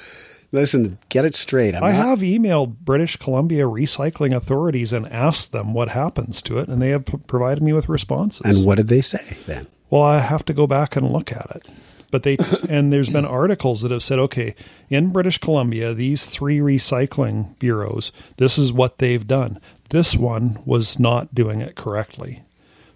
listen, 0.52 0.98
get 1.10 1.26
it 1.26 1.34
straight. 1.34 1.74
I'm 1.74 1.84
i 1.84 1.92
not... 1.92 2.06
have 2.06 2.18
emailed 2.20 2.78
British 2.78 3.16
Columbia 3.16 3.64
recycling 3.64 4.34
authorities 4.34 4.92
and 4.94 5.06
asked 5.08 5.52
them 5.52 5.74
what 5.74 5.90
happens 5.90 6.40
to 6.42 6.58
it, 6.58 6.68
and 6.68 6.80
they 6.80 6.90
have 6.90 7.04
p- 7.04 7.18
provided 7.26 7.62
me 7.62 7.74
with 7.74 7.90
responses. 7.90 8.42
And 8.44 8.64
what 8.64 8.76
did 8.76 8.88
they 8.88 9.02
say 9.02 9.36
then? 9.46 9.66
Well, 9.90 10.02
I 10.02 10.20
have 10.20 10.44
to 10.46 10.54
go 10.54 10.66
back 10.66 10.96
and 10.96 11.10
look 11.10 11.30
at 11.30 11.50
it. 11.56 11.66
But 12.10 12.22
they 12.22 12.36
and 12.68 12.92
there's 12.92 13.10
been 13.10 13.24
articles 13.24 13.82
that 13.82 13.90
have 13.90 14.02
said, 14.02 14.18
okay, 14.18 14.54
in 14.88 15.10
British 15.10 15.38
Columbia, 15.38 15.94
these 15.94 16.26
three 16.26 16.58
recycling 16.58 17.58
bureaus, 17.58 18.12
this 18.36 18.58
is 18.58 18.72
what 18.72 18.98
they've 18.98 19.26
done. 19.26 19.60
This 19.90 20.16
one 20.16 20.60
was 20.64 20.98
not 20.98 21.34
doing 21.34 21.60
it 21.60 21.74
correctly. 21.74 22.42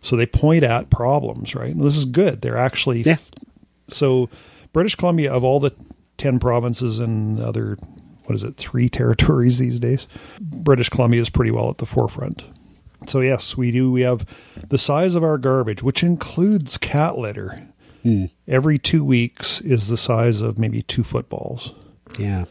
So 0.01 0.17
they 0.17 0.27
point 0.27 0.65
at 0.65 0.91
problems, 0.91 1.55
right? 1.55 1.75
And 1.75 1.83
this 1.83 1.97
is 1.97 2.05
good. 2.05 2.43
They're 2.43 2.59
actually 2.59 3.03
yeah. 3.03 3.17
So 3.89 4.29
British 4.73 4.95
Columbia 4.95 5.33
of 5.33 5.45
all 5.45 5.61
the 5.61 5.73
10 6.19 6.39
provinces 6.39 6.99
and 6.99 7.41
other 7.41 7.77
what 8.25 8.35
is 8.35 8.45
it, 8.45 8.57
three 8.57 8.89
territories 8.91 9.59
these 9.59 9.81
days, 9.81 10.07
British 10.41 10.89
Columbia 10.89 11.21
is 11.21 11.31
pretty 11.31 11.51
well 11.51 11.71
at 11.71 11.79
the 11.79 11.87
forefront. 11.87 12.45
So 13.07 13.21
yes, 13.21 13.57
we 13.57 13.71
do. 13.71 13.91
We 13.91 14.03
have 14.03 14.27
the 14.69 14.79
size 14.79 15.15
of 15.15 15.23
our 15.23 15.39
garbage, 15.39 15.83
which 15.83 16.03
includes 16.03 16.79
cat 16.79 17.19
litter. 17.19 17.69
Mm. 18.05 18.31
Every 18.47 18.79
two 18.79 19.05
weeks 19.05 19.61
is 19.63 19.89
the 19.89 19.97
size 19.97 20.41
of 20.41 20.59
maybe 20.59 20.83
two 20.83 21.05
footballs. 21.05 21.73
Yeah. 22.19 22.45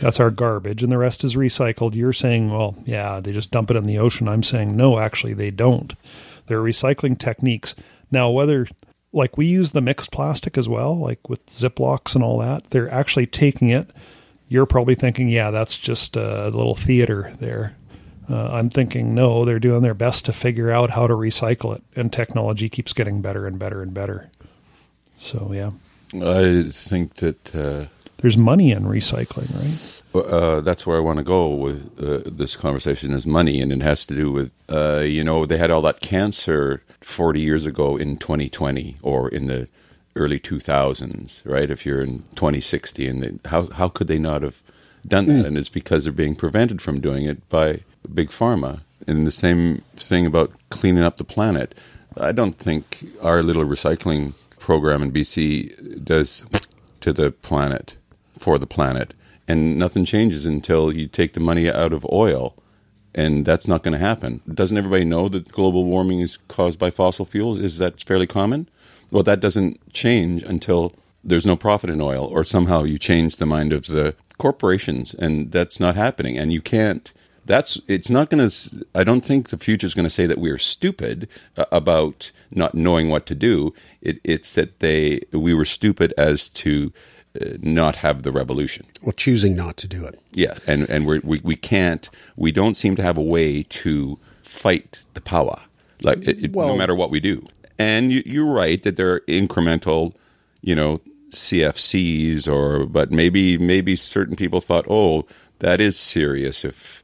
That's 0.00 0.20
our 0.20 0.30
garbage, 0.30 0.82
and 0.82 0.92
the 0.92 0.98
rest 0.98 1.24
is 1.24 1.36
recycled. 1.36 1.94
You're 1.94 2.12
saying, 2.12 2.50
well, 2.50 2.76
yeah, 2.84 3.20
they 3.20 3.32
just 3.32 3.50
dump 3.50 3.70
it 3.70 3.76
in 3.76 3.86
the 3.86 3.98
ocean. 3.98 4.28
I'm 4.28 4.42
saying, 4.42 4.76
no, 4.76 4.98
actually, 4.98 5.32
they 5.32 5.50
don't. 5.50 5.94
They're 6.46 6.60
recycling 6.60 7.18
techniques. 7.18 7.74
Now, 8.10 8.30
whether 8.30 8.66
like 9.12 9.36
we 9.36 9.46
use 9.46 9.72
the 9.72 9.80
mixed 9.80 10.12
plastic 10.12 10.56
as 10.56 10.68
well, 10.68 10.98
like 10.98 11.28
with 11.28 11.44
Ziplocs 11.46 12.14
and 12.14 12.22
all 12.22 12.38
that, 12.38 12.70
they're 12.70 12.92
actually 12.92 13.26
taking 13.26 13.70
it. 13.70 13.90
You're 14.48 14.66
probably 14.66 14.94
thinking, 14.94 15.28
yeah, 15.28 15.50
that's 15.50 15.76
just 15.76 16.16
a 16.16 16.48
little 16.48 16.74
theater 16.74 17.32
there. 17.40 17.76
Uh, 18.28 18.48
I'm 18.52 18.70
thinking, 18.70 19.14
no, 19.14 19.44
they're 19.44 19.58
doing 19.58 19.82
their 19.82 19.94
best 19.94 20.24
to 20.26 20.32
figure 20.32 20.70
out 20.70 20.90
how 20.90 21.06
to 21.06 21.14
recycle 21.14 21.74
it, 21.74 21.82
and 21.96 22.12
technology 22.12 22.68
keeps 22.68 22.92
getting 22.92 23.22
better 23.22 23.46
and 23.46 23.58
better 23.58 23.82
and 23.82 23.92
better. 23.94 24.30
So 25.20 25.50
yeah, 25.52 25.70
I 26.14 26.70
think 26.72 27.16
that 27.16 27.54
uh, 27.54 27.86
there's 28.18 28.36
money 28.36 28.72
in 28.72 28.84
recycling, 28.84 29.54
right? 29.54 30.02
Uh, 30.12 30.60
that's 30.60 30.86
where 30.86 30.96
I 30.96 31.00
want 31.00 31.18
to 31.18 31.22
go 31.22 31.54
with 31.54 31.92
uh, 32.02 32.28
this 32.28 32.56
conversation 32.56 33.12
is 33.12 33.26
money, 33.26 33.60
and 33.60 33.70
it 33.70 33.82
has 33.82 34.04
to 34.06 34.14
do 34.14 34.32
with 34.32 34.50
uh, 34.68 35.00
you 35.00 35.22
know 35.22 35.46
they 35.46 35.58
had 35.58 35.70
all 35.70 35.82
that 35.82 36.00
cancer 36.00 36.82
40 37.02 37.38
years 37.38 37.66
ago 37.66 37.96
in 37.96 38.16
2020 38.16 38.96
or 39.02 39.28
in 39.28 39.46
the 39.46 39.68
early 40.16 40.40
2000s, 40.40 41.42
right? 41.44 41.70
If 41.70 41.86
you're 41.86 42.02
in 42.02 42.24
2060, 42.34 43.06
and 43.06 43.22
they, 43.22 43.48
how 43.48 43.68
how 43.68 43.88
could 43.88 44.08
they 44.08 44.18
not 44.18 44.42
have 44.42 44.62
done 45.06 45.26
that? 45.26 45.44
Mm. 45.44 45.46
And 45.46 45.58
it's 45.58 45.68
because 45.68 46.04
they're 46.04 46.12
being 46.12 46.34
prevented 46.34 46.80
from 46.80 47.00
doing 47.00 47.26
it 47.26 47.46
by 47.50 47.80
big 48.12 48.30
pharma. 48.30 48.80
And 49.06 49.26
the 49.26 49.30
same 49.30 49.82
thing 49.96 50.26
about 50.26 50.50
cleaning 50.70 51.04
up 51.04 51.16
the 51.16 51.24
planet. 51.24 51.74
I 52.20 52.32
don't 52.32 52.58
think 52.58 53.06
our 53.22 53.42
little 53.42 53.64
recycling 53.64 54.34
program 54.60 55.02
in 55.02 55.10
BC 55.10 56.04
does 56.04 56.44
to 57.00 57.12
the 57.12 57.32
planet 57.32 57.96
for 58.38 58.58
the 58.58 58.66
planet, 58.66 59.14
and 59.48 59.76
nothing 59.76 60.04
changes 60.04 60.46
until 60.46 60.92
you 60.92 61.08
take 61.08 61.32
the 61.32 61.40
money 61.40 61.68
out 61.68 61.92
of 61.92 62.06
oil, 62.12 62.54
and 63.14 63.44
that's 63.44 63.66
not 63.66 63.82
going 63.82 63.92
to 63.92 63.98
happen. 63.98 64.40
Doesn't 64.52 64.78
everybody 64.78 65.04
know 65.04 65.28
that 65.28 65.50
global 65.50 65.84
warming 65.84 66.20
is 66.20 66.38
caused 66.48 66.78
by 66.78 66.90
fossil 66.90 67.24
fuels? 67.24 67.58
Is 67.58 67.78
that 67.78 68.02
fairly 68.04 68.26
common? 68.26 68.68
Well, 69.10 69.24
that 69.24 69.40
doesn't 69.40 69.92
change 69.92 70.44
until 70.44 70.94
there's 71.24 71.46
no 71.46 71.56
profit 71.56 71.90
in 71.90 72.00
oil, 72.00 72.24
or 72.24 72.44
somehow 72.44 72.84
you 72.84 72.98
change 72.98 73.36
the 73.36 73.46
mind 73.46 73.72
of 73.72 73.88
the 73.88 74.14
corporations, 74.38 75.14
and 75.14 75.50
that's 75.50 75.80
not 75.80 75.96
happening. 75.96 76.38
And 76.38 76.52
you 76.52 76.62
can't 76.62 77.12
that's 77.44 77.80
it's 77.88 78.10
not 78.10 78.30
going 78.30 78.48
to 78.48 78.86
i 78.94 79.02
don't 79.02 79.24
think 79.24 79.48
the 79.48 79.58
future 79.58 79.86
is 79.86 79.94
going 79.94 80.04
to 80.04 80.10
say 80.10 80.26
that 80.26 80.38
we're 80.38 80.58
stupid 80.58 81.28
uh, 81.56 81.64
about 81.72 82.32
not 82.50 82.74
knowing 82.74 83.08
what 83.08 83.26
to 83.26 83.34
do. 83.34 83.72
It, 84.00 84.20
it's 84.24 84.54
that 84.54 84.80
they 84.80 85.22
we 85.32 85.54
were 85.54 85.64
stupid 85.64 86.12
as 86.16 86.48
to 86.50 86.92
uh, 87.40 87.56
not 87.60 87.96
have 87.96 88.22
the 88.22 88.32
revolution. 88.32 88.86
Well 89.02 89.12
choosing 89.12 89.54
not 89.54 89.76
to 89.78 89.88
do 89.88 90.04
it. 90.04 90.18
Yeah 90.32 90.58
and 90.66 90.88
and 90.90 91.06
we're, 91.06 91.20
we 91.22 91.40
we 91.42 91.56
can't 91.56 92.08
we 92.36 92.52
don't 92.52 92.76
seem 92.76 92.96
to 92.96 93.02
have 93.02 93.16
a 93.16 93.22
way 93.22 93.62
to 93.62 94.18
fight 94.42 95.04
the 95.14 95.20
power 95.20 95.60
like 96.02 96.26
it, 96.26 96.52
well, 96.52 96.68
no 96.68 96.76
matter 96.76 96.94
what 96.94 97.10
we 97.10 97.20
do. 97.20 97.46
And 97.78 98.10
you, 98.12 98.22
you're 98.26 98.52
right 98.52 98.82
that 98.82 98.96
there 98.96 99.12
are 99.12 99.20
incremental 99.20 100.14
you 100.60 100.74
know 100.74 101.00
CFCs 101.30 102.48
or 102.48 102.86
but 102.86 103.10
maybe 103.10 103.58
maybe 103.58 103.96
certain 103.96 104.36
people 104.36 104.60
thought 104.60 104.86
oh 104.88 105.26
that 105.60 105.80
is 105.80 105.98
serious 105.98 106.64
if 106.64 106.99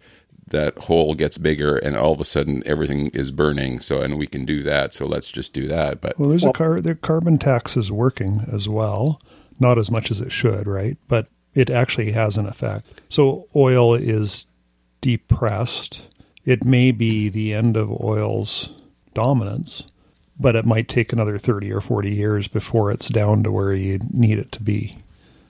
that 0.49 0.78
hole 0.78 1.14
gets 1.14 1.38
bigger 1.38 1.76
and 1.76 1.97
all 1.97 2.12
of 2.12 2.20
a 2.20 2.24
sudden 2.24 2.62
everything 2.66 3.09
is 3.09 3.32
burning. 3.32 3.80
So 3.80 4.01
and 4.01 4.16
we 4.16 4.26
can 4.26 4.44
do 4.44 4.62
that. 4.62 4.94
So 4.94 5.07
let's 5.07 5.30
just 5.30 5.53
do 5.53 5.66
that. 5.68 6.01
But 6.01 6.18
Well, 6.18 6.28
there's 6.28 6.44
a 6.44 6.53
car. 6.53 6.80
The 6.80 6.94
carbon 6.94 7.38
tax 7.38 7.76
is 7.76 7.90
working 7.90 8.47
as 8.53 8.68
well, 8.68 9.20
not 9.59 9.78
as 9.78 9.90
much 9.90 10.11
as 10.11 10.20
it 10.20 10.30
should, 10.30 10.66
right? 10.66 10.97
But 11.09 11.28
it 11.55 11.70
actually 11.70 12.12
has 12.12 12.36
an 12.36 12.47
effect. 12.47 12.86
So 13.09 13.49
oil 13.57 13.94
is 13.94 14.47
depressed. 15.01 16.03
It 16.44 16.64
may 16.64 16.92
be 16.92 17.28
the 17.28 17.53
end 17.53 17.76
of 17.76 17.90
oil's 17.90 18.72
dominance, 19.14 19.84
but 20.38 20.55
it 20.55 20.64
might 20.66 20.88
take 20.88 21.12
another 21.12 21.38
thirty 21.38 21.72
or 21.72 21.80
forty 21.80 22.12
years 22.12 22.47
before 22.47 22.92
it's 22.92 23.09
down 23.09 23.42
to 23.42 23.51
where 23.51 23.72
you 23.72 23.99
need 24.12 24.38
it 24.38 24.53
to 24.53 24.62
be. 24.62 24.97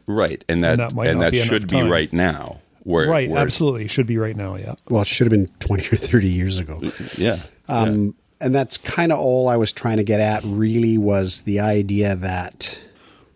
right, 0.07 0.43
and 0.49 0.63
that 0.65 0.73
And 0.73 0.81
and 0.81 0.81
that 0.81 0.89
that, 0.91 0.95
might 0.95 1.17
not 1.17 1.33
be 1.33 1.39
should 1.39 1.69
be 1.69 1.83
right 1.83 2.13
now. 2.13 2.61
Where 2.87 3.09
right, 3.09 3.29
where 3.29 3.39
it's- 3.39 3.47
absolutely, 3.55 3.89
should 3.89 4.07
be 4.07 4.17
right 4.17 4.37
now. 4.37 4.55
Yeah. 4.55 4.77
Well, 4.89 5.03
it 5.03 5.09
should 5.09 5.31
have 5.31 5.33
been 5.33 5.49
20 5.59 5.89
or 5.93 5.97
30 5.97 6.29
years 6.29 6.59
ago. 6.61 6.81
Yeah. 7.19 7.41
Um, 7.69 8.15
And 8.41 8.55
that's 8.55 8.77
kind 8.79 9.11
of 9.13 9.19
all 9.19 9.49
I 9.49 9.57
was 9.57 9.73
trying 9.73 9.97
to 9.97 10.05
get 10.05 10.21
at, 10.21 10.43
really, 10.45 10.97
was 10.99 11.41
the 11.43 11.59
idea 11.61 12.15
that, 12.15 12.79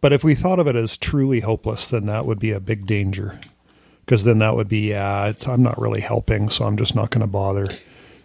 But 0.00 0.12
if 0.12 0.22
we 0.22 0.34
thought 0.34 0.58
of 0.60 0.66
it 0.68 0.76
as 0.76 0.96
truly 0.96 1.40
hopeless, 1.40 1.86
then 1.88 2.06
that 2.06 2.26
would 2.26 2.38
be 2.38 2.52
a 2.52 2.60
big 2.60 2.86
danger. 2.86 3.38
Because 4.06 4.24
then 4.24 4.38
that 4.38 4.54
would 4.56 4.68
be, 4.68 4.90
yeah, 4.90 5.26
it's, 5.26 5.48
I'm 5.48 5.62
not 5.62 5.80
really 5.80 6.00
helping, 6.00 6.48
so 6.48 6.64
I'm 6.66 6.76
just 6.76 6.94
not 6.94 7.10
going 7.10 7.20
to 7.22 7.26
bother. 7.26 7.64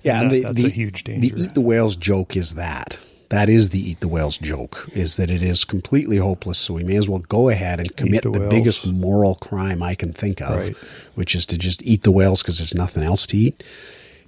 yeah, 0.04 0.22
And 0.22 0.32
and 0.32 0.32
that- 0.32 0.36
the, 0.36 0.42
that's 0.44 0.62
the, 0.62 0.68
a 0.68 0.70
huge 0.72 1.04
danger. 1.06 1.36
The 1.36 1.44
eat 1.44 1.54
the 1.56 1.62
whales 1.62 1.96
joke 1.96 2.36
is 2.38 2.54
that. 2.56 2.98
That 3.30 3.50
is 3.50 3.72
the 3.72 3.80
eat 3.92 4.00
the 4.02 4.08
whales 4.08 4.38
joke, 4.38 4.88
is 4.94 5.16
that 5.18 5.32
it 5.32 5.42
is 5.42 5.66
completely 5.66 6.18
hopeless. 6.18 6.60
So 6.60 6.74
we 6.76 6.84
may 6.84 6.96
as 6.96 7.10
well 7.10 7.20
go 7.20 7.50
ahead 7.50 7.80
and 7.80 7.96
commit 7.96 8.24
the 8.24 8.32
the, 8.32 8.48
biggest 8.50 8.86
moral 8.86 9.36
crime 9.36 9.82
I 9.82 9.96
can 9.96 10.14
think 10.14 10.42
of, 10.42 10.58
Right. 10.58 10.76
which 11.16 11.36
is 11.36 11.46
to 11.48 11.58
just 11.58 11.82
eat 11.84 12.04
the 12.04 12.12
whales 12.12 12.42
because 12.44 12.60
there's 12.60 12.76
nothing 12.76 13.04
else 13.04 13.26
to 13.28 13.38
eat. 13.38 13.64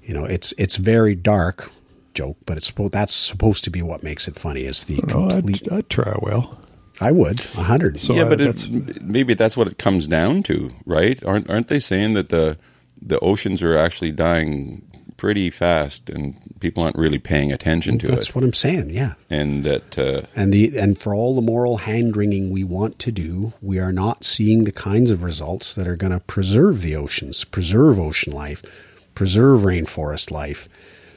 You 0.04 0.14
know, 0.14 0.26
it's 0.26 0.54
it's 0.58 0.78
very 0.78 1.16
dark 1.16 1.72
joke, 2.14 2.38
but 2.46 2.58
it's 2.58 2.72
that's 2.92 3.14
supposed 3.14 3.64
to 3.66 3.70
be 3.70 3.82
what 3.84 4.02
makes 4.04 4.28
it 4.28 4.38
funny. 4.40 4.62
Is 4.66 4.86
the 4.86 4.96
No, 5.08 5.28
complete? 5.30 5.68
I'd, 5.72 5.78
I'd 5.78 5.90
try 5.90 6.12
a 6.14 6.20
whale. 6.20 6.58
I 7.00 7.12
would 7.12 7.42
a 7.56 7.64
hundred. 7.64 8.00
So 8.00 8.16
yeah, 8.16 8.24
uh, 8.24 8.30
but 8.30 8.40
that's- 8.40 8.64
it, 8.66 9.02
maybe 9.04 9.36
that's 9.36 9.56
what 9.56 9.68
it 9.68 9.78
comes 9.78 10.08
down 10.08 10.42
to, 10.44 10.72
right? 10.86 11.24
Aren't 11.24 11.50
aren't 11.50 11.68
they 11.68 11.80
saying 11.80 12.14
that 12.14 12.30
the 12.30 12.58
the 13.00 13.20
oceans 13.20 13.62
are 13.62 13.78
actually 13.78 14.12
dying 14.12 14.82
pretty 15.18 15.50
fast, 15.50 16.10
and 16.10 16.36
people 16.60 16.84
aren't 16.84 16.96
really 16.98 17.18
paying 17.20 17.52
attention 17.52 17.98
to 18.00 18.08
that's 18.08 18.14
it, 18.14 18.16
That's 18.16 18.36
what 18.36 18.44
I'm 18.44 18.54
saying. 18.54 18.92
Yeah. 18.92 19.14
and 19.30 19.64
that 19.64 19.98
uh, 19.98 20.22
And 20.36 20.54
the 20.54 20.78
and 20.78 20.98
for 20.98 21.14
all 21.14 21.36
the 21.36 21.42
moral 21.42 21.78
hand 21.78 22.16
wringing 22.16 22.50
we 22.52 22.64
want 22.64 23.00
to 23.00 23.12
do, 23.12 23.54
we 23.62 23.80
are 23.80 23.92
not 23.92 24.24
seeing 24.24 24.64
the 24.64 24.72
kinds 24.72 25.12
of 25.12 25.24
results 25.24 25.76
that 25.76 25.88
are 25.88 25.96
going 25.96 26.14
to 26.14 26.20
preserve 26.22 26.82
the 26.82 26.96
oceans, 26.96 27.44
preserve 27.44 28.00
ocean 28.00 28.32
life, 28.32 28.64
preserve 29.16 29.62
rainforest 29.62 30.32
life. 30.32 30.70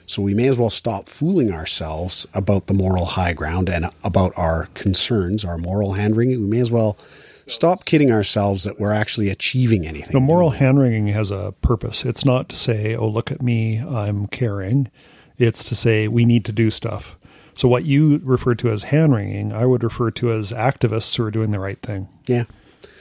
So 0.06 0.22
we 0.22 0.34
may 0.34 0.48
as 0.48 0.58
well 0.58 0.70
stop 0.70 1.08
fooling 1.08 1.52
ourselves 1.52 2.26
about 2.34 2.66
the 2.66 2.74
moral 2.74 3.04
high 3.04 3.32
ground 3.32 3.68
and 3.68 3.86
about 4.02 4.32
our 4.36 4.66
concerns, 4.74 5.44
our 5.44 5.56
moral 5.56 5.92
hand 5.92 6.16
wringing. 6.16 6.40
We 6.40 6.48
may 6.48 6.60
as 6.60 6.70
well 6.70 6.98
stop 7.50 7.84
kidding 7.84 8.10
ourselves 8.10 8.64
that 8.64 8.78
we're 8.80 8.92
actually 8.92 9.28
achieving 9.28 9.86
anything. 9.86 10.12
the 10.12 10.20
moral 10.20 10.50
hand 10.50 10.78
wringing 10.78 11.08
has 11.08 11.30
a 11.30 11.54
purpose. 11.62 12.04
It's 12.04 12.24
not 12.24 12.48
to 12.50 12.56
say, 12.56 12.94
oh, 12.96 13.08
look 13.08 13.30
at 13.30 13.42
me, 13.42 13.78
I'm 13.78 14.26
caring. 14.28 14.90
It's 15.38 15.64
to 15.66 15.74
say, 15.74 16.08
we 16.08 16.24
need 16.24 16.44
to 16.46 16.52
do 16.52 16.70
stuff. 16.70 17.16
So, 17.54 17.68
what 17.68 17.84
you 17.84 18.20
refer 18.24 18.54
to 18.56 18.70
as 18.70 18.84
hand 18.84 19.14
wringing, 19.14 19.52
I 19.52 19.66
would 19.66 19.82
refer 19.82 20.10
to 20.12 20.32
as 20.32 20.52
activists 20.52 21.16
who 21.16 21.24
are 21.24 21.30
doing 21.30 21.50
the 21.50 21.60
right 21.60 21.80
thing. 21.82 22.08
Yeah. 22.26 22.44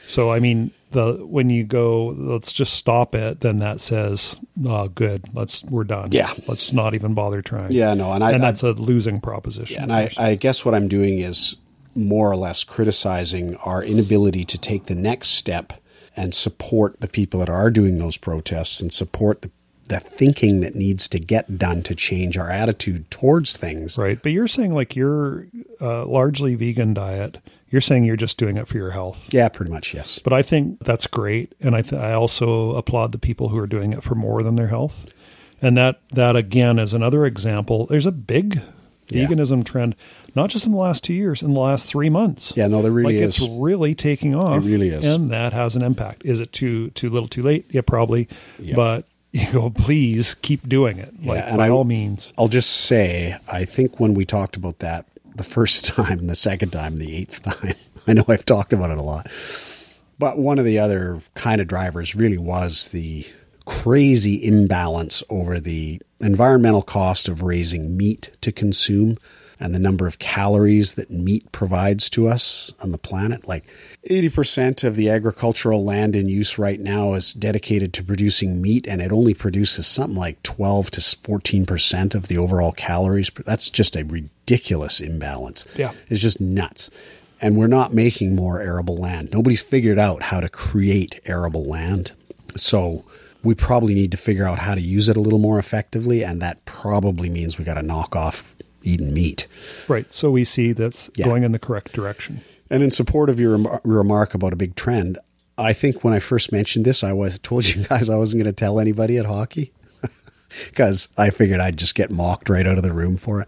So, 0.07 0.31
I 0.31 0.39
mean, 0.39 0.71
the 0.91 1.13
when 1.25 1.49
you 1.51 1.63
go, 1.63 2.07
let's 2.07 2.51
just 2.51 2.73
stop 2.73 3.13
it, 3.13 3.41
then 3.41 3.59
that 3.59 3.79
says, 3.79 4.37
oh, 4.65 4.87
good, 4.87 5.25
let's 5.33 5.63
we're 5.65 5.83
done. 5.83 6.09
Yeah. 6.11 6.33
let's 6.47 6.73
not 6.73 6.93
even 6.95 7.13
bother 7.13 7.41
trying. 7.43 7.71
Yeah, 7.71 7.93
no, 7.93 8.11
and 8.11 8.23
I- 8.23 8.31
and 8.31 8.41
that's 8.43 8.63
a 8.63 8.71
losing 8.71 9.21
proposition. 9.21 9.75
Yeah, 9.75 9.83
and 9.83 9.93
I, 9.93 10.09
I 10.17 10.35
guess 10.35 10.65
what 10.65 10.73
I'm 10.73 10.87
doing 10.87 11.19
is 11.19 11.55
more 11.99 12.31
or 12.31 12.35
less 12.35 12.63
criticizing 12.63 13.55
our 13.57 13.83
inability 13.83 14.43
to 14.45 14.57
take 14.57 14.85
the 14.85 14.95
next 14.95 15.29
step 15.29 15.73
and 16.15 16.33
support 16.33 16.99
the 17.01 17.07
people 17.07 17.39
that 17.39 17.49
are 17.49 17.69
doing 17.71 17.97
those 17.97 18.17
protests 18.17 18.81
and 18.81 18.91
support 18.91 19.41
the, 19.43 19.51
the 19.87 19.99
thinking 19.99 20.59
that 20.61 20.75
needs 20.75 21.07
to 21.09 21.19
get 21.19 21.57
done 21.57 21.81
to 21.83 21.95
change 21.95 22.37
our 22.37 22.49
attitude 22.49 23.09
towards 23.09 23.57
things. 23.57 23.97
Right. 23.97 24.21
But 24.21 24.31
you're 24.31 24.47
saying 24.47 24.73
like 24.73 24.95
your 24.95 25.47
uh, 25.79 26.05
largely 26.05 26.55
vegan 26.55 26.93
diet, 26.93 27.37
you're 27.69 27.81
saying 27.81 28.03
you're 28.03 28.15
just 28.15 28.37
doing 28.37 28.57
it 28.57 28.67
for 28.67 28.77
your 28.77 28.91
health. 28.91 29.27
Yeah, 29.31 29.47
pretty 29.49 29.71
much, 29.71 29.93
yes. 29.93 30.19
But 30.19 30.33
I 30.33 30.41
think 30.41 30.79
that's 30.83 31.05
great, 31.07 31.53
and 31.61 31.75
I 31.75 31.83
th- 31.83 32.01
I 32.01 32.13
also 32.13 32.73
applaud 32.75 33.11
the 33.11 33.19
people 33.19 33.49
who 33.49 33.59
are 33.59 33.67
doing 33.67 33.93
it 33.93 34.01
for 34.03 34.15
more 34.15 34.41
than 34.41 34.55
their 34.55 34.67
health. 34.69 35.13
And 35.61 35.77
that 35.77 36.01
that 36.13 36.35
again 36.35 36.79
is 36.79 36.93
another 36.93 37.25
example. 37.25 37.85
There's 37.85 38.07
a 38.07 38.11
big 38.11 38.61
Yeah. 39.09 39.27
veganism 39.27 39.65
trend, 39.65 39.95
not 40.39 40.49
just 40.49 40.65
in 40.65 40.71
the 40.71 40.77
last 40.77 41.03
two 41.03 41.13
years, 41.13 41.41
in 41.41 41.53
the 41.53 41.59
last 41.59 41.87
three 41.87 42.09
months. 42.09 42.53
Yeah, 42.55 42.67
no, 42.67 42.81
there 42.81 42.91
really 42.91 43.19
like 43.19 43.27
is. 43.29 43.37
it's 43.37 43.49
really 43.49 43.93
taking 43.95 44.33
off. 44.35 44.63
It 44.63 44.67
really 44.67 44.89
is. 44.89 45.05
and 45.05 45.31
that 45.31 45.53
has 45.53 45.75
an 45.75 45.83
impact. 45.83 46.23
Is 46.25 46.39
it 46.39 46.51
too 46.53 46.89
too 46.91 47.09
little, 47.09 47.27
too 47.27 47.43
late? 47.43 47.65
Yeah, 47.69 47.81
probably. 47.81 48.27
Yeah. 48.57 48.75
But 48.75 49.05
you 49.31 49.51
know, 49.53 49.69
please 49.69 50.33
keep 50.35 50.67
doing 50.67 50.97
it. 50.97 51.13
Like 51.23 51.43
and 51.45 51.57
by 51.57 51.67
I- 51.67 51.69
all 51.69 51.83
means. 51.83 52.33
I'll 52.37 52.47
just 52.47 52.69
say, 52.69 53.37
I 53.47 53.65
think 53.65 53.99
when 53.99 54.13
we 54.13 54.25
talked 54.25 54.55
about 54.55 54.79
that 54.79 55.05
the 55.35 55.43
first 55.43 55.85
time, 55.95 56.27
the 56.27 56.35
second 56.35 56.71
time, 56.71 56.97
the 56.97 57.15
eighth 57.15 57.41
time, 57.43 57.75
I 58.07 58.13
know 58.13 58.25
I've 58.27 58.45
talked 58.45 58.73
about 58.73 58.89
it 58.91 58.97
a 58.97 59.03
lot. 59.03 59.27
But 60.17 60.37
one 60.37 60.59
of 60.59 60.65
the 60.65 60.79
other 60.79 61.21
kind 61.35 61.61
of 61.61 61.67
drivers 61.67 62.13
really 62.15 62.37
was 62.37 62.89
the 62.89 63.25
crazy 63.65 64.43
imbalance 64.43 65.23
over 65.29 65.59
the 65.59 66.01
environmental 66.19 66.81
cost 66.81 67.27
of 67.29 67.43
raising 67.43 67.95
meat 67.95 68.31
to 68.41 68.51
consume 68.51 69.17
and 69.59 69.75
the 69.75 69.79
number 69.79 70.07
of 70.07 70.19
calories 70.19 70.95
that 70.95 71.09
meat 71.09 71.51
provides 71.51 72.09
to 72.11 72.27
us 72.27 72.71
on 72.81 72.91
the 72.91 72.97
planet. 72.97 73.47
Like 73.47 73.65
80% 74.09 74.83
of 74.83 74.95
the 74.95 75.09
agricultural 75.09 75.83
land 75.83 76.15
in 76.15 76.29
use 76.29 76.57
right 76.57 76.79
now 76.79 77.13
is 77.13 77.33
dedicated 77.33 77.93
to 77.93 78.03
producing 78.03 78.61
meat, 78.61 78.87
and 78.87 79.01
it 79.01 79.11
only 79.11 79.33
produces 79.33 79.85
something 79.85 80.17
like 80.17 80.41
12 80.43 80.91
to 80.91 81.01
14% 81.01 82.15
of 82.15 82.27
the 82.27 82.37
overall 82.37 82.71
calories. 82.71 83.29
That's 83.45 83.69
just 83.69 83.95
a 83.95 84.05
ridiculous 84.05 85.01
imbalance. 85.01 85.65
Yeah. 85.75 85.91
It's 86.07 86.21
just 86.21 86.39
nuts. 86.39 86.89
And 87.41 87.57
we're 87.57 87.67
not 87.67 87.93
making 87.93 88.35
more 88.35 88.61
arable 88.61 88.97
land. 88.97 89.29
Nobody's 89.31 89.61
figured 89.61 89.99
out 89.99 90.23
how 90.23 90.39
to 90.39 90.49
create 90.49 91.19
arable 91.25 91.65
land. 91.65 92.11
So 92.55 93.05
we 93.43 93.55
probably 93.55 93.93
need 93.93 94.11
to 94.11 94.17
figure 94.17 94.45
out 94.45 94.59
how 94.59 94.75
to 94.75 94.81
use 94.81 95.07
it 95.07 95.15
a 95.17 95.21
little 95.21 95.39
more 95.39 95.59
effectively, 95.59 96.23
and 96.23 96.41
that 96.41 96.63
probably 96.65 97.29
means 97.29 97.57
we 97.57 97.65
got 97.65 97.75
to 97.75 97.83
knock 97.83 98.15
off 98.15 98.55
eating 98.83 99.13
meat. 99.13 99.47
Right. 99.87 100.11
So 100.13 100.31
we 100.31 100.45
see 100.45 100.71
that's 100.73 101.09
Yeah. 101.15 101.25
going 101.25 101.43
in 101.43 101.51
the 101.51 101.59
correct 101.59 101.93
direction. 101.93 102.41
And 102.69 102.83
in 102.83 102.91
support 102.91 103.29
of 103.29 103.39
your 103.39 103.57
remar- 103.57 103.81
remark 103.83 104.33
about 104.33 104.53
a 104.53 104.55
big 104.55 104.75
trend, 104.75 105.17
I 105.57 105.73
think 105.73 106.03
when 106.03 106.13
I 106.13 106.19
first 106.19 106.51
mentioned 106.51 106.85
this, 106.85 107.03
I 107.03 107.11
was 107.13 107.39
told 107.39 107.65
you 107.67 107.83
guys 107.85 108.09
I 108.09 108.15
wasn't 108.15 108.43
going 108.43 108.53
to 108.53 108.57
tell 108.57 108.79
anybody 108.79 109.17
at 109.17 109.25
hockey 109.25 109.71
because 110.69 111.09
I 111.17 111.29
figured 111.31 111.59
I'd 111.59 111.77
just 111.77 111.95
get 111.95 112.11
mocked 112.11 112.49
right 112.49 112.65
out 112.67 112.77
of 112.77 112.83
the 112.83 112.93
room 112.93 113.17
for 113.17 113.41
it. 113.41 113.47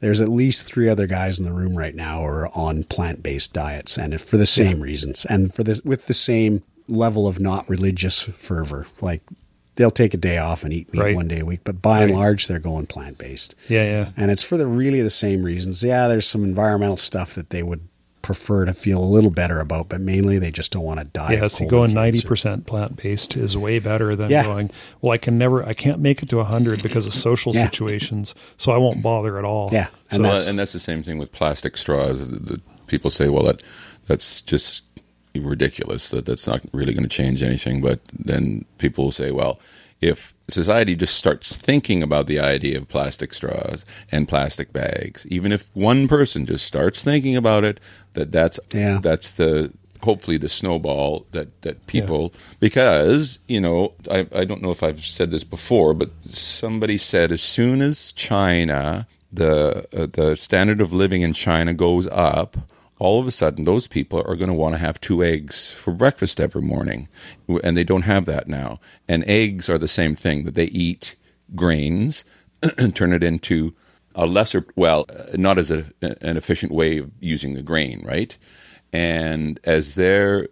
There's 0.00 0.20
at 0.20 0.28
least 0.28 0.64
three 0.64 0.88
other 0.88 1.06
guys 1.06 1.38
in 1.38 1.44
the 1.44 1.52
room 1.52 1.76
right 1.76 1.94
now 1.94 2.20
who 2.20 2.26
are 2.26 2.48
on 2.56 2.84
plant-based 2.84 3.52
diets, 3.52 3.96
and 3.96 4.20
for 4.20 4.36
the 4.36 4.44
same 4.46 4.80
reasons, 4.80 5.24
and 5.24 5.54
for 5.54 5.64
this 5.64 5.80
with 5.82 6.06
the 6.06 6.14
same 6.14 6.62
level 6.88 7.26
of 7.26 7.40
not 7.40 7.66
religious 7.70 8.20
fervor. 8.20 8.86
Like 9.00 9.22
they'll 9.76 9.90
take 9.90 10.14
a 10.14 10.18
day 10.18 10.38
off 10.38 10.62
and 10.64 10.72
eat 10.72 10.92
meat 10.92 11.00
Right. 11.02 11.16
one 11.16 11.28
day 11.28 11.40
a 11.40 11.44
week, 11.44 11.60
but 11.64 11.82
by 11.82 12.02
and 12.02 12.12
large, 12.12 12.46
they're 12.46 12.58
going 12.58 12.86
plant-based. 12.86 13.54
Yeah, 13.68 13.84
yeah. 13.84 14.10
And 14.16 14.30
it's 14.30 14.42
for 14.42 14.56
the 14.56 14.66
really 14.66 15.00
the 15.02 15.10
same 15.10 15.42
reasons. 15.42 15.82
Yeah, 15.82 16.08
there's 16.08 16.26
some 16.26 16.44
environmental 16.44 16.96
stuff 16.96 17.34
that 17.34 17.50
they 17.50 17.62
would 17.62 17.80
prefer 18.22 18.64
to 18.64 18.72
feel 18.72 19.02
a 19.02 19.04
little 19.04 19.30
better 19.30 19.60
about, 19.60 19.90
but 19.90 20.00
mainly 20.00 20.38
they 20.38 20.50
just 20.50 20.72
don't 20.72 20.84
want 20.84 20.98
to 20.98 21.04
die. 21.04 21.34
Yeah, 21.34 21.44
of 21.44 21.52
so 21.52 21.66
going 21.66 21.92
ninety 21.92 22.22
percent 22.22 22.64
plant 22.64 22.96
based 22.96 23.36
is 23.36 23.54
way 23.54 23.78
better 23.80 24.14
than 24.14 24.30
Yeah. 24.30 24.44
going. 24.44 24.70
Well, 25.02 25.12
I 25.12 25.18
can 25.18 25.36
never, 25.36 25.62
I 25.62 25.74
can't 25.74 25.98
make 26.00 26.22
it 26.22 26.30
to 26.30 26.42
hundred 26.42 26.82
because 26.82 27.06
of 27.06 27.12
social 27.12 27.54
Yeah. 27.54 27.64
situations, 27.66 28.34
so 28.56 28.72
I 28.72 28.78
won't 28.78 29.02
bother 29.02 29.38
at 29.38 29.44
all. 29.44 29.68
Yeah, 29.72 29.88
So, 30.10 30.16
and 30.16 30.24
uh, 30.26 30.30
that's 30.30 30.46
and 30.46 30.58
that's 30.58 30.72
the 30.72 30.80
same 30.80 31.02
thing 31.02 31.18
with 31.18 31.32
plastic 31.32 31.76
straws. 31.76 32.18
The, 32.20 32.24
the 32.38 32.60
people 32.86 33.10
say, 33.10 33.28
"Well, 33.28 33.42
that 33.42 33.62
that's 34.06 34.40
just 34.40 34.84
ridiculous. 35.34 36.10
That 36.10 36.26
that's 36.26 36.46
not 36.46 36.60
really 36.72 36.92
going 36.94 37.08
to 37.08 37.08
change 37.08 37.42
anything." 37.42 37.80
But 37.80 38.00
then 38.12 38.64
people 38.78 39.04
will 39.04 39.12
say, 39.12 39.30
"Well, 39.30 39.60
if 40.00 40.34
society 40.48 40.94
just 40.94 41.16
starts 41.16 41.56
thinking 41.56 42.02
about 42.02 42.26
the 42.26 42.38
idea 42.38 42.76
of 42.78 42.88
plastic 42.88 43.32
straws 43.32 43.84
and 44.12 44.28
plastic 44.28 44.72
bags, 44.72 45.26
even 45.30 45.52
if 45.52 45.70
one 45.74 46.06
person 46.08 46.44
just 46.44 46.66
starts 46.66 47.02
thinking 47.02 47.36
about 47.36 47.64
it, 47.64 47.80
that 48.12 48.30
that's 48.30 48.60
Yeah. 48.72 48.98
that's 49.02 49.32
the 49.32 49.72
hopefully 50.02 50.36
the 50.36 50.50
snowball 50.50 51.24
that 51.32 51.48
that 51.62 51.86
people 51.86 52.30
because 52.60 53.38
you 53.48 53.58
know 53.58 53.94
I 54.10 54.26
I 54.34 54.44
don't 54.44 54.60
know 54.60 54.70
if 54.70 54.82
I've 54.82 55.02
said 55.04 55.30
this 55.30 55.44
before, 55.44 55.94
but 55.94 56.10
somebody 56.28 56.98
said 56.98 57.32
as 57.32 57.40
soon 57.42 57.80
as 57.80 58.12
China 58.12 59.06
the 59.32 59.86
uh, 59.96 60.06
the 60.12 60.36
standard 60.36 60.80
of 60.82 60.92
living 60.92 61.22
in 61.22 61.32
China 61.32 61.72
goes 61.72 62.06
up, 62.08 62.58
all 63.04 63.20
of 63.20 63.26
a 63.26 63.30
sudden 63.30 63.66
those 63.66 63.86
people 63.86 64.20
are 64.26 64.34
going 64.34 64.48
to 64.48 64.54
want 64.54 64.74
to 64.74 64.78
have 64.78 64.98
two 64.98 65.22
eggs 65.22 65.70
for 65.70 65.92
breakfast 65.92 66.40
every 66.40 66.62
morning, 66.62 67.06
and 67.62 67.76
they 67.76 67.84
don't 67.84 68.02
have 68.02 68.24
that 68.24 68.48
now. 68.48 68.80
And 69.06 69.22
eggs 69.26 69.68
are 69.68 69.76
the 69.76 69.86
same 69.86 70.16
thing 70.16 70.44
that 70.44 70.54
they 70.54 70.64
eat 70.66 71.14
grains 71.54 72.24
and 72.78 72.96
turn 72.96 73.12
it 73.12 73.22
into 73.22 73.74
a 74.14 74.24
lesser, 74.24 74.64
well, 74.74 75.04
uh, 75.10 75.36
not 75.36 75.58
as 75.58 75.70
a, 75.70 75.84
an 76.00 76.38
efficient 76.38 76.72
way 76.72 76.96
of 76.96 77.10
using 77.20 77.52
the 77.52 77.60
grain, 77.60 78.02
right? 78.06 78.38
And 78.90 79.60
as 79.64 79.96
their 79.96 80.48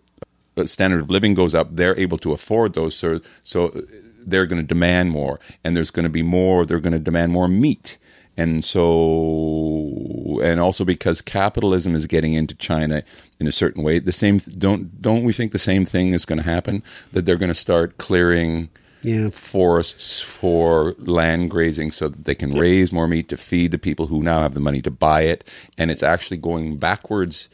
uh, 0.59 0.67
standard 0.67 1.01
of 1.01 1.09
living 1.09 1.33
goes 1.33 1.55
up, 1.55 1.75
they're 1.75 1.99
able 1.99 2.19
to 2.19 2.33
afford 2.33 2.75
those, 2.75 2.95
so 2.95 3.23
so 3.45 3.83
they're 4.27 4.47
going 4.47 4.61
to 4.61 4.69
demand 4.69 5.11
more, 5.11 5.41
and 5.65 5.75
there's 5.75 5.91
going 5.91 6.05
to 6.05 6.11
be 6.11 6.23
more. 6.23 6.67
They're 6.67 6.81
going 6.81 6.93
to 6.93 6.99
demand 6.99 7.33
more 7.33 7.49
meat 7.49 7.97
and 8.37 8.65
so 8.65 10.41
and 10.43 10.61
also 10.61 10.85
because 10.85 11.21
capitalism 11.21 11.95
is 11.95 12.07
getting 12.07 12.33
into 12.35 12.55
China 12.55 13.03
in 13.39 13.47
a 13.47 13.53
certain 13.53 13.83
way 13.83 13.99
the 13.99 14.13
same 14.13 14.39
don't 14.59 15.01
don't 15.03 15.25
we 15.25 15.33
think 15.33 15.53
the 15.53 15.59
same 15.59 15.85
thing 15.85 16.13
is 16.13 16.25
going 16.25 16.39
to 16.39 16.45
happen 16.45 16.83
that 17.13 17.27
they're 17.27 17.37
going 17.37 17.49
to 17.49 17.55
start 17.55 17.99
clearing 17.99 18.69
Yeah. 19.03 19.31
forests 19.31 20.21
for 20.21 20.95
land 20.99 21.51
grazing 21.51 21.91
so 21.93 22.09
that 22.09 22.25
they 22.25 22.35
can 22.35 22.51
raise 22.53 22.93
more 22.93 23.09
meat 23.09 23.29
to 23.29 23.37
feed 23.37 23.71
the 23.71 23.79
people 23.79 24.07
who 24.07 24.23
now 24.23 24.43
have 24.43 24.55
the 24.55 24.61
money 24.61 24.81
to 24.83 24.91
buy 24.91 25.23
it 25.23 25.45
and 25.77 25.91
it's 25.91 26.03
actually 26.03 26.39
going 26.39 26.77
backwards 26.79 27.49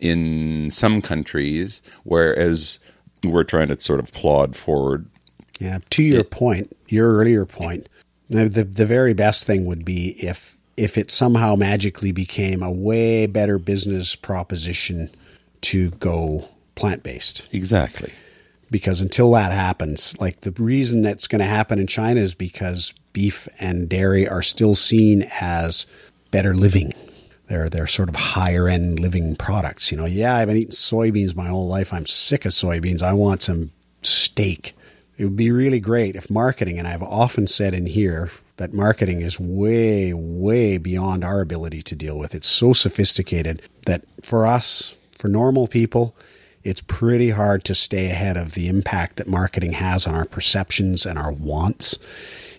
in 0.00 0.70
some 0.70 1.00
countries 1.02 1.82
whereas 2.04 2.78
we're 3.24 3.44
trying 3.44 3.68
to 3.68 3.80
sort 3.80 4.00
of 4.00 4.12
plod 4.12 4.54
forward 4.56 5.06
Yeah. 5.60 5.78
To 5.90 6.02
your 6.02 6.24
point, 6.24 6.72
your 6.88 7.14
earlier 7.18 7.46
point, 7.46 7.88
the, 8.32 8.48
the 8.48 8.64
the 8.64 8.86
very 8.86 9.14
best 9.14 9.44
thing 9.44 9.66
would 9.66 9.84
be 9.84 10.10
if 10.24 10.56
if 10.76 10.96
it 10.96 11.10
somehow 11.10 11.54
magically 11.54 12.12
became 12.12 12.62
a 12.62 12.70
way 12.70 13.26
better 13.26 13.58
business 13.58 14.16
proposition 14.16 15.10
to 15.60 15.90
go 15.92 16.48
plant 16.74 17.02
based. 17.02 17.46
exactly 17.52 18.12
Because 18.70 19.00
until 19.00 19.30
that 19.32 19.52
happens, 19.52 20.18
like 20.18 20.40
the 20.40 20.50
reason 20.52 21.02
that's 21.02 21.28
going 21.28 21.40
to 21.40 21.46
happen 21.46 21.78
in 21.78 21.86
China 21.86 22.20
is 22.20 22.34
because 22.34 22.94
beef 23.12 23.48
and 23.60 23.88
dairy 23.88 24.26
are 24.26 24.42
still 24.42 24.74
seen 24.74 25.28
as 25.40 25.86
better 26.30 26.54
living. 26.54 26.92
They're 27.48 27.68
they're 27.68 27.86
sort 27.86 28.08
of 28.08 28.16
higher 28.16 28.68
end 28.68 28.98
living 28.98 29.36
products. 29.36 29.90
You 29.92 29.98
know, 29.98 30.06
yeah, 30.06 30.36
I've 30.36 30.48
been 30.48 30.56
eating 30.56 30.72
soybeans 30.72 31.36
my 31.36 31.48
whole 31.48 31.68
life. 31.68 31.92
I'm 31.92 32.06
sick 32.06 32.46
of 32.46 32.52
soybeans. 32.52 33.02
I 33.02 33.12
want 33.12 33.42
some 33.42 33.70
steak. 34.00 34.74
It 35.22 35.26
would 35.26 35.36
be 35.36 35.52
really 35.52 35.78
great 35.78 36.16
if 36.16 36.28
marketing, 36.28 36.80
and 36.80 36.88
I've 36.88 37.00
often 37.00 37.46
said 37.46 37.74
in 37.74 37.86
here 37.86 38.28
that 38.56 38.74
marketing 38.74 39.20
is 39.20 39.38
way, 39.38 40.12
way 40.12 40.78
beyond 40.78 41.22
our 41.22 41.40
ability 41.40 41.80
to 41.82 41.94
deal 41.94 42.18
with. 42.18 42.34
It's 42.34 42.48
so 42.48 42.72
sophisticated 42.72 43.62
that 43.86 44.02
for 44.24 44.44
us, 44.44 44.96
for 45.16 45.28
normal 45.28 45.68
people, 45.68 46.16
it's 46.64 46.80
pretty 46.80 47.30
hard 47.30 47.62
to 47.66 47.74
stay 47.76 48.06
ahead 48.06 48.36
of 48.36 48.54
the 48.54 48.66
impact 48.66 49.14
that 49.14 49.28
marketing 49.28 49.74
has 49.74 50.08
on 50.08 50.16
our 50.16 50.24
perceptions 50.24 51.06
and 51.06 51.20
our 51.20 51.30
wants. 51.30 52.00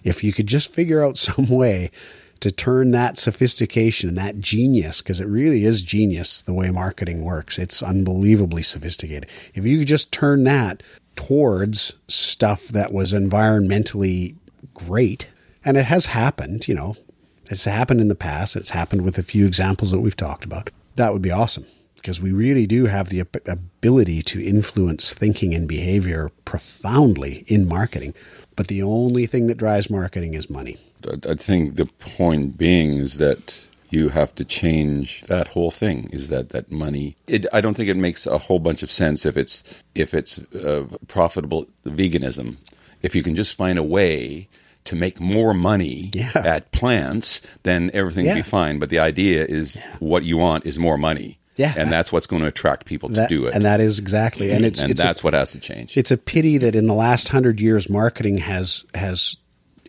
If 0.05 0.23
you 0.23 0.31
could 0.31 0.47
just 0.47 0.73
figure 0.73 1.03
out 1.03 1.17
some 1.17 1.49
way 1.49 1.91
to 2.39 2.49
turn 2.49 2.91
that 2.91 3.17
sophistication 3.17 4.07
and 4.07 4.17
that 4.17 4.39
genius, 4.39 5.01
because 5.01 5.19
it 5.19 5.27
really 5.27 5.65
is 5.65 5.83
genius 5.83 6.41
the 6.41 6.53
way 6.53 6.69
marketing 6.69 7.25
works, 7.25 7.59
it's 7.59 7.83
unbelievably 7.83 8.63
sophisticated. 8.63 9.27
If 9.53 9.65
you 9.65 9.79
could 9.79 9.87
just 9.89 10.13
turn 10.13 10.45
that 10.45 10.81
towards 11.15 11.93
stuff 12.07 12.67
that 12.69 12.91
was 12.91 13.13
environmentally 13.13 14.35
great, 14.73 15.27
and 15.63 15.77
it 15.77 15.85
has 15.85 16.07
happened, 16.07 16.67
you 16.67 16.73
know, 16.73 16.95
it's 17.49 17.65
happened 17.65 18.01
in 18.01 18.07
the 18.07 18.15
past, 18.15 18.55
it's 18.55 18.71
happened 18.71 19.03
with 19.03 19.17
a 19.17 19.23
few 19.23 19.45
examples 19.45 19.91
that 19.91 19.99
we've 19.99 20.17
talked 20.17 20.45
about, 20.45 20.69
that 20.95 21.13
would 21.13 21.21
be 21.21 21.31
awesome 21.31 21.65
because 22.03 22.21
we 22.21 22.33
really 22.33 22.67
do 22.67 22.85
have 22.85 23.07
the 23.07 23.21
ability 23.21 24.21
to 24.21 24.43
influence 24.43 25.13
thinking 25.13 25.53
and 25.53 25.69
behavior 25.69 26.29
profoundly 26.43 27.45
in 27.47 27.65
marketing. 27.65 28.13
But 28.57 28.67
the 28.67 28.83
only 28.83 29.25
thing 29.25 29.47
that 29.47 29.57
drives 29.57 29.89
marketing 29.89 30.33
is 30.33 30.49
money. 30.49 30.77
I- 31.25 31.35
think 31.35 31.77
the 31.77 31.85
point 31.85 32.57
being 32.57 32.95
is 32.95 33.17
that 33.19 33.53
you 33.93 34.09
have 34.09 34.31
to 34.35 34.43
change 34.45 35.21
that 35.27 35.47
whole 35.49 35.71
thing. 35.71 36.09
Is 36.11 36.29
that 36.29 36.49
that 36.49 36.65
money? 36.71 37.15
It, 37.27 37.45
I 37.53 37.59
don't 37.61 37.75
think 37.77 37.89
it 37.89 37.97
makes 38.07 38.25
a 38.27 38.37
whole 38.45 38.59
bunch 38.59 38.81
of 38.83 38.91
sense 38.91 39.25
if 39.25 39.35
it's 39.37 39.63
if 39.95 40.13
it's 40.13 40.39
uh, 40.55 40.85
profitable 41.07 41.67
veganism. 41.85 42.57
If 43.01 43.15
you 43.15 43.23
can 43.23 43.35
just 43.35 43.53
find 43.55 43.77
a 43.77 43.83
way 43.83 44.47
to 44.85 44.95
make 44.95 45.19
more 45.19 45.53
money 45.53 46.09
Yeah. 46.13 46.31
at 46.55 46.71
plants, 46.71 47.41
then 47.63 47.91
everything 47.93 48.25
will 48.27 48.35
be 48.35 48.41
fine. 48.59 48.79
But 48.79 48.89
the 48.89 48.99
idea 48.99 49.45
is 49.45 49.79
what 49.99 50.23
you 50.23 50.37
want 50.37 50.65
is 50.65 50.77
more 50.77 50.97
money. 50.97 51.39
Yeah. 51.55 51.73
and 51.77 51.91
that's 51.91 52.11
what's 52.11 52.25
going 52.25 52.41
to 52.41 52.47
attract 52.47 52.87
people 52.87 53.09
to 53.09 53.27
do 53.29 53.45
it. 53.45 53.53
and 53.53 53.63
that 53.63 53.79
is 53.79 53.99
exactly, 53.99 54.49
and 54.51 54.65
it's 54.65 54.81
and 54.81 54.89
it's 54.89 54.99
a- 54.99 55.03
that's 55.03 55.23
what 55.23 55.35
has 55.35 55.51
to 55.51 55.59
change. 55.59 55.95
it's 55.95 56.09
a 56.09 56.17
pity 56.17 56.57
that 56.57 56.73
in 56.75 56.87
the 56.87 56.95
last 56.95 57.29
hundred 57.29 57.61
years, 57.61 57.87
marketing 57.91 58.39
has 58.39 58.85
has 58.95 59.37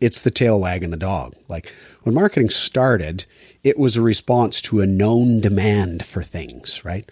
it's 0.01 0.21
the 0.21 0.31
tail 0.31 0.61
wagging 0.61 0.91
the 0.91 0.97
dog. 0.97 1.35
Like 1.49 1.73
when 2.03 2.15
marketing 2.15 2.51
started, 2.51 3.27
it 3.63 3.79
was 3.79 3.97
a 3.97 4.03
response 4.03 4.61
to 4.63 4.81
a 4.81 4.87
known 4.87 5.41
demand 5.41 6.05
for 6.05 6.23
things, 6.23 6.85
right? 6.85 7.11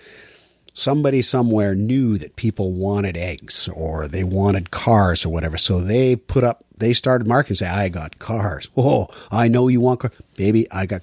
Somebody 0.75 1.21
somewhere 1.23 1.75
knew 1.75 2.17
that 2.19 2.37
people 2.37 2.73
wanted 2.73 3.17
eggs 3.17 3.69
or 3.69 4.09
they 4.09 4.25
wanted 4.25 4.71
cars 4.71 5.25
or 5.25 5.29
whatever, 5.29 5.59
so 5.59 5.81
they 5.81 6.17
put 6.17 6.45
up. 6.45 6.65
They 6.77 6.95
started 6.95 7.29
marketing, 7.29 7.57
say, 7.57 7.67
"I 7.67 7.89
got 7.89 8.19
cars." 8.19 8.69
Oh, 8.77 9.09
I 9.31 9.49
know 9.49 9.69
you 9.69 9.81
want 9.81 10.01
car, 10.01 10.13
baby. 10.37 10.71
I 10.71 10.87
got. 10.87 11.03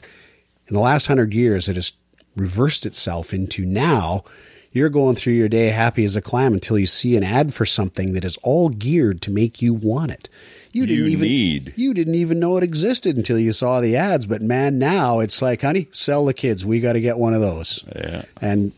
In 0.67 0.73
the 0.73 0.81
last 0.81 1.07
hundred 1.07 1.33
years, 1.33 1.67
it 1.69 1.75
has 1.75 1.93
reversed 2.35 2.85
itself 2.85 3.33
into 3.33 3.65
now 3.65 4.23
you're 4.71 4.89
going 4.89 5.15
through 5.15 5.33
your 5.33 5.49
day 5.49 5.69
happy 5.69 6.03
as 6.03 6.15
a 6.15 6.21
clam 6.21 6.53
until 6.53 6.77
you 6.77 6.87
see 6.87 7.15
an 7.15 7.23
ad 7.23 7.53
for 7.53 7.65
something 7.65 8.13
that 8.13 8.25
is 8.25 8.37
all 8.43 8.69
geared 8.69 9.21
to 9.23 9.31
make 9.31 9.61
you 9.61 9.73
want 9.73 10.11
it. 10.11 10.29
You 10.71 10.85
didn't 10.85 11.05
You 11.05 11.11
even 11.11 11.27
need. 11.27 11.73
you 11.75 11.93
didn't 11.93 12.15
even 12.15 12.39
know 12.39 12.57
it 12.57 12.63
existed 12.63 13.17
until 13.17 13.39
you 13.39 13.51
saw 13.53 13.81
the 13.81 13.95
ads. 13.95 14.25
But 14.27 14.41
man, 14.41 14.77
now 14.77 15.19
it's 15.19 15.41
like, 15.41 15.61
honey, 15.63 15.87
sell 15.91 16.25
the 16.25 16.33
kids. 16.33 16.65
We 16.65 16.79
got 16.79 16.93
to 16.93 17.01
get 17.01 17.17
one 17.17 17.33
of 17.33 17.41
those. 17.41 17.83
Yeah. 17.95 18.23
And 18.41 18.71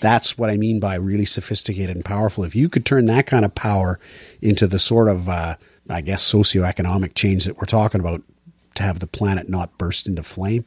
that's 0.00 0.36
what 0.36 0.50
I 0.50 0.56
mean 0.56 0.80
by 0.80 0.94
really 0.96 1.24
sophisticated 1.26 1.96
and 1.96 2.04
powerful. 2.04 2.44
If 2.44 2.54
you 2.54 2.68
could 2.68 2.84
turn 2.86 3.06
that 3.06 3.26
kind 3.26 3.44
of 3.44 3.54
power 3.54 3.98
into 4.42 4.66
the 4.66 4.78
sort 4.78 5.08
of, 5.08 5.28
uh, 5.28 5.56
I 5.88 6.00
guess, 6.02 6.30
socioeconomic 6.30 7.14
change 7.14 7.44
that 7.46 7.56
we're 7.58 7.64
talking 7.66 8.00
about 8.00 8.22
to 8.76 8.82
have 8.82 9.00
the 9.00 9.06
planet 9.06 9.48
not 9.48 9.76
burst 9.78 10.06
into 10.06 10.22
flame, 10.22 10.64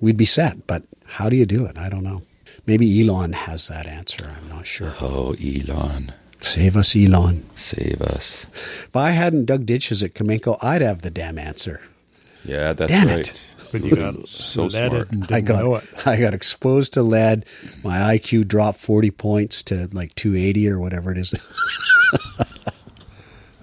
we'd 0.00 0.16
be 0.16 0.24
set. 0.24 0.66
But 0.66 0.82
how 1.06 1.28
do 1.28 1.36
you 1.36 1.46
do 1.46 1.64
it? 1.66 1.76
I 1.76 1.88
don't 1.88 2.04
know. 2.04 2.22
Maybe 2.66 3.00
Elon 3.08 3.32
has 3.32 3.68
that 3.68 3.86
answer. 3.86 4.30
I'm 4.42 4.48
not 4.48 4.66
sure. 4.66 4.94
oh, 5.00 5.34
Elon, 5.42 6.12
Save 6.42 6.76
us, 6.76 6.94
Elon. 6.96 7.44
save 7.54 8.00
us! 8.02 8.46
If 8.84 8.94
I 8.96 9.10
hadn't 9.10 9.46
dug 9.46 9.64
ditches 9.66 10.02
at 10.02 10.14
Cominco, 10.14 10.58
I'd 10.60 10.82
have 10.82 11.02
the 11.02 11.10
damn 11.10 11.38
answer. 11.38 11.80
Yeah, 12.44 12.72
that's 12.72 12.90
Damn 12.90 13.06
right. 13.08 13.20
it. 13.28 13.42
But 13.70 13.84
you 13.84 13.94
got 13.96 14.28
So 14.28 14.64
leaded 14.64 14.88
smart. 14.90 15.10
and 15.12 15.20
didn't 15.22 15.32
I 15.32 15.40
got 15.40 15.64
know 15.64 15.76
it. 15.76 15.84
I 16.04 16.16
got 16.16 16.34
exposed 16.34 16.92
to 16.94 17.02
lead. 17.02 17.46
My 17.84 17.98
IQ 18.18 18.48
dropped 18.48 18.78
40 18.80 19.10
points 19.12 19.62
to 19.64 19.88
like 19.92 20.14
280 20.16 20.68
or 20.68 20.78
whatever 20.80 21.12
it 21.12 21.18
is. 21.18 21.32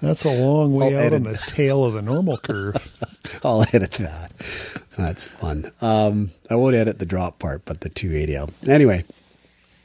That's 0.00 0.24
a 0.24 0.30
long 0.32 0.74
way 0.74 0.96
I'll 0.96 1.06
out 1.06 1.12
on 1.12 1.24
the 1.24 1.36
tail 1.46 1.84
of 1.84 1.92
the 1.92 2.00
normal 2.02 2.38
curve. 2.38 2.76
I'll 3.44 3.62
edit 3.74 3.92
that. 3.92 4.32
That's 4.96 5.26
fun. 5.26 5.70
Um, 5.82 6.30
I 6.48 6.54
won't 6.54 6.74
edit 6.74 6.98
the 6.98 7.06
drop 7.06 7.38
part, 7.38 7.64
but 7.66 7.82
the 7.82 7.90
280. 7.90 8.36
I'll, 8.38 8.50
anyway, 8.66 9.04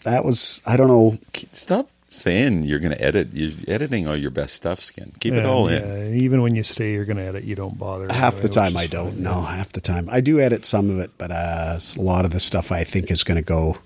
that 0.03 0.23
was 0.23 0.61
I 0.65 0.77
don't 0.77 0.87
know. 0.87 1.17
Stop 1.51 1.89
saying 2.15 2.63
you're 2.63 2.79
going 2.79 2.93
to 2.93 3.01
edit. 3.01 3.33
You're 3.33 3.51
editing 3.67 4.07
all 4.07 4.15
your 4.17 4.31
best 4.31 4.55
stuff, 4.55 4.81
Skin. 4.81 5.13
Keep 5.19 5.33
it 5.33 5.43
Yeah, 5.43 5.49
all 5.49 5.67
in. 5.67 5.81
yeah, 6.13 6.17
Even 6.21 6.41
when 6.41 6.55
you 6.55 6.63
say 6.63 6.93
you're 6.93 7.05
going 7.05 7.17
to 7.17 7.23
edit, 7.23 7.43
you 7.43 7.55
don't 7.55 7.77
bother. 7.77 8.11
Half 8.11 8.41
the 8.41 8.49
time 8.49 8.75
I 8.77 8.87
don't 8.87 9.13
fine. 9.13 9.23
know. 9.23 9.41
Half 9.43 9.73
the 9.73 9.81
time 9.81 10.07
I 10.11 10.21
do 10.21 10.39
edit 10.39 10.65
some 10.65 10.89
of 10.89 10.99
it, 10.99 11.11
but 11.17 11.31
uh, 11.31 11.79
a 11.97 12.01
lot 12.01 12.25
of 12.25 12.31
the 12.31 12.39
stuff 12.39 12.71
I 12.71 12.83
think 12.83 13.11
is 13.11 13.23
going 13.23 13.35
to 13.37 13.41
go 13.43 13.77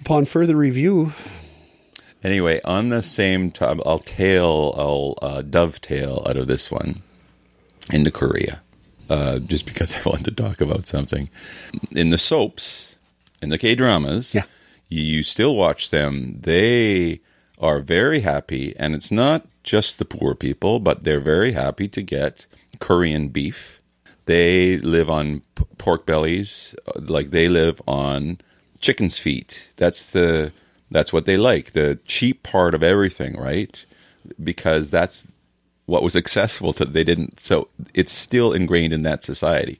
upon 0.00 0.24
further 0.26 0.56
review. 0.56 1.12
Anyway, 2.24 2.60
on 2.64 2.88
the 2.88 3.02
same 3.02 3.50
time, 3.50 3.80
I'll 3.84 3.98
tail, 3.98 4.74
I'll 4.76 5.18
uh, 5.28 5.42
dovetail 5.42 6.24
out 6.28 6.36
of 6.36 6.46
this 6.46 6.70
one 6.70 7.02
into 7.92 8.12
Korea, 8.12 8.62
uh, 9.10 9.40
just 9.40 9.66
because 9.66 9.96
I 10.06 10.08
wanted 10.08 10.36
to 10.36 10.42
talk 10.42 10.60
about 10.60 10.86
something. 10.86 11.28
In 11.90 12.10
the 12.10 12.18
soaps, 12.18 12.94
in 13.40 13.48
the 13.48 13.58
K 13.58 13.74
dramas, 13.74 14.34
Yeah. 14.34 14.44
You, 14.92 15.22
still 15.22 15.56
watch 15.56 15.90
them. 15.90 16.38
They 16.40 17.20
are 17.58 17.80
very 17.80 18.20
happy, 18.20 18.74
and 18.78 18.94
it's 18.94 19.10
not 19.10 19.46
just 19.62 19.98
the 19.98 20.04
poor 20.04 20.34
people, 20.34 20.80
but 20.80 21.04
they're 21.04 21.20
very 21.20 21.52
happy 21.52 21.88
to 21.88 22.02
get 22.02 22.46
Korean 22.80 23.28
beef. 23.28 23.80
They 24.26 24.78
live 24.78 25.08
on 25.10 25.42
p- 25.54 25.64
pork 25.78 26.06
bellies, 26.06 26.74
uh, 26.86 27.00
like 27.00 27.30
they 27.30 27.48
live 27.48 27.80
on 27.86 28.38
chicken's 28.80 29.18
feet. 29.18 29.70
That's 29.76 30.12
the 30.12 30.52
that's 30.90 31.12
what 31.12 31.24
they 31.24 31.36
like, 31.36 31.72
the 31.72 31.98
cheap 32.04 32.42
part 32.42 32.74
of 32.74 32.82
everything, 32.82 33.38
right? 33.38 33.84
Because 34.42 34.90
that's 34.90 35.26
what 35.86 36.02
was 36.02 36.14
accessible 36.22 36.72
to 36.74 36.84
they 36.84 37.04
didn't 37.04 37.40
so 37.40 37.68
it's 37.94 38.12
still 38.12 38.52
ingrained 38.52 38.92
in 38.92 39.02
that 39.02 39.24
society. 39.24 39.78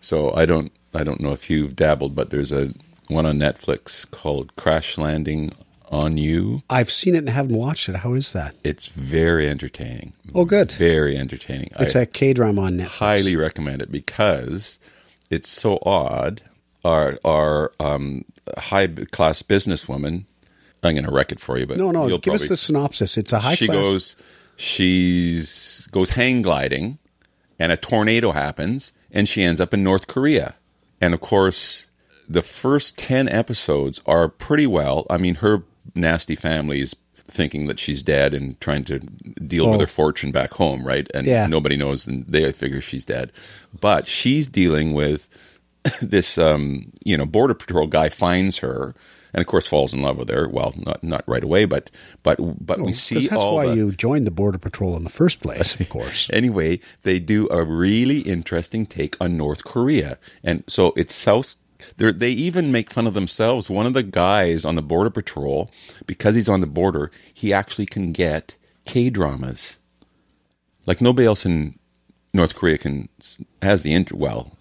So 0.00 0.34
I 0.34 0.46
don't 0.46 0.72
I 0.92 1.02
don't 1.02 1.20
know 1.20 1.32
if 1.32 1.48
you've 1.50 1.74
dabbled, 1.74 2.14
but 2.14 2.30
there's 2.30 2.52
a 2.52 2.72
one 3.08 3.26
on 3.26 3.38
Netflix 3.38 4.10
called 4.10 4.54
Crash 4.56 4.96
Landing 4.98 5.52
on 5.90 6.16
You. 6.16 6.62
I've 6.70 6.90
seen 6.90 7.14
it 7.14 7.18
and 7.18 7.28
haven't 7.30 7.56
watched 7.56 7.88
it. 7.88 7.96
How 7.96 8.14
is 8.14 8.32
that? 8.32 8.54
It's 8.64 8.86
very 8.86 9.48
entertaining. 9.48 10.12
Oh, 10.34 10.44
good. 10.44 10.72
Very 10.72 11.16
entertaining. 11.16 11.70
It's 11.78 11.94
I 11.94 12.00
a 12.00 12.06
K 12.06 12.32
drama 12.32 12.62
on 12.62 12.78
Netflix. 12.78 12.86
highly 12.88 13.36
recommend 13.36 13.82
it 13.82 13.92
because 13.92 14.78
it's 15.30 15.48
so 15.48 15.78
odd. 15.82 16.42
Our 16.84 17.18
our 17.24 17.72
um, 17.80 18.24
high 18.58 18.88
class 18.88 19.42
businesswoman. 19.42 20.24
I'm 20.82 20.94
going 20.94 21.04
to 21.06 21.10
wreck 21.12 21.32
it 21.32 21.40
for 21.40 21.56
you, 21.56 21.66
but 21.66 21.78
No, 21.78 21.90
no. 21.90 22.18
Give 22.18 22.34
us 22.34 22.48
the 22.48 22.58
synopsis. 22.58 23.16
It's 23.16 23.32
a 23.32 23.38
high 23.38 23.56
class. 23.56 23.58
she 23.58 23.66
class. 23.68 23.76
goes 23.82 24.16
she's 24.56 25.88
goes 25.92 26.10
hang 26.10 26.42
gliding 26.42 26.98
and 27.58 27.72
a 27.72 27.76
tornado 27.76 28.32
happens 28.32 28.92
and 29.10 29.28
she 29.28 29.42
ends 29.42 29.60
up 29.60 29.72
in 29.72 29.82
North 29.82 30.06
Korea. 30.06 30.54
And 31.00 31.14
of 31.14 31.20
course, 31.20 31.86
the 32.28 32.42
first 32.42 32.98
10 32.98 33.28
episodes 33.28 34.00
are 34.06 34.28
pretty 34.28 34.66
well. 34.66 35.06
I 35.10 35.18
mean, 35.18 35.36
her 35.36 35.62
nasty 35.94 36.34
family 36.36 36.80
is 36.80 36.96
thinking 37.26 37.66
that 37.68 37.80
she's 37.80 38.02
dead 38.02 38.34
and 38.34 38.60
trying 38.60 38.84
to 38.84 38.98
deal 38.98 39.66
with 39.66 39.76
Oh. 39.76 39.80
her 39.80 39.86
fortune 39.86 40.30
back 40.30 40.54
home, 40.54 40.86
right? 40.86 41.08
And 41.14 41.26
Yeah. 41.26 41.46
nobody 41.46 41.76
knows 41.76 42.06
and 42.06 42.24
they 42.28 42.50
figure 42.52 42.80
she's 42.80 43.04
dead. 43.04 43.32
But 43.80 44.06
she's 44.08 44.46
dealing 44.48 44.92
with 44.94 45.28
this 46.02 46.38
um, 46.38 46.92
you 47.04 47.16
know, 47.16 47.26
border 47.26 47.54
patrol 47.54 47.86
guy 47.86 48.08
finds 48.08 48.58
her 48.58 48.94
and 49.32 49.40
of 49.40 49.46
course 49.48 49.66
falls 49.66 49.92
in 49.92 50.00
love 50.02 50.16
with 50.16 50.28
her. 50.28 50.48
Well, 50.48 50.72
not 50.76 51.02
not 51.02 51.24
right 51.26 51.42
away, 51.42 51.64
but 51.64 51.90
but 52.22 52.38
but 52.64 52.80
we 52.80 52.92
see 52.92 53.16
Oh, 53.16 53.20
that's 53.20 53.32
all 53.36 53.56
why 53.56 53.66
the, 53.66 53.74
you 53.74 53.90
joined 53.92 54.26
the 54.26 54.30
Border 54.30 54.58
Patrol 54.58 54.96
in 54.96 55.02
the 55.02 55.10
first 55.10 55.40
place, 55.40 55.78
of 55.80 55.88
course. 55.96 56.30
Anyway, 56.32 56.78
they 57.02 57.18
do 57.18 57.48
a 57.50 57.64
really 57.64 58.20
interesting 58.20 58.86
take 58.86 59.16
on 59.20 59.36
North 59.36 59.64
Korea, 59.64 60.18
and 60.44 60.62
so 60.68 60.92
it's 60.96 61.14
South. 61.14 61.56
They're- 61.96 62.12
They 62.12 62.30
even 62.30 62.70
make 62.72 62.90
fun 62.90 63.06
of 63.06 63.14
themselves. 63.14 63.68
One 63.70 63.86
of 63.86 63.92
the 63.92 64.02
guys 64.02 64.64
on 64.64 64.74
the 64.74 64.82
border 64.82 65.10
patrol, 65.10 65.70
because 66.06 66.34
he's 66.34 66.48
on 66.48 66.60
the 66.60 66.66
border, 66.66 67.10
he 67.32 67.52
actually 67.52 67.86
can 67.86 68.12
get 68.12 68.56
K 68.86 69.10
dramas. 69.10 69.78
Like 70.86 71.00
nobody 71.00 71.26
else 71.26 71.46
in 71.46 71.78
North 72.32 72.54
Korea 72.54 72.78
can 72.78 73.08
has 73.62 73.82
the 73.82 73.92
inter. 73.94 74.16
Well, 74.16 74.56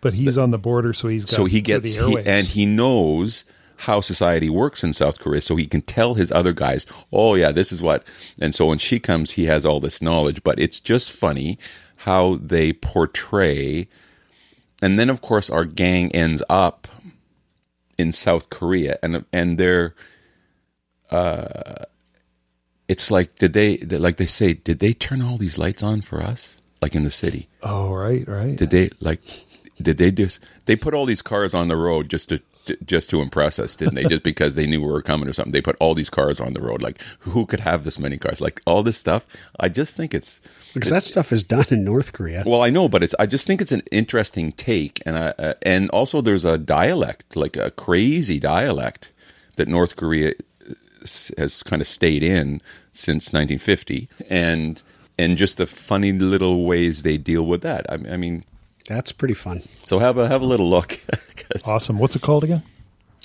But 0.00 0.14
he's 0.14 0.38
on 0.38 0.50
the 0.50 0.58
border, 0.58 0.92
so 0.92 1.08
he's 1.08 1.24
got 1.24 1.30
so 1.36 1.44
he 1.44 1.60
gets 1.60 1.94
the 1.96 2.06
he, 2.08 2.18
and 2.24 2.46
he 2.46 2.64
knows 2.66 3.44
how 3.84 4.00
society 4.00 4.48
works 4.50 4.82
in 4.84 4.92
South 4.92 5.18
Korea, 5.18 5.40
so 5.40 5.56
he 5.56 5.66
can 5.66 5.82
tell 5.82 6.14
his 6.14 6.30
other 6.32 6.52
guys, 6.52 6.86
"Oh 7.12 7.34
yeah, 7.34 7.50
this 7.52 7.72
is 7.72 7.82
what." 7.82 8.04
And 8.40 8.54
so 8.54 8.66
when 8.66 8.78
she 8.78 8.98
comes, 9.00 9.32
he 9.32 9.44
has 9.46 9.66
all 9.66 9.80
this 9.80 10.00
knowledge. 10.00 10.42
But 10.42 10.58
it's 10.58 10.80
just 10.80 11.10
funny 11.10 11.58
how 11.98 12.38
they 12.42 12.72
portray. 12.72 13.86
And 14.82 14.98
then, 14.98 15.10
of 15.10 15.20
course, 15.20 15.50
our 15.50 15.64
gang 15.64 16.10
ends 16.12 16.42
up 16.48 16.88
in 17.98 18.12
South 18.12 18.50
Korea, 18.50 18.98
and 19.02 19.24
and 19.32 19.58
they're. 19.58 19.94
Uh, 21.10 21.84
it's 22.86 23.10
like 23.10 23.36
did 23.36 23.52
they 23.52 23.78
like 23.78 24.16
they 24.16 24.26
say 24.26 24.52
did 24.52 24.80
they 24.80 24.92
turn 24.92 25.22
all 25.22 25.36
these 25.36 25.58
lights 25.58 25.82
on 25.82 26.00
for 26.00 26.22
us 26.22 26.56
like 26.82 26.94
in 26.94 27.04
the 27.04 27.10
city 27.10 27.48
oh 27.62 27.92
right, 27.92 28.26
right. 28.26 28.56
did 28.56 28.70
they 28.70 28.90
like? 29.00 29.20
Did 29.80 29.98
they 29.98 30.10
just? 30.10 30.40
They 30.66 30.76
put 30.76 30.92
all 30.92 31.06
these 31.06 31.22
cars 31.22 31.54
on 31.54 31.68
the 31.68 31.76
road 31.76 32.08
just 32.10 32.28
to 32.28 32.40
just 32.84 33.10
to 33.10 33.20
impress 33.20 33.58
us, 33.58 33.76
didn't 33.76 33.94
they? 33.94 34.04
just 34.04 34.22
because 34.22 34.54
they 34.54 34.66
knew 34.66 34.80
we 34.80 34.90
were 34.90 35.02
coming 35.02 35.28
or 35.28 35.32
something. 35.32 35.52
They 35.52 35.60
put 35.60 35.76
all 35.80 35.94
these 35.94 36.10
cars 36.10 36.40
on 36.40 36.52
the 36.52 36.60
road. 36.60 36.82
Like 36.82 37.00
who 37.20 37.46
could 37.46 37.60
have 37.60 37.84
this 37.84 37.98
many 37.98 38.18
cars? 38.18 38.40
Like 38.40 38.60
all 38.66 38.82
this 38.82 38.96
stuff. 38.98 39.26
I 39.58 39.68
just 39.68 39.96
think 39.96 40.14
it's 40.14 40.40
Because 40.74 40.90
that 40.90 41.02
stuff 41.02 41.32
is 41.32 41.44
done 41.44 41.66
in 41.70 41.84
North 41.84 42.12
Korea. 42.12 42.42
well, 42.46 42.62
I 42.62 42.70
know, 42.70 42.88
but 42.88 43.02
it's. 43.02 43.14
I 43.18 43.26
just 43.26 43.46
think 43.46 43.60
it's 43.60 43.72
an 43.72 43.82
interesting 43.90 44.52
take, 44.52 45.02
and 45.06 45.18
I, 45.18 45.28
uh, 45.38 45.54
and 45.62 45.90
also 45.90 46.20
there's 46.20 46.44
a 46.44 46.58
dialect, 46.58 47.36
like 47.36 47.56
a 47.56 47.70
crazy 47.70 48.38
dialect, 48.38 49.12
that 49.56 49.68
North 49.68 49.96
Korea 49.96 50.34
has 51.38 51.62
kind 51.62 51.80
of 51.80 51.88
stayed 51.88 52.22
in 52.22 52.60
since 52.92 53.32
1950, 53.32 54.08
and 54.28 54.82
and 55.18 55.36
just 55.36 55.56
the 55.58 55.66
funny 55.66 56.12
little 56.12 56.64
ways 56.64 57.02
they 57.02 57.18
deal 57.18 57.44
with 57.44 57.62
that. 57.62 57.86
I, 57.90 57.94
I 58.12 58.16
mean, 58.16 58.44
That's 58.90 59.12
pretty 59.12 59.34
fun. 59.34 59.62
so 59.86 60.00
have 60.00 60.18
a 60.18 60.26
have 60.26 60.42
a 60.42 60.46
little 60.46 60.68
look. 60.68 61.00
Awesome. 61.64 61.98
What's 61.98 62.14
it 62.14 62.22
called 62.22 62.44
again? 62.44 62.62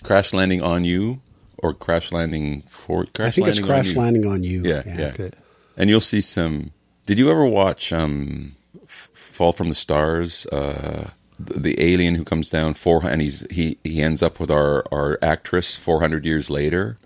crash 0.03 0.33
landing 0.33 0.61
on 0.61 0.83
you, 0.83 1.21
or 1.59 1.73
crash 1.73 2.11
landing 2.11 2.63
for 2.67 3.05
crash 3.05 3.27
I 3.27 3.31
think 3.31 3.47
it's 3.47 3.59
Crash 3.59 3.89
on 3.89 3.93
you. 3.93 4.01
Landing 4.01 4.25
on 4.27 4.43
You. 4.43 4.63
Yeah, 4.63 4.83
yeah. 4.85 5.05
Okay. 5.13 5.31
And 5.77 5.89
you'll 5.89 6.01
see 6.01 6.21
some. 6.21 6.71
Did 7.05 7.19
you 7.19 7.29
ever 7.29 7.45
watch 7.45 7.93
um, 7.93 8.55
Fall 8.87 9.51
from 9.53 9.69
the 9.69 9.75
Stars? 9.75 10.47
Uh, 10.47 11.11
the, 11.39 11.59
the 11.59 11.75
alien 11.93 12.15
who 12.15 12.23
comes 12.23 12.49
down 12.49 12.73
four 12.73 13.05
and 13.05 13.21
he's 13.21 13.45
he 13.51 13.77
he 13.83 14.01
ends 14.01 14.23
up 14.23 14.39
with 14.39 14.49
our 14.49 14.83
our 14.91 15.19
actress 15.21 15.75
four 15.75 15.99
hundred 15.99 16.25
years 16.25 16.49
later. 16.49 16.97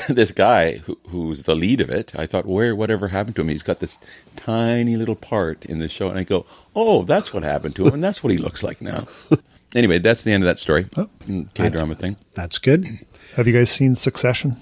this 0.08 0.32
guy 0.32 0.78
who, 0.78 0.98
who's 1.08 1.42
the 1.42 1.54
lead 1.54 1.80
of 1.80 1.90
it, 1.90 2.14
I 2.16 2.26
thought, 2.26 2.46
where 2.46 2.74
whatever 2.74 3.08
happened 3.08 3.36
to 3.36 3.42
him? 3.42 3.48
He's 3.48 3.62
got 3.62 3.80
this 3.80 3.98
tiny 4.36 4.96
little 4.96 5.16
part 5.16 5.64
in 5.66 5.78
the 5.80 5.88
show, 5.88 6.08
and 6.08 6.18
I 6.18 6.24
go, 6.24 6.46
oh, 6.74 7.02
that's 7.04 7.34
what 7.34 7.42
happened 7.42 7.76
to 7.76 7.86
him, 7.86 7.94
and 7.94 8.04
that's 8.04 8.24
what 8.24 8.30
he 8.30 8.38
looks 8.38 8.62
like 8.62 8.80
now. 8.80 9.06
anyway, 9.74 9.98
that's 9.98 10.22
the 10.22 10.32
end 10.32 10.42
of 10.42 10.46
that 10.46 10.58
story. 10.58 10.86
Oh, 10.96 11.10
mm, 11.26 11.52
K 11.54 11.68
drama 11.68 11.94
thing. 11.94 12.16
That's 12.34 12.58
good. 12.58 13.00
Have 13.36 13.46
you 13.46 13.52
guys 13.52 13.70
seen 13.70 13.94
Succession? 13.94 14.56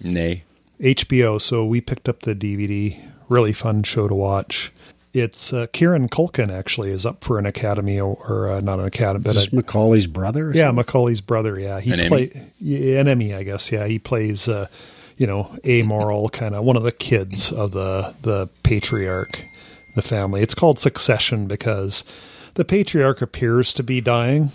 Nay. 0.00 0.44
HBO. 0.80 1.40
So 1.40 1.64
we 1.64 1.80
picked 1.80 2.08
up 2.08 2.20
the 2.22 2.34
DVD. 2.34 3.00
Really 3.28 3.52
fun 3.52 3.82
show 3.82 4.06
to 4.06 4.14
watch. 4.14 4.72
It's 5.14 5.52
uh, 5.52 5.68
Kieran 5.72 6.08
Culkin 6.08 6.52
actually 6.52 6.90
is 6.90 7.06
up 7.06 7.22
for 7.22 7.38
an 7.38 7.46
Academy 7.46 8.00
or, 8.00 8.16
or 8.28 8.48
uh, 8.50 8.60
not 8.60 8.80
an 8.80 8.84
Academy, 8.86 9.22
but 9.22 9.36
Is 9.36 9.52
a, 9.52 9.54
Macaulay's 9.56 10.08
brother? 10.08 10.50
yeah, 10.52 10.64
something? 10.66 10.76
Macaulay's 10.84 11.20
brother. 11.20 11.58
Yeah, 11.58 11.80
he 11.80 11.92
An 11.92 12.00
Emmy? 12.00 12.32
yeah, 12.60 12.98
an 13.00 13.06
Emmy, 13.08 13.32
I 13.32 13.44
guess. 13.44 13.70
Yeah, 13.70 13.86
he 13.86 14.00
plays 14.00 14.48
uh, 14.48 14.66
you 15.16 15.26
know 15.28 15.56
amoral 15.64 16.28
kind 16.40 16.54
of 16.56 16.64
one 16.64 16.76
of 16.76 16.82
the 16.82 16.92
kids 16.92 17.52
of 17.52 17.70
the 17.70 18.12
the 18.22 18.48
patriarch, 18.64 19.44
the 19.94 20.02
family. 20.02 20.42
It's 20.42 20.54
called 20.54 20.80
Succession 20.80 21.46
because 21.46 22.02
the 22.54 22.64
patriarch 22.64 23.22
appears 23.22 23.72
to 23.74 23.84
be 23.84 24.00
dying. 24.00 24.50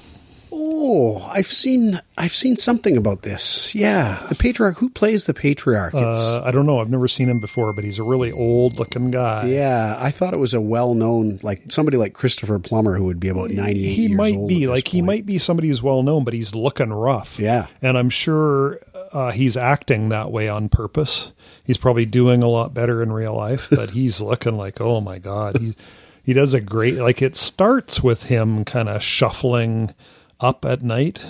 Oh, 0.51 1.19
I've 1.31 1.47
seen 1.51 1.99
I've 2.17 2.31
seen 2.33 2.57
something 2.57 2.97
about 2.97 3.21
this. 3.21 3.73
Yeah, 3.75 4.25
the 4.29 4.35
patriarch. 4.35 4.77
Who 4.79 4.89
plays 4.89 5.25
the 5.25 5.33
patriarch? 5.33 5.93
It's, 5.93 6.19
Uh, 6.19 6.41
I 6.43 6.51
don't 6.51 6.65
know. 6.65 6.79
I've 6.79 6.89
never 6.89 7.07
seen 7.07 7.29
him 7.29 7.39
before, 7.39 7.71
but 7.73 7.83
he's 7.83 7.99
a 7.99 8.03
really 8.03 8.31
old 8.31 8.79
looking 8.79 9.11
guy. 9.11 9.45
yeah, 9.45 9.95
I 9.99 10.11
thought 10.11 10.33
it 10.33 10.37
was 10.39 10.53
a 10.53 10.61
well-known, 10.61 11.39
like 11.43 11.71
somebody 11.71 11.97
like 11.97 12.13
Christopher 12.13 12.57
Plummer, 12.59 12.95
who 12.95 13.03
would 13.05 13.19
be 13.19 13.29
about 13.29 13.51
ninety-eight. 13.51 13.93
he 13.93 14.01
years 14.07 14.17
might 14.17 14.35
old 14.35 14.49
be 14.49 14.67
like 14.67 14.87
he 14.87 15.01
might 15.01 15.25
be 15.25 15.37
somebody 15.37 15.67
who's 15.67 15.83
well 15.83 16.01
known 16.03 16.23
but 16.23 16.33
he's 16.33 16.55
looking 16.55 16.91
rough 16.91 17.39
Yeah. 17.39 17.67
and 17.81 17.97
i'm 17.97 18.09
sure 18.09 18.79
uh, 19.13 19.31
he's 19.31 19.55
acting 19.55 20.09
that 20.09 20.31
way 20.31 20.49
on 20.49 20.69
purpose 20.69 21.31
he's 21.63 21.77
probably 21.77 22.05
doing 22.05 22.41
a 22.43 22.47
lot 22.47 22.73
better 22.73 23.01
in 23.03 23.11
real 23.11 23.35
life 23.35 23.67
but 23.71 23.91
he's 23.91 24.19
looking 24.21 24.57
like 24.57 24.81
oh 24.81 24.99
my 25.01 25.19
god 25.19 25.57
he 25.59 25.75
he 26.23 26.33
does 26.33 26.53
a 26.53 26.61
great 26.61 26.95
like 26.95 27.21
it 27.21 27.35
starts 27.35 28.01
with 28.03 28.23
him 28.23 28.65
kind 28.65 28.89
of 28.89 29.01
shuffling 29.03 29.93
up 30.39 30.65
at 30.65 30.81
night 30.81 31.25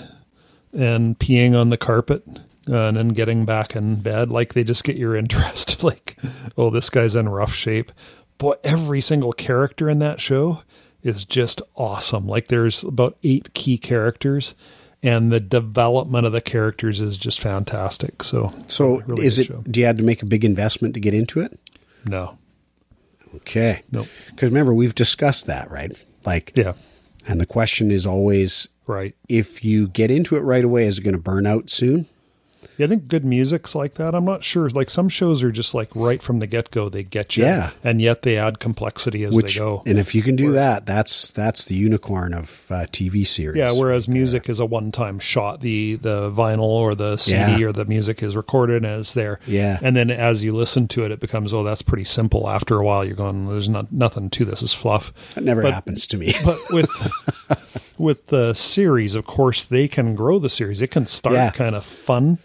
and 0.72 1.18
peeing 1.18 1.58
on 1.58 1.70
the 1.70 1.76
carpet 1.76 2.22
uh, 2.68 2.76
and 2.88 2.96
then 2.96 3.08
getting 3.08 3.44
back 3.44 3.74
in 3.74 3.96
bed 3.96 4.30
like 4.30 4.54
they 4.54 4.62
just 4.64 4.84
get 4.84 4.96
your 4.96 5.16
interest 5.22 5.82
like 5.82 6.16
oh 6.56 6.70
this 6.70 6.90
guy's 6.90 7.14
in 7.14 7.28
rough 7.28 7.52
shape 7.54 7.90
but 8.38 8.60
every 8.64 9.00
single 9.00 9.32
character 9.32 9.88
in 9.90 9.98
that 9.98 10.20
show 10.20 10.62
is 11.02 11.24
just 11.24 11.60
awesome 11.76 12.26
like 12.26 12.48
there's 12.48 12.82
about 12.84 13.16
eight 13.22 13.52
key 13.54 13.76
characters 13.78 14.54
and 15.02 15.32
the 15.32 15.40
development 15.40 16.26
of 16.26 16.32
the 16.32 16.42
characters 16.42 17.00
is 17.00 17.16
just 17.16 17.40
fantastic 17.40 18.22
so 18.22 18.52
So, 18.68 19.00
really 19.06 19.24
is 19.26 19.38
it? 19.38 19.46
show. 19.46 19.62
Do 19.62 19.80
you 19.80 19.86
have 19.86 19.96
to 19.96 20.02
make 20.04 20.22
a 20.22 20.26
big 20.26 20.44
investment 20.44 20.92
to 20.94 21.00
get 21.00 21.14
into 21.14 21.40
it? 21.40 21.58
no 22.04 22.36
Okay. 23.36 23.82
Nope. 23.92 24.08
Because 24.30 24.48
remember, 24.50 24.74
we've 24.74 24.94
discussed 24.96 25.46
that, 25.46 25.70
right? 25.70 25.92
Like, 26.26 26.50
yeah 26.56 26.72
and 27.26 27.40
the 27.40 27.46
question 27.46 27.90
is 27.90 28.06
always, 28.06 28.68
right 28.86 29.14
if 29.28 29.64
you 29.64 29.88
get 29.88 30.10
into 30.10 30.36
it 30.36 30.40
right 30.40 30.64
away, 30.64 30.86
is 30.86 30.98
it 30.98 31.02
going 31.02 31.16
to 31.16 31.20
burn 31.20 31.46
out 31.46 31.70
soon? 31.70 32.06
Yeah, 32.80 32.86
I 32.86 32.88
think 32.88 33.08
good 33.08 33.26
music's 33.26 33.74
like 33.74 33.94
that. 33.94 34.14
I'm 34.14 34.24
not 34.24 34.42
sure. 34.42 34.70
Like 34.70 34.88
some 34.88 35.10
shows 35.10 35.42
are 35.42 35.52
just 35.52 35.74
like 35.74 35.90
right 35.94 36.22
from 36.22 36.40
the 36.40 36.46
get 36.46 36.70
go, 36.70 36.88
they 36.88 37.02
get 37.02 37.36
you. 37.36 37.44
Yeah. 37.44 37.72
And 37.84 38.00
yet 38.00 38.22
they 38.22 38.38
add 38.38 38.58
complexity 38.58 39.22
as 39.24 39.34
Which, 39.34 39.52
they 39.54 39.58
go. 39.60 39.82
and 39.84 39.98
if 39.98 40.14
you 40.14 40.22
can 40.22 40.34
do 40.34 40.52
that, 40.52 40.86
that's 40.86 41.30
that's 41.32 41.66
the 41.66 41.74
unicorn 41.74 42.32
of 42.32 42.66
uh, 42.70 42.86
TV 42.86 43.26
series. 43.26 43.58
Yeah, 43.58 43.72
whereas 43.72 44.08
music 44.08 44.48
is 44.48 44.60
a 44.60 44.64
one 44.64 44.92
time 44.92 45.18
shot. 45.18 45.60
The 45.60 45.96
the 45.96 46.30
vinyl 46.30 46.60
or 46.62 46.94
the 46.94 47.18
CD 47.18 47.36
Yeah. 47.38 47.66
or 47.68 47.72
the 47.72 47.84
music 47.84 48.22
is 48.22 48.34
recorded 48.34 48.82
and 48.84 49.00
it's 49.00 49.12
there. 49.12 49.40
Yeah. 49.46 49.78
And 49.82 49.94
then 49.94 50.10
as 50.10 50.42
you 50.42 50.56
listen 50.56 50.88
to 50.88 51.04
it, 51.04 51.10
it 51.10 51.20
becomes, 51.20 51.52
oh, 51.52 51.62
that's 51.62 51.82
pretty 51.82 52.04
simple. 52.04 52.48
After 52.48 52.78
a 52.78 52.82
while, 52.84 53.04
you're 53.04 53.14
going, 53.14 53.46
there's 53.46 53.68
not 53.68 53.92
nothing 53.92 54.30
to 54.30 54.46
this. 54.46 54.62
It's 54.62 54.72
fluff. 54.72 55.12
that 55.34 55.44
never 55.44 55.60
but- 55.62 55.74
happens 55.74 56.06
to 56.06 56.16
me. 56.16 56.32
But 56.46 56.56
with 56.70 56.90
with 57.98 58.26
the 58.28 58.54
series, 58.54 59.14
of 59.14 59.26
course, 59.26 59.64
they 59.66 59.86
can 59.86 60.14
grow 60.14 60.38
the 60.38 60.48
series. 60.48 60.80
It 60.80 60.90
can 60.90 61.04
start 61.06 61.34
Yeah. 61.34 61.50
kind 61.50 61.74
of 61.74 61.84
fun 61.84 62.38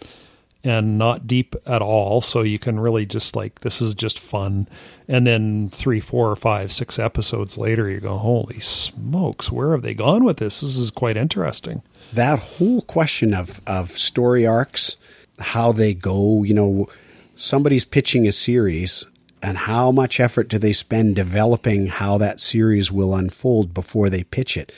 and 0.66 0.98
not 0.98 1.26
deep 1.26 1.54
at 1.64 1.80
all. 1.80 2.20
So 2.20 2.42
you 2.42 2.58
can 2.58 2.80
really 2.80 3.06
just 3.06 3.36
like, 3.36 3.60
this 3.60 3.80
is 3.80 3.94
just 3.94 4.18
fun. 4.18 4.66
And 5.06 5.24
then 5.26 5.68
three, 5.70 6.00
four, 6.00 6.34
five, 6.34 6.72
six 6.72 6.98
episodes 6.98 7.56
later, 7.56 7.88
you 7.88 8.00
go, 8.00 8.18
holy 8.18 8.58
smokes, 8.58 9.52
where 9.52 9.70
have 9.70 9.82
they 9.82 9.94
gone 9.94 10.24
with 10.24 10.38
this? 10.38 10.60
This 10.60 10.76
is 10.76 10.90
quite 10.90 11.16
interesting. 11.16 11.82
that 12.12 12.38
whole 12.38 12.82
question 12.82 13.34
of 13.34 13.60
of 13.66 13.90
story 13.90 14.46
arcs, 14.46 14.96
how 15.38 15.72
they 15.72 15.94
go, 15.94 16.42
you 16.42 16.54
know, 16.54 16.88
somebody's 17.34 17.84
pitching 17.84 18.26
a 18.26 18.32
series 18.32 19.04
and 19.42 19.58
how 19.58 19.92
much 19.92 20.18
effort 20.18 20.48
do 20.48 20.58
they 20.58 20.72
spend 20.72 21.14
developing 21.14 21.86
how 21.86 22.18
that 22.18 22.40
series 22.40 22.90
will 22.90 23.14
unfold 23.14 23.74
before 23.74 24.10
they 24.10 24.24
pitch 24.24 24.56
it? 24.56 24.72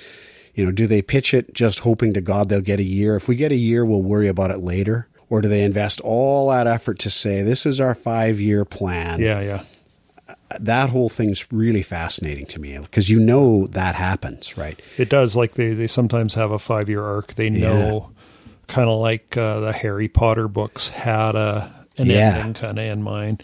You 0.54 0.66
know, 0.66 0.72
do 0.72 0.86
they 0.86 1.00
pitch 1.02 1.32
it 1.32 1.54
just 1.54 1.80
hoping 1.80 2.12
to 2.14 2.20
God 2.20 2.48
they'll 2.48 2.60
get 2.60 2.80
a 2.80 2.84
year? 2.84 3.14
If 3.14 3.28
we 3.28 3.36
get 3.36 3.52
a 3.52 3.56
year, 3.56 3.84
we'll 3.84 4.02
worry 4.02 4.26
about 4.28 4.50
it 4.50 4.58
later. 4.58 5.06
Or 5.30 5.40
do 5.42 5.48
they 5.48 5.62
invest 5.62 6.00
all 6.00 6.48
that 6.50 6.66
effort 6.66 6.98
to 7.00 7.10
say, 7.10 7.42
this 7.42 7.66
is 7.66 7.80
our 7.80 7.94
five 7.94 8.40
year 8.40 8.64
plan? 8.64 9.20
Yeah, 9.20 9.40
yeah. 9.40 9.64
That 10.58 10.88
whole 10.90 11.08
thing's 11.10 11.50
really 11.52 11.82
fascinating 11.82 12.46
to 12.46 12.58
me 12.60 12.78
because 12.78 13.10
you 13.10 13.20
know 13.20 13.66
that 13.68 13.94
happens, 13.94 14.56
right? 14.56 14.80
It 14.96 15.10
does. 15.10 15.36
Like 15.36 15.52
they, 15.54 15.74
they 15.74 15.86
sometimes 15.86 16.34
have 16.34 16.50
a 16.50 16.58
five 16.58 16.88
year 16.88 17.02
arc. 17.04 17.34
They 17.34 17.50
know, 17.50 18.10
kind 18.66 18.88
of 18.88 18.98
like 18.98 19.36
uh, 19.36 19.60
the 19.60 19.72
Harry 19.72 20.08
Potter 20.08 20.48
books 20.48 20.88
had 20.88 21.34
a 21.36 21.74
an 21.98 22.06
Yeah. 22.06 22.36
ending 22.38 22.54
kind 22.54 22.78
of 22.78 22.84
in 22.84 23.02
mind. 23.02 23.42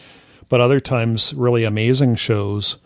But 0.49 0.61
other 0.63 0.81
times, 0.81 1.35
really 1.35 1.65
amazing 1.65 2.15
shows, 2.15 2.77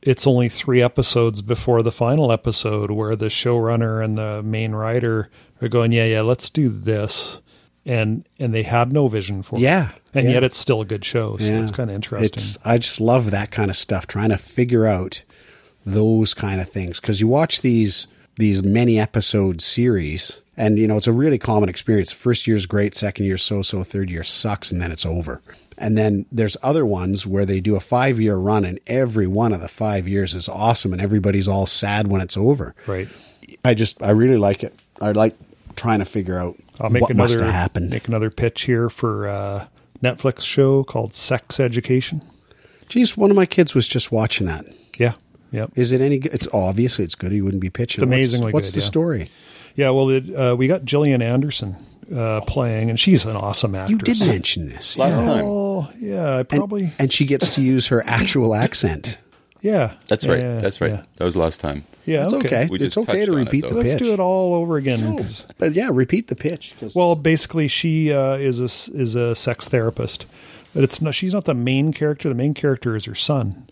it's 0.00 0.26
only 0.26 0.48
three 0.48 0.80
episodes 0.80 1.42
before 1.42 1.82
the 1.82 1.90
final 1.92 2.30
episode 2.32 2.90
where 2.90 3.16
the 3.16 3.26
showrunner 3.26 4.02
and 4.02 4.16
the 4.16 4.42
main 4.42 4.72
writer 4.72 5.28
are 5.60 5.68
going, 5.68 5.92
"Yeah, 5.92 6.04
yeah, 6.04 6.20
let's 6.22 6.48
do 6.50 6.68
this," 6.68 7.40
and 7.88 8.24
and 8.38 8.54
they 8.54 8.62
had 8.62 8.92
no 8.92 9.08
vision 9.08 9.42
for 9.42 9.56
it. 9.56 9.62
Yeah, 9.62 9.90
and 10.14 10.26
yeah. 10.26 10.34
yet 10.34 10.44
it's 10.44 10.58
still 10.58 10.80
a 10.82 10.84
good 10.84 11.04
show. 11.04 11.36
So 11.38 11.46
Yeah. 11.46 11.62
it's 11.62 11.72
kind 11.72 11.90
of 11.90 11.96
interesting. 11.96 12.38
It's, 12.38 12.58
I 12.64 12.78
just 12.78 13.00
love 13.00 13.30
that 13.32 13.50
kind 13.50 13.70
of 13.70 13.76
stuff, 13.76 14.06
trying 14.06 14.28
to 14.28 14.38
figure 14.38 14.86
out 14.86 15.22
those 15.86 16.34
kind 16.34 16.60
of 16.60 16.68
things 16.68 17.00
because 17.00 17.20
you 17.20 17.26
watch 17.26 17.62
these 17.62 18.06
these 18.36 18.62
many 18.62 19.00
episode 19.00 19.60
series, 19.60 20.38
and 20.56 20.78
you 20.78 20.86
know 20.86 20.96
it's 20.98 21.06
a 21.06 21.12
really 21.12 21.38
common 21.38 21.68
experience. 21.68 22.12
First 22.12 22.46
year's 22.46 22.66
great, 22.66 22.94
second 22.94 23.24
year 23.24 23.38
so 23.38 23.62
so, 23.62 23.82
third 23.82 24.10
year 24.10 24.22
sucks, 24.22 24.70
and 24.70 24.80
then 24.80 24.92
it's 24.92 25.06
over. 25.06 25.40
And 25.80 25.96
then 25.96 26.26
there's 26.32 26.56
other 26.60 26.84
ones 26.84 27.24
where 27.24 27.46
they 27.46 27.60
do 27.60 27.76
a 27.76 27.80
five 27.80 28.20
year 28.20 28.34
run, 28.36 28.64
and 28.64 28.78
every 28.86 29.26
one 29.28 29.52
of 29.52 29.60
the 29.60 29.68
five 29.68 30.06
years 30.06 30.34
is 30.34 30.48
awesome, 30.48 30.92
and 30.92 31.00
everybody's 31.00 31.48
all 31.48 31.66
sad 31.66 32.08
when 32.08 32.20
it's 32.20 32.36
over. 32.36 32.74
right. 32.86 33.08
I 33.64 33.72
just 33.74 34.02
I 34.02 34.10
really 34.10 34.36
like 34.36 34.62
it. 34.62 34.74
I 35.00 35.12
like 35.12 35.34
trying 35.76 36.00
to 36.00 36.04
figure 36.04 36.38
out 36.38 36.56
I'll 36.80 36.90
make 36.90 37.02
what 37.02 37.16
must 37.16 37.36
another 37.36 37.52
have 37.52 37.74
make 37.80 38.08
another 38.08 38.30
pitch 38.30 38.62
here 38.62 38.88
for 38.88 39.26
a 39.26 39.68
Netflix 40.02 40.40
show 40.40 40.84
called 40.84 41.14
Sex 41.14 41.58
Education. 41.58 42.22
Geez, 42.88 43.16
one 43.16 43.30
of 43.30 43.36
my 43.36 43.46
kids 43.46 43.74
was 43.74 43.86
just 43.86 44.10
watching 44.12 44.46
that. 44.46 44.64
Yeah. 44.98 45.14
Yep. 45.50 45.72
Is 45.76 45.92
it 45.92 46.00
any 46.00 46.18
good? 46.18 46.32
It's 46.34 46.48
obviously 46.52 47.04
it's 47.04 47.14
good. 47.14 47.32
He 47.32 47.40
wouldn't 47.42 47.60
be 47.60 47.70
pitching. 47.70 48.02
It's 48.02 48.06
it. 48.06 48.06
What's- 48.06 48.16
amazingly 48.16 48.52
What's, 48.52 48.68
good, 48.68 48.80
the 48.80 48.84
yeah. 48.84 48.86
story? 48.86 49.30
Yeah. 49.74 49.90
Well, 49.90 50.10
it, 50.10 50.34
uh, 50.34 50.56
we 50.58 50.68
got 50.68 50.84
Gillian 50.84 51.22
Anderson 51.22 51.76
uh, 52.14 52.40
playing, 52.42 52.90
and 52.90 52.98
she's 52.98 53.24
an 53.24 53.36
awesome 53.36 53.74
actress. 53.74 53.90
You 53.90 53.98
did 53.98 54.20
mention 54.20 54.68
this. 54.68 54.96
Last 54.96 55.18
yeah. 55.18 55.26
time. 55.26 55.44
Oh, 55.44 55.90
yeah. 55.98 56.36
I 56.38 56.42
probably. 56.42 56.92
And 56.98 57.12
she 57.12 57.24
gets 57.24 57.54
to 57.54 57.62
use 57.62 57.88
her 57.88 58.04
actual 58.06 58.54
accent. 58.54 59.18
Yeah. 59.60 59.94
That's 60.06 60.26
right. 60.26 60.38
Yeah, 60.40 60.58
That's 60.60 60.80
right. 60.80 60.90
Yeah. 60.92 61.02
That 61.16 61.24
was 61.24 61.36
last 61.36 61.60
time. 61.60 61.84
Yeah, 62.06 62.24
It's 62.24 62.32
okay. 62.34 62.68
We 62.70 62.78
It's 62.78 62.96
okay 62.96 63.12
to 63.12 63.26
touched 63.26 63.28
on 63.30 63.34
it, 63.38 63.44
repeat 63.44 63.60
though. 63.62 63.68
the 63.68 63.74
Let's 63.74 63.90
pitch. 63.92 63.98
do 63.98 64.12
it 64.14 64.20
all 64.20 64.54
over 64.54 64.76
again. 64.78 65.18
'cause- 65.18 65.44
But 65.58 65.74
yeah, 65.74 65.90
repeat 65.92 66.28
the 66.28 66.36
pitch. 66.36 66.74
Well, 66.94 67.14
basically, 67.16 67.68
she 67.68 68.12
uh, 68.12 68.36
is 68.36 68.60
a 68.60 68.64
s- 68.64 68.88
is 68.88 69.14
a 69.14 69.34
sex 69.34 69.68
therapist, 69.68 70.24
but 70.74 70.84
it's 70.84 71.02
not. 71.02 71.14
She's 71.14 71.34
not 71.34 71.44
the 71.44 71.54
main 71.54 71.92
character. 71.92 72.28
The 72.30 72.34
main 72.34 72.54
character 72.54 72.96
is 72.96 73.04
her 73.04 73.14
son, 73.14 73.68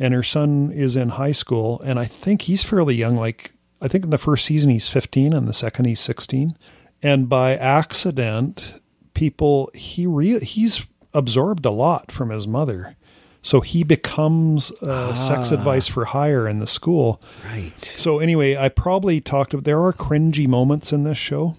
and 0.00 0.14
her 0.14 0.22
son 0.22 0.70
is 0.74 0.96
in 0.96 1.10
high 1.10 1.32
school, 1.32 1.80
and 1.84 1.98
I 1.98 2.06
think 2.06 2.42
he's 2.42 2.62
fairly 2.62 2.94
young. 2.94 3.16
Like 3.16 3.52
I 3.82 3.88
think 3.88 4.04
in 4.04 4.10
the 4.10 4.18
first 4.18 4.46
season 4.46 4.70
he's 4.70 4.88
fifteen, 4.88 5.34
and 5.34 5.46
the 5.46 5.52
second 5.52 5.84
he's 5.84 6.00
sixteen, 6.00 6.56
and 7.02 7.28
by 7.28 7.54
accident, 7.54 8.74
people 9.12 9.70
he 9.74 10.06
re- 10.06 10.40
he's 10.40 10.86
absorbed 11.12 11.64
a 11.66 11.70
lot 11.70 12.10
from 12.10 12.30
his 12.30 12.46
mother. 12.46 12.96
So 13.44 13.60
he 13.60 13.84
becomes 13.84 14.72
uh, 14.82 15.14
sex 15.14 15.50
advice 15.50 15.86
for 15.86 16.06
hire 16.06 16.48
in 16.48 16.60
the 16.60 16.66
school. 16.66 17.20
right. 17.44 17.94
So 17.96 18.18
anyway, 18.18 18.56
I 18.56 18.70
probably 18.70 19.20
talked 19.20 19.52
about 19.52 19.64
there 19.64 19.82
are 19.82 19.92
cringy 19.92 20.48
moments 20.48 20.92
in 20.94 21.04
this 21.04 21.18
show. 21.18 21.56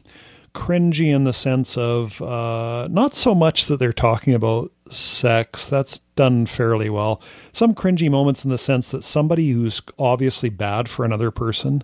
Cringy 0.55 1.13
in 1.13 1.25
the 1.25 1.33
sense 1.33 1.77
of 1.77 2.19
uh, 2.23 2.87
not 2.89 3.13
so 3.13 3.35
much 3.35 3.67
that 3.67 3.77
they're 3.77 3.93
talking 3.93 4.33
about 4.33 4.71
sex. 4.89 5.67
That's 5.67 5.99
done 6.15 6.47
fairly 6.47 6.89
well. 6.89 7.21
Some 7.53 7.75
cringy 7.75 8.09
moments 8.09 8.43
in 8.43 8.49
the 8.49 8.57
sense 8.57 8.87
that 8.89 9.03
somebody 9.03 9.51
who's 9.51 9.79
obviously 9.99 10.49
bad 10.49 10.89
for 10.89 11.05
another 11.05 11.29
person, 11.29 11.83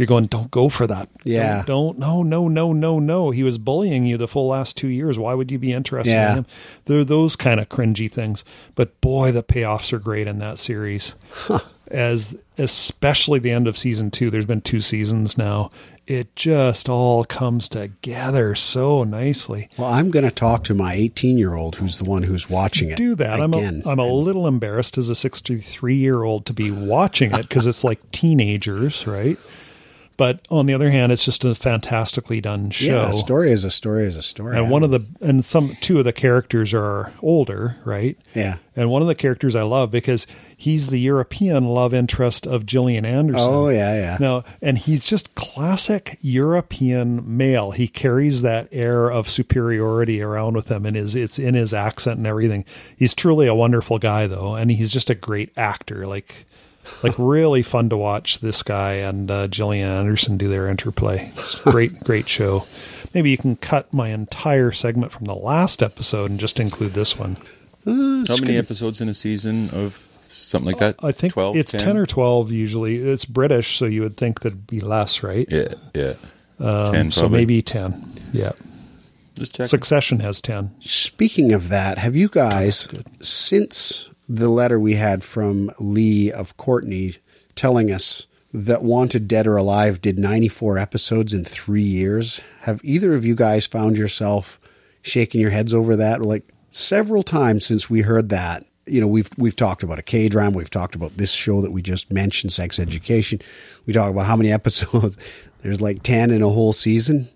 you're 0.00 0.06
going, 0.06 0.24
don't 0.24 0.50
go 0.50 0.70
for 0.70 0.86
that. 0.86 1.10
Yeah. 1.24 1.62
Don't, 1.66 1.98
no, 1.98 2.22
no, 2.22 2.48
no, 2.48 2.72
no, 2.72 2.98
no. 2.98 3.30
He 3.32 3.42
was 3.42 3.58
bullying 3.58 4.06
you 4.06 4.16
the 4.16 4.26
full 4.26 4.48
last 4.48 4.78
two 4.78 4.88
years. 4.88 5.18
Why 5.18 5.34
would 5.34 5.50
you 5.50 5.58
be 5.58 5.74
interested 5.74 6.12
Yeah. 6.12 6.30
in 6.32 6.38
him? 6.38 6.46
They're 6.86 7.04
those 7.04 7.36
kind 7.36 7.60
of 7.60 7.68
cringy 7.68 8.10
things. 8.10 8.42
But 8.74 8.98
boy, 9.02 9.30
the 9.30 9.42
payoffs 9.42 9.92
are 9.92 9.98
great 9.98 10.26
in 10.26 10.38
that 10.38 10.58
series 10.58 11.14
as 11.90 12.34
especially 12.56 13.40
the 13.40 13.50
end 13.50 13.68
of 13.68 13.76
season 13.76 14.10
two. 14.10 14.30
There's 14.30 14.46
been 14.46 14.62
two 14.62 14.80
seasons 14.80 15.36
now. 15.36 15.68
It 16.06 16.34
just 16.34 16.88
all 16.88 17.24
comes 17.26 17.68
together 17.68 18.54
so 18.54 19.04
nicely. 19.04 19.68
Well, 19.76 19.92
I'm 19.92 20.10
going 20.10 20.24
to 20.24 20.30
talk 20.30 20.64
to 20.64 20.74
my 20.74 20.94
18 20.94 21.36
year 21.36 21.54
old, 21.54 21.76
who's 21.76 21.98
the 21.98 22.04
one 22.04 22.22
who's 22.22 22.48
watching 22.48 22.88
it. 22.88 22.96
Do 22.96 23.14
that. 23.16 23.38
again. 23.38 23.82
I'm 23.84 23.86
a, 23.86 23.92
I'm 23.92 23.98
a 23.98 24.06
little 24.10 24.46
embarrassed 24.46 24.96
as 24.96 25.10
a 25.10 25.14
63 25.14 25.94
year 25.94 26.22
old 26.24 26.46
to 26.46 26.54
be 26.54 26.70
watching 26.70 27.32
it 27.32 27.42
because 27.42 27.66
it's 27.66 27.84
like 27.84 28.10
teenagers, 28.12 29.06
right? 29.06 29.38
But 30.20 30.46
on 30.50 30.66
the 30.66 30.74
other 30.74 30.90
hand, 30.90 31.12
it's 31.12 31.24
just 31.24 31.46
a 31.46 31.54
fantastically 31.54 32.42
done 32.42 32.68
show. 32.68 33.04
yeah, 33.04 33.08
a 33.08 33.12
story 33.14 33.50
is 33.52 33.64
a 33.64 33.70
story 33.70 34.04
is 34.04 34.16
a 34.16 34.22
story. 34.22 34.54
and 34.54 34.68
one 34.68 34.82
of 34.82 34.90
the 34.90 35.00
and 35.22 35.42
some 35.42 35.78
two 35.80 35.98
of 35.98 36.04
the 36.04 36.12
characters 36.12 36.74
are 36.74 37.14
older, 37.22 37.78
right? 37.86 38.18
Yeah. 38.34 38.58
And 38.76 38.90
one 38.90 39.00
of 39.00 39.08
the 39.08 39.14
characters 39.14 39.54
I 39.54 39.62
love 39.62 39.90
because 39.90 40.26
he's 40.54 40.88
the 40.88 41.00
European 41.00 41.64
love 41.64 41.94
interest 41.94 42.46
of 42.46 42.66
Gillian 42.66 43.06
Anderson. 43.06 43.48
Oh, 43.50 43.70
yeah, 43.70 43.94
yeah. 43.94 44.16
No, 44.20 44.44
and 44.60 44.76
he's 44.76 45.02
just 45.02 45.34
classic 45.36 46.18
European 46.20 47.38
male. 47.38 47.70
He 47.70 47.88
carries 47.88 48.42
that 48.42 48.68
air 48.72 49.10
of 49.10 49.30
superiority 49.30 50.20
around 50.20 50.52
with 50.54 50.70
him 50.70 50.84
and 50.84 50.98
is 50.98 51.16
it's 51.16 51.38
in 51.38 51.54
his 51.54 51.72
accent 51.72 52.18
and 52.18 52.26
everything. 52.26 52.66
He's 52.94 53.14
truly 53.14 53.46
a 53.46 53.54
wonderful 53.54 53.98
guy 53.98 54.26
though, 54.26 54.54
and 54.54 54.70
he's 54.70 54.90
just 54.90 55.08
a 55.08 55.14
great 55.14 55.50
actor. 55.56 56.06
Like 56.06 56.44
like 57.02 57.14
really 57.18 57.62
fun 57.62 57.88
to 57.90 57.96
watch 57.96 58.40
this 58.40 58.62
guy 58.62 58.94
and 58.94 59.30
uh, 59.30 59.48
Gillian 59.48 59.88
Anderson 59.88 60.36
do 60.36 60.48
their 60.48 60.68
interplay. 60.68 61.32
Great, 61.64 62.00
great 62.04 62.28
show. 62.28 62.66
Maybe 63.14 63.30
you 63.30 63.38
can 63.38 63.56
cut 63.56 63.92
my 63.92 64.08
entire 64.08 64.72
segment 64.72 65.12
from 65.12 65.24
the 65.24 65.34
last 65.34 65.82
episode 65.82 66.30
and 66.30 66.38
just 66.38 66.60
include 66.60 66.94
this 66.94 67.18
one. 67.18 67.36
How 67.84 68.36
many 68.36 68.56
episodes 68.56 69.00
in 69.00 69.08
a 69.08 69.14
season 69.14 69.70
of 69.70 70.08
something 70.28 70.66
like 70.66 70.78
that? 70.78 70.96
I 71.02 71.12
think 71.12 71.32
12, 71.32 71.56
it's 71.56 71.72
10? 71.72 71.96
or 71.96 72.06
12 72.06 72.52
usually. 72.52 72.96
It's 72.96 73.24
British, 73.24 73.78
so 73.78 73.86
you 73.86 74.02
would 74.02 74.16
think 74.16 74.40
that'd 74.40 74.66
be 74.66 74.80
less, 74.80 75.22
right? 75.22 75.48
Yeah, 75.50 75.74
yeah. 75.94 76.14
Um, 76.58 76.92
10 76.92 77.10
so 77.10 77.22
probably. 77.22 77.38
maybe 77.38 77.62
10. 77.62 78.12
Yeah. 78.32 78.52
Just 79.34 79.54
check. 79.56 79.66
Succession 79.66 80.20
has 80.20 80.40
10. 80.42 80.70
Speaking 80.80 81.52
of 81.52 81.70
that, 81.70 81.98
have 81.98 82.14
you 82.14 82.28
guys, 82.28 82.86
since 83.22 84.09
the 84.30 84.48
letter 84.48 84.78
we 84.78 84.94
had 84.94 85.24
from 85.24 85.72
Lee 85.80 86.30
of 86.30 86.56
Courtenay 86.56 87.14
telling 87.56 87.90
us 87.90 88.28
that 88.54 88.82
Wanted 88.82 89.26
Dead 89.26 89.44
or 89.44 89.56
Alive 89.56 90.00
did 90.00 90.20
94 90.20 90.78
episodes 90.78 91.34
in 91.34 91.44
three 91.44 91.82
years, 91.82 92.40
have 92.60 92.80
either 92.84 93.12
of 93.12 93.24
you 93.24 93.34
guys 93.34 93.66
found 93.66 93.98
yourself 93.98 94.60
shaking 95.02 95.40
your 95.40 95.50
heads 95.50 95.74
over 95.74 95.96
that? 95.96 96.22
Like 96.22 96.52
several 96.70 97.24
times 97.24 97.66
since 97.66 97.90
we 97.90 98.02
heard 98.02 98.28
that, 98.28 98.64
you 98.86 99.00
know, 99.00 99.08
we've 99.08 99.30
we've 99.36 99.56
talked 99.56 99.82
about 99.82 99.98
a 99.98 100.02
K 100.02 100.28
drama, 100.28 100.56
we've 100.56 100.70
talked 100.70 100.94
about 100.94 101.16
this 101.16 101.32
show 101.32 101.60
that 101.60 101.72
we 101.72 101.82
just 101.82 102.12
mentioned, 102.12 102.52
Sex 102.52 102.78
Education. 102.78 103.42
We 103.84 103.92
talk 103.92 104.10
about 104.10 104.26
how 104.26 104.36
many 104.36 104.52
episodes. 104.60 105.16
There's 105.62 105.80
like 105.80 106.04
10 106.04 106.30
in 106.30 106.42
a 106.42 106.48
whole 106.48 106.72
season. 106.72 107.28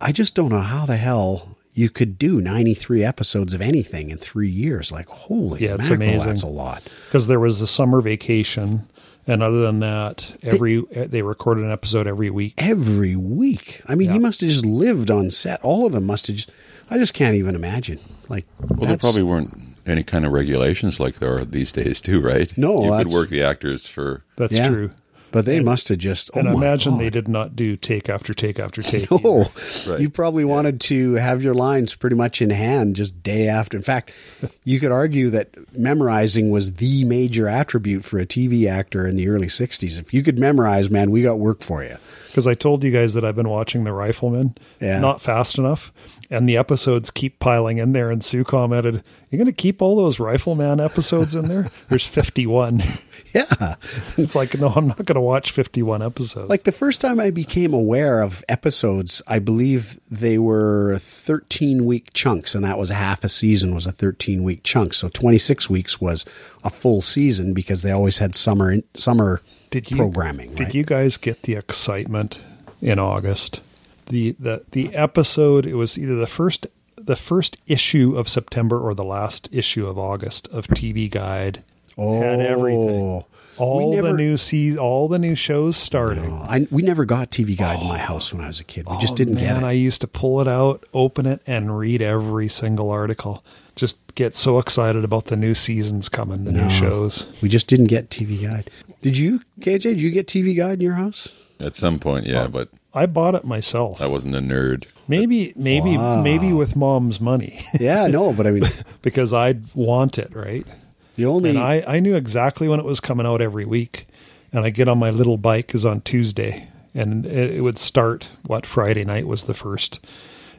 I 0.00 0.12
just 0.12 0.36
don't 0.36 0.50
know 0.50 0.60
how 0.60 0.86
the 0.86 0.96
hell 0.96 1.55
you 1.76 1.90
could 1.90 2.18
do 2.18 2.40
93 2.40 3.04
episodes 3.04 3.52
of 3.52 3.60
anything 3.60 4.08
in 4.10 4.16
three 4.16 4.48
years. 4.48 4.90
Like, 4.90 5.06
holy 5.08 5.62
Yeah, 5.62 5.74
it's 5.74 5.90
mackerel, 5.90 6.08
amazing. 6.08 6.26
that's 6.28 6.42
a 6.42 6.46
lot. 6.46 6.82
Because 7.06 7.26
there 7.26 7.38
was 7.38 7.60
the 7.60 7.66
summer 7.66 8.00
vacation. 8.00 8.88
And 9.28 9.42
other 9.42 9.60
than 9.60 9.80
that, 9.80 10.34
every 10.42 10.82
eh, 10.92 11.06
they 11.08 11.20
recorded 11.20 11.64
an 11.64 11.70
episode 11.72 12.06
every 12.06 12.30
week. 12.30 12.54
Every 12.56 13.14
week. 13.14 13.82
I 13.86 13.94
mean, 13.94 14.10
he 14.10 14.18
must 14.18 14.40
have 14.40 14.48
just 14.48 14.64
lived 14.64 15.10
on 15.10 15.30
set. 15.30 15.60
All 15.62 15.84
of 15.84 15.92
them 15.92 16.06
must 16.06 16.28
have 16.28 16.36
just, 16.36 16.50
I 16.90 16.96
just 16.96 17.12
can't 17.12 17.34
even 17.34 17.54
imagine. 17.54 17.98
Like, 18.28 18.46
Well, 18.60 18.88
there 18.88 18.96
probably 18.96 19.22
weren't 19.24 19.76
any 19.84 20.02
kind 20.02 20.24
of 20.24 20.32
regulations 20.32 20.98
like 20.98 21.16
there 21.16 21.34
are 21.34 21.44
these 21.44 21.72
days, 21.72 22.00
too, 22.00 22.20
right? 22.20 22.56
No, 22.56 22.84
you 22.96 23.04
could 23.04 23.12
work 23.12 23.28
the 23.28 23.42
actors 23.42 23.86
for 23.86 24.24
That's 24.36 24.56
Yeah. 24.56 24.68
true. 24.68 24.90
But 25.32 25.44
they 25.44 25.60
must 25.60 25.88
have 25.88 25.98
just. 25.98 26.30
Oh 26.34 26.38
and 26.38 26.48
I 26.48 26.52
my 26.52 26.58
imagine 26.58 26.92
God. 26.94 27.00
they 27.02 27.10
did 27.10 27.28
not 27.28 27.56
do 27.56 27.76
take 27.76 28.08
after 28.08 28.32
take 28.32 28.58
after 28.58 28.80
take. 28.82 29.08
Oh, 29.10 29.42
either. 29.42 29.90
Right. 29.90 30.00
you 30.00 30.08
probably 30.08 30.44
wanted 30.44 30.80
to 30.82 31.14
have 31.14 31.42
your 31.42 31.54
lines 31.54 31.94
pretty 31.94 32.16
much 32.16 32.40
in 32.40 32.50
hand 32.50 32.96
just 32.96 33.22
day 33.22 33.48
after. 33.48 33.76
In 33.76 33.82
fact, 33.82 34.12
you 34.64 34.80
could 34.80 34.92
argue 34.92 35.28
that 35.30 35.50
memorizing 35.76 36.50
was 36.50 36.74
the 36.74 37.04
major 37.04 37.48
attribute 37.48 38.04
for 38.04 38.18
a 38.18 38.26
TV 38.26 38.68
actor 38.70 39.06
in 39.06 39.16
the 39.16 39.28
early 39.28 39.48
60s. 39.48 39.98
If 39.98 40.14
you 40.14 40.22
could 40.22 40.38
memorize, 40.38 40.88
man, 40.90 41.10
we 41.10 41.22
got 41.22 41.38
work 41.38 41.62
for 41.62 41.82
you. 41.84 41.96
Because 42.36 42.46
I 42.46 42.52
told 42.52 42.84
you 42.84 42.90
guys 42.90 43.14
that 43.14 43.24
I've 43.24 43.34
been 43.34 43.48
watching 43.48 43.84
The 43.84 43.94
Rifleman, 43.94 44.58
Yeah. 44.78 45.00
not 45.00 45.22
fast 45.22 45.56
enough, 45.56 45.90
and 46.28 46.46
the 46.46 46.58
episodes 46.58 47.10
keep 47.10 47.38
piling 47.38 47.78
in 47.78 47.94
there. 47.94 48.10
And 48.10 48.22
Sue 48.22 48.44
commented, 48.44 49.02
"You're 49.30 49.38
going 49.38 49.46
to 49.46 49.52
keep 49.52 49.80
all 49.80 49.96
those 49.96 50.20
Rifleman 50.20 50.78
episodes 50.78 51.34
in 51.34 51.48
there? 51.48 51.70
There's 51.88 52.04
51." 52.04 52.82
Yeah. 53.34 53.74
it's 54.16 54.34
like, 54.34 54.58
no, 54.58 54.68
I'm 54.68 54.86
not 54.88 55.04
going 55.04 55.14
to 55.16 55.20
watch 55.20 55.50
51 55.50 56.00
episodes. 56.00 56.48
Like 56.48 56.62
the 56.64 56.72
first 56.72 57.02
time 57.02 57.20
I 57.20 57.28
became 57.30 57.74
aware 57.74 58.22
of 58.22 58.42
episodes, 58.48 59.20
I 59.26 59.40
believe 59.40 59.98
they 60.10 60.38
were 60.38 60.96
13 61.00 61.84
week 61.84 62.14
chunks, 62.14 62.54
and 62.54 62.64
that 62.64 62.78
was 62.78 62.88
half 62.88 63.24
a 63.24 63.28
season 63.28 63.74
was 63.74 63.86
a 63.86 63.92
13 63.92 64.42
week 64.42 64.62
chunk. 64.62 64.94
So 64.94 65.08
26 65.10 65.68
weeks 65.68 66.00
was 66.00 66.24
a 66.64 66.70
full 66.70 67.02
season 67.02 67.52
because 67.52 67.82
they 67.82 67.90
always 67.90 68.18
had 68.18 68.34
summer 68.34 68.76
summer 68.94 69.42
did 69.80 69.90
you 69.90 69.96
programming. 69.98 70.54
Did 70.54 70.64
right? 70.64 70.74
you 70.74 70.84
guys 70.84 71.18
get 71.18 71.42
the 71.42 71.54
excitement 71.54 72.40
in 72.80 72.98
August? 72.98 73.60
The 74.06 74.34
the 74.38 74.64
the 74.70 74.94
episode. 74.94 75.66
It 75.66 75.74
was 75.74 75.98
either 75.98 76.14
the 76.14 76.26
first 76.26 76.66
the 76.96 77.16
first 77.16 77.58
issue 77.66 78.16
of 78.16 78.28
September 78.28 78.80
or 78.80 78.94
the 78.94 79.04
last 79.04 79.50
issue 79.52 79.86
of 79.86 79.98
August 79.98 80.48
of 80.48 80.66
TV 80.68 81.10
Guide. 81.10 81.62
Oh, 81.98 82.22
had 82.22 82.40
everything. 82.40 83.22
Oh. 83.22 83.26
All 83.58 83.90
We 83.90 84.00
the 84.00 84.12
new 84.12 84.36
se- 84.36 84.76
all 84.76 85.08
the 85.08 85.18
new 85.18 85.34
shows 85.34 85.76
starting. 85.76 86.30
I, 86.46 86.66
we 86.70 86.82
never 86.82 87.06
got 87.06 87.30
TV 87.30 87.56
Guide 87.56 87.80
in 87.80 87.88
my 87.88 87.94
oh. 87.94 88.06
house 88.06 88.32
when 88.32 88.42
I 88.42 88.48
was 88.48 88.60
a 88.60 88.64
kid. 88.64 88.86
We 88.86 88.96
oh, 88.96 89.00
just 89.00 89.14
Oh, 89.14 89.16
didn't 89.16 89.34
man, 89.34 89.44
get 89.44 89.56
it. 89.62 89.66
I 89.66 89.72
used 89.72 90.02
to 90.02 90.06
pull 90.06 90.40
it 90.40 90.48
out, 90.48 90.84
open 90.92 91.24
it, 91.24 91.40
and 91.46 91.78
read 91.78 92.02
every 92.02 92.48
single 92.48 92.90
article. 92.90 93.42
Just 93.74 93.98
get 94.14 94.34
so 94.34 94.58
excited 94.58 95.04
about 95.04 95.26
the 95.26 95.36
new 95.36 95.54
seasons 95.54 96.08
coming, 96.08 96.44
the 96.44 96.52
new 96.52 96.68
shows. 96.70 97.26
we 97.42 97.48
just 97.48 97.66
didn't 97.66 97.86
get 97.86 98.10
TV 98.10 98.42
Guide. 98.42 98.70
Did 99.02 99.16
you, 99.16 99.40
KJ? 99.60 99.82
Did 99.82 100.00
you 100.00 100.10
get 100.10 100.26
TV 100.26 100.56
Guide 100.56 100.74
in 100.74 100.80
your 100.80 100.94
house? 100.94 101.32
At 101.58 101.76
some 101.76 101.98
point, 101.98 102.26
yeah, 102.26 102.48
but 102.48 102.68
I 102.92 103.06
bought 103.06 103.34
it 103.34 103.44
myself. 103.44 104.00
I 104.02 104.06
wasn't 104.06 104.34
a 104.34 104.40
nerd. 104.40 104.86
Maybe, 105.08 105.52
maybe, 105.56 105.96
maybe 105.96 106.52
with 106.52 106.76
mom's 106.76 107.20
money 107.20 107.64
Yeah, 107.80 108.08
no, 108.08 108.32
but 108.32 108.46
I 108.46 108.50
mean, 108.50 108.68
because 109.02 109.32
I'd 109.32 109.74
want 109.74 110.18
it, 110.18 110.34
right? 110.34 110.66
the 111.14 111.24
only 111.24 111.50
And 111.50 111.58
I, 111.58 111.82
I 111.86 112.00
knew 112.00 112.14
exactly 112.14 112.68
when 112.68 112.78
it 112.78 112.84
was 112.84 113.00
coming 113.00 113.26
out 113.26 113.40
every 113.40 113.64
week. 113.64 114.06
And 114.52 114.64
I 114.64 114.70
get 114.70 114.88
on 114.88 114.98
my 114.98 115.10
little 115.10 115.36
bike 115.38 115.74
is 115.74 115.84
on 115.84 116.00
Tuesday, 116.02 116.68
and 116.94 117.26
it, 117.26 117.56
it 117.56 117.60
would 117.62 117.78
start 117.78 118.28
what 118.46 118.64
Friday 118.64 119.04
night 119.04 119.26
was 119.26 119.44
the 119.44 119.54
first, 119.54 120.00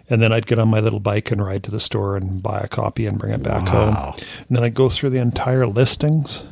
and 0.09 0.21
then 0.21 0.31
I'd 0.31 0.45
get 0.45 0.59
on 0.59 0.67
my 0.67 0.79
little 0.79 0.99
bike 0.99 1.31
and 1.31 1.43
ride 1.43 1.63
to 1.63 1.71
the 1.71 1.79
store 1.79 2.15
and 2.15 2.43
buy 2.43 2.59
a 2.59 2.67
copy 2.67 3.05
and 3.07 3.17
bring 3.17 3.33
it 3.33 3.43
back 3.43 3.67
home. 3.67 4.13
And 4.47 4.57
then 4.57 4.63
I'd 4.63 4.73
go 4.73 4.89
through 4.89 5.11
the 5.11 5.19
entire 5.19 5.65
listings 5.65 6.43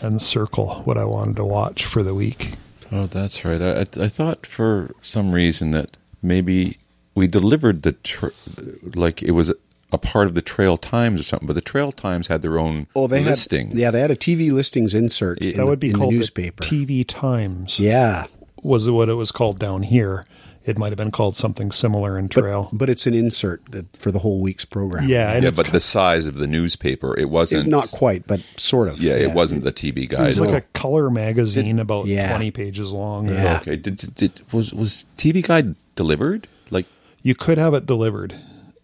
and 0.00 0.20
circle 0.22 0.82
what 0.84 0.96
I 0.98 1.04
wanted 1.04 1.36
to 1.36 1.44
watch 1.44 1.84
for 1.84 2.02
the 2.02 2.14
week. 2.14 2.54
Oh, 2.90 3.06
that's 3.06 3.44
right. 3.44 3.60
I, 3.60 3.80
I, 3.80 4.04
I 4.04 4.08
thought 4.08 4.46
for 4.46 4.94
some 5.02 5.32
reason 5.32 5.70
that 5.72 5.96
maybe 6.22 6.78
we 7.14 7.26
delivered 7.26 7.82
the 7.82 7.92
tr- 7.92 8.28
like 8.94 9.22
it 9.22 9.32
was 9.32 9.50
a, 9.50 9.54
a 9.92 9.98
part 9.98 10.26
of 10.26 10.34
the 10.34 10.42
Trail 10.42 10.76
Times 10.76 11.20
or 11.20 11.22
something, 11.24 11.46
but 11.46 11.52
the 11.54 11.60
Trail 11.60 11.92
Times 11.92 12.28
had 12.28 12.42
their 12.42 12.58
own 12.58 12.86
oh 12.96 13.06
they 13.06 13.22
listings. 13.24 13.72
had 13.72 13.78
yeah 13.78 13.90
they 13.90 14.00
had 14.00 14.10
a 14.10 14.16
TV 14.16 14.52
listings 14.52 14.94
insert 14.94 15.38
in 15.40 15.56
That 15.56 15.66
would 15.66 15.80
be 15.80 15.88
the, 15.88 15.94
in 15.94 15.98
called 15.98 16.10
the 16.12 16.16
the 16.16 16.20
newspaper. 16.20 16.62
TV 16.64 17.04
Times. 17.06 17.78
yeah, 17.78 18.26
Was 18.62 18.88
what 18.90 19.08
it 19.08 19.14
was 19.14 19.32
called 19.32 19.58
down 19.58 19.82
here. 19.82 20.24
It 20.68 20.76
might 20.78 20.90
have 20.90 20.98
been 20.98 21.10
called 21.10 21.34
something 21.34 21.72
similar 21.72 22.18
in 22.18 22.28
Trail. 22.28 22.68
but 22.72 22.90
it's 22.90 23.06
an 23.06 23.14
insert 23.14 23.62
that, 23.70 23.96
for 23.96 24.10
the 24.12 24.18
whole 24.18 24.40
week's 24.40 24.64
program. 24.66 25.08
yeah, 25.08 25.32
and 25.32 25.42
yeah, 25.42 25.48
it's 25.48 25.56
but 25.56 25.68
the 25.68 25.80
size 25.80 26.26
of 26.26 26.34
the 26.34 26.46
newspaper, 26.46 27.18
it 27.18 27.30
wasn't. 27.30 27.66
It- 27.66 27.70
not 27.70 27.90
quite, 27.90 28.26
but 28.26 28.40
sort 28.58 28.88
of. 28.88 29.00
yeah, 29.00 29.14
it 29.14 29.32
wasn't 29.32 29.64
the 29.64 29.72
TV 29.72 29.94
guide. 29.94 30.02
It 30.04 30.08
guide. 30.10 30.26
was 30.26 30.40
like 30.40 30.54
a 30.54 30.60
color 30.78 31.08
magazine 31.10 31.78
about 31.78 32.06
Yeah. 32.06 32.28
20 32.30 32.50
pages 32.50 32.92
long. 32.92 33.28
Yeah. 33.28 33.58
okay, 33.62 33.76
did, 33.76 33.96
did, 33.96 34.14
did- 34.14 34.52
was 34.52 34.72
was 34.74 35.06
TV 35.16 35.42
guide 35.42 35.74
delivered? 35.96 36.46
Like, 36.70 36.86
You 37.22 37.34
could 37.34 37.56
have 37.58 37.72
it 37.74 37.86
delivered, 37.86 38.34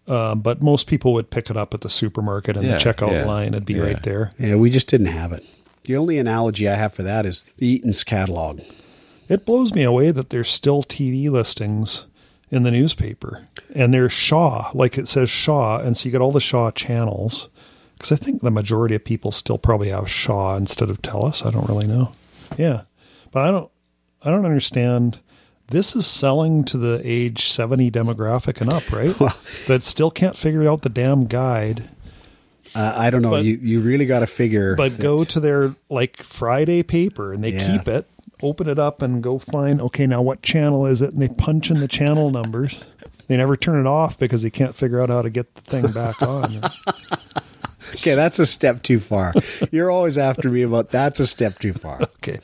um, 0.07 0.41
but 0.41 0.61
most 0.63 0.87
people 0.87 1.13
would 1.13 1.29
pick 1.29 1.49
it 1.51 1.55
up 1.57 1.73
at 1.75 1.81
the 1.81 1.89
supermarket 1.89 2.57
and 2.57 2.65
Yeah, 2.65 2.77
the 2.79 2.83
checkout 2.83 3.11
yeah, 3.11 3.25
line 3.25 3.51
would 3.51 3.65
be 3.65 3.73
yeah. 3.75 3.83
right 3.83 4.03
there. 4.03 4.31
Yeah, 4.39 4.55
we 4.55 4.69
just 4.71 4.87
didn't 4.87 5.07
have 5.07 5.31
it. 5.31 5.43
The 5.83 5.95
only 5.97 6.17
analogy 6.17 6.67
I 6.67 6.73
have 6.73 6.93
for 6.93 7.03
that 7.03 7.27
is 7.27 7.51
the 7.57 7.67
Eaton's 7.67 8.03
catalog. 8.03 8.61
It 9.27 9.45
blows 9.45 9.73
me 9.73 9.83
away 9.83 10.11
that 10.11 10.29
there's 10.29 10.49
still 10.49 10.83
TV 10.83 11.29
listings 11.29 12.05
in 12.51 12.63
the 12.63 12.71
newspaper. 12.71 13.43
And 13.73 13.93
there's 13.93 14.13
Shaw, 14.13 14.69
like 14.73 14.97
it 14.97 15.07
says 15.07 15.29
Shaw, 15.29 15.79
and 15.79 15.97
so 15.97 16.05
you 16.05 16.11
get 16.11 16.21
all 16.21 16.31
the 16.31 16.39
Shaw 16.39 16.71
channels. 16.71 17.49
Because 17.97 18.11
I 18.11 18.17
think 18.17 18.41
the 18.41 18.51
majority 18.51 18.93
of 18.95 19.03
people 19.03 19.31
still 19.31 19.57
probably 19.57 19.89
have 19.89 20.09
Shaw 20.09 20.55
instead 20.57 20.89
of 20.89 21.01
Telus. 21.01 21.45
I 21.45 21.49
don't 21.51 21.67
really 21.67 21.87
know. 21.87 22.11
Yeah, 22.57 22.81
but 23.31 23.43
I 23.47 23.51
don't. 23.51 23.71
I 24.23 24.29
don't 24.31 24.45
understand. 24.45 25.19
This 25.69 25.95
is 25.95 26.05
selling 26.05 26.63
to 26.65 26.77
the 26.77 27.01
age 27.03 27.49
seventy 27.49 27.89
demographic 27.89 28.59
and 28.61 28.71
up, 28.71 28.91
right? 28.91 29.15
that 29.67 29.83
still 29.83 30.11
can't 30.11 30.35
figure 30.37 30.67
out 30.69 30.81
the 30.83 30.89
damn 30.89 31.25
guide. 31.25 31.89
Uh, 32.75 32.93
I 32.95 33.09
don't 33.09 33.21
know. 33.21 33.31
But- 33.31 33.45
you 33.45 33.55
you 33.61 33.79
really 33.79 34.05
got 34.05 34.19
to 34.19 34.27
figure. 34.27 34.75
But 34.75 34.97
that- 34.97 35.01
go 35.01 35.23
to 35.23 35.39
their 35.39 35.73
like 35.89 36.17
Friday 36.17 36.83
paper 36.83 37.33
and 37.33 37.43
they 37.43 37.53
Yeah. 37.53 37.77
keep 37.77 37.87
it, 37.87 38.07
open 38.41 38.67
it 38.69 38.77
up 38.79 39.01
and 39.01 39.21
go 39.23 39.39
find, 39.39 39.79
okay, 39.81 40.05
now 40.07 40.21
what 40.21 40.41
channel 40.41 40.85
is 40.85 41.01
it? 41.01 41.13
And 41.13 41.21
they 41.21 41.27
punch 41.29 41.69
in 41.71 41.79
the 41.79 41.87
channel 41.87 42.29
numbers. 42.31 42.83
They 43.27 43.37
never 43.37 43.57
turn 43.57 43.79
it 43.79 43.87
off 43.87 44.17
because 44.19 44.41
they 44.43 44.49
can't 44.51 44.75
figure 44.75 45.01
out 45.01 45.09
how 45.09 45.21
to 45.23 45.29
get 45.29 45.53
the 45.55 45.61
thing 45.61 45.91
back 45.91 46.21
on. 46.21 46.61
Okay, 47.91 48.15
that's 48.15 48.39
a 48.39 48.45
step 48.45 48.81
too 48.83 48.99
far. 48.99 49.33
You're 49.71 49.89
always 49.91 50.17
after 50.17 50.49
me 50.49 50.63
about 50.63 50.89
that's 50.89 51.19
a 51.19 51.27
step 51.27 51.59
too 51.59 51.71
far. 51.71 52.01
okay. 52.01 52.39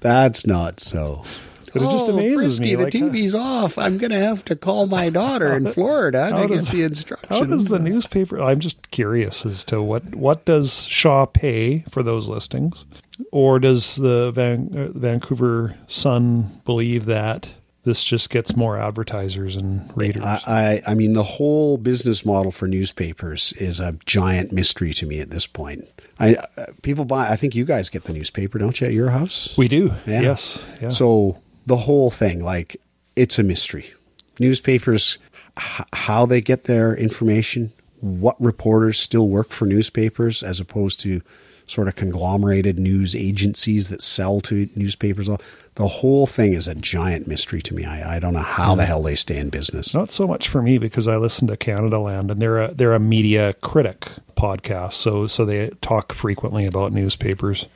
That's 0.00 0.46
not 0.46 0.80
so. 0.80 1.24
But 1.72 1.82
it 1.82 1.90
just 1.90 2.06
Oh, 2.06 2.12
amazes 2.14 2.58
Frisky, 2.58 2.62
me. 2.64 2.74
The 2.76 2.84
like, 2.84 2.94
uh, 2.94 2.98
TV's 2.98 3.34
off. 3.34 3.76
I'm 3.76 3.98
going 3.98 4.12
to 4.12 4.20
have 4.20 4.44
to 4.46 4.56
call 4.56 4.86
my 4.86 5.10
daughter 5.10 5.52
in 5.56 5.66
Florida 5.72 6.30
how 6.30 6.42
to 6.42 6.48
does- 6.48 6.70
get 6.70 6.76
the 6.76 6.82
instructions. 6.84 7.28
How 7.28 7.44
does 7.44 7.66
the 7.66 7.80
newspaper? 7.80 8.40
I'm 8.40 8.60
just 8.60 8.90
curious 8.92 9.44
as 9.44 9.64
to 9.64 9.82
what 9.82 10.14
what 10.14 10.44
does 10.44 10.84
Shaw 10.84 11.26
pay 11.26 11.80
for 11.90 12.02
those 12.04 12.28
listings, 12.28 12.86
or 13.30 13.58
does 13.58 13.96
the 13.96 14.32
Van, 14.32 14.70
uh, 14.76 14.98
Vancouver 14.98 15.76
Sun 15.86 16.60
believe 16.64 17.06
that 17.06 17.48
this 17.84 18.02
just 18.02 18.30
gets 18.30 18.56
more 18.56 18.78
advertisers 18.78 19.56
and 19.56 19.90
readers? 19.96 20.22
I, 20.24 20.40
I 20.46 20.92
I 20.92 20.94
mean 20.94 21.12
the 21.12 21.22
whole 21.22 21.76
business 21.76 22.24
model 22.24 22.50
for 22.50 22.66
newspapers 22.66 23.52
is 23.54 23.78
a 23.80 23.96
giant 24.06 24.52
mystery 24.52 24.92
to 24.94 25.06
me 25.06 25.20
at 25.20 25.30
this 25.30 25.46
point. 25.46 25.88
I 26.18 26.34
uh, 26.34 26.66
people 26.82 27.04
buy. 27.04 27.28
I 27.28 27.36
think 27.36 27.54
you 27.54 27.64
guys 27.64 27.88
get 27.90 28.04
the 28.04 28.12
newspaper, 28.12 28.58
don't 28.58 28.80
you, 28.80 28.86
at 28.86 28.92
your 28.92 29.10
house? 29.10 29.56
we 29.56 29.68
do. 29.68 29.92
Yeah. 30.06 30.20
Yes. 30.22 30.62
Yeah. 30.80 30.88
So 30.90 31.40
the 31.66 31.76
whole 31.76 32.10
thing, 32.10 32.42
like, 32.42 32.76
it's 33.16 33.38
a 33.38 33.42
mystery. 33.42 33.92
Newspapers, 34.38 35.18
h- 35.58 35.86
how 35.92 36.26
they 36.26 36.40
get 36.40 36.64
their 36.64 36.94
information, 36.96 37.72
what 38.00 38.40
reporters 38.40 38.98
still 38.98 39.28
work 39.28 39.50
for 39.50 39.66
newspapers 39.66 40.42
as 40.42 40.60
opposed 40.60 41.00
to 41.00 41.20
sort 41.66 41.88
of 41.88 41.96
conglomerated 41.96 42.78
news 42.78 43.14
agencies 43.14 43.88
that 43.88 44.02
sell 44.02 44.40
to 44.42 44.68
newspapers. 44.74 45.28
The 45.76 45.88
whole 45.88 46.26
thing 46.26 46.52
is 46.52 46.68
a 46.68 46.74
giant 46.74 47.26
mystery 47.26 47.60
to 47.62 47.74
me. 47.74 47.84
I, 47.84 48.16
I 48.16 48.18
don't 48.18 48.34
know 48.34 48.40
how 48.40 48.74
the 48.74 48.84
hmm. 48.84 48.88
hell 48.88 49.02
they 49.02 49.14
stay 49.14 49.38
in 49.38 49.48
business. 49.48 49.94
Not 49.94 50.12
so 50.12 50.26
much 50.26 50.48
for 50.48 50.62
me 50.62 50.78
because 50.78 51.08
I 51.08 51.16
listen 51.16 51.48
to 51.48 51.56
Canadaland 51.56 52.30
and 52.30 52.40
they're 52.40 52.62
a 52.62 52.74
they're 52.74 52.94
a 52.94 53.00
media 53.00 53.54
critic 53.54 54.08
podcast. 54.36 54.94
So 54.94 55.26
so 55.26 55.44
they 55.44 55.70
talk 55.80 56.12
frequently 56.12 56.66
about 56.66 56.92
newspapers. 56.92 57.66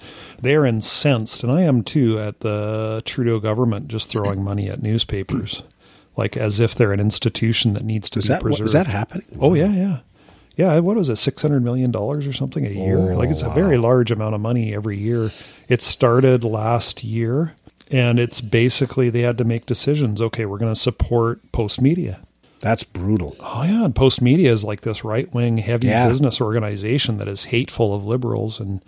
They're 0.40 0.66
incensed, 0.66 1.42
and 1.42 1.50
I 1.50 1.62
am 1.62 1.82
too, 1.82 2.18
at 2.20 2.40
the 2.40 3.02
Trudeau 3.04 3.40
government 3.40 3.88
just 3.88 4.08
throwing 4.08 4.44
money 4.44 4.68
at 4.68 4.82
newspapers, 4.82 5.62
like 6.16 6.36
as 6.36 6.60
if 6.60 6.74
they're 6.74 6.92
an 6.92 7.00
institution 7.00 7.74
that 7.74 7.84
needs 7.84 8.08
to 8.10 8.20
Is 8.20 8.26
be 8.26 8.34
that, 8.34 8.42
preserved. 8.42 8.66
is 8.66 8.72
that 8.72 8.86
happening? 8.86 9.26
Oh 9.40 9.54
yeah, 9.54 9.72
yeah, 9.72 9.98
yeah. 10.58 10.78
What 10.80 10.96
was 10.98 11.08
it? 11.08 11.16
Six 11.16 11.40
hundred 11.40 11.62
million 11.64 11.90
dollars 11.90 12.26
or 12.26 12.34
something 12.34 12.66
a 12.66 12.70
year? 12.70 12.98
Oh, 12.98 13.16
like 13.16 13.30
it's 13.30 13.40
a 13.42 13.48
very 13.50 13.78
large 13.78 14.10
amount 14.10 14.34
of 14.34 14.42
money 14.42 14.74
every 14.74 14.98
year. 14.98 15.30
It 15.68 15.80
started 15.80 16.44
last 16.44 17.02
year, 17.02 17.54
and 17.90 18.18
it's 18.18 18.42
basically 18.42 19.08
they 19.08 19.22
had 19.22 19.38
to 19.38 19.44
make 19.44 19.64
decisions. 19.64 20.20
Okay, 20.20 20.44
we're 20.44 20.58
going 20.58 20.74
to 20.74 20.78
support 20.80 21.40
Postmedia. 21.52 22.18
That's 22.60 22.82
brutal. 22.82 23.36
Oh 23.40 23.62
yeah, 23.62 23.84
and 23.84 23.94
Postmedia 23.94 24.48
is 24.48 24.64
like 24.64 24.80
this 24.82 25.04
right 25.04 25.32
wing 25.32 25.58
heavy 25.58 25.86
Yeah. 25.86 26.08
business 26.08 26.40
organization 26.40 27.18
that 27.18 27.28
is 27.28 27.44
hateful 27.44 27.94
of 27.94 28.04
liberals 28.04 28.58
and 28.58 28.82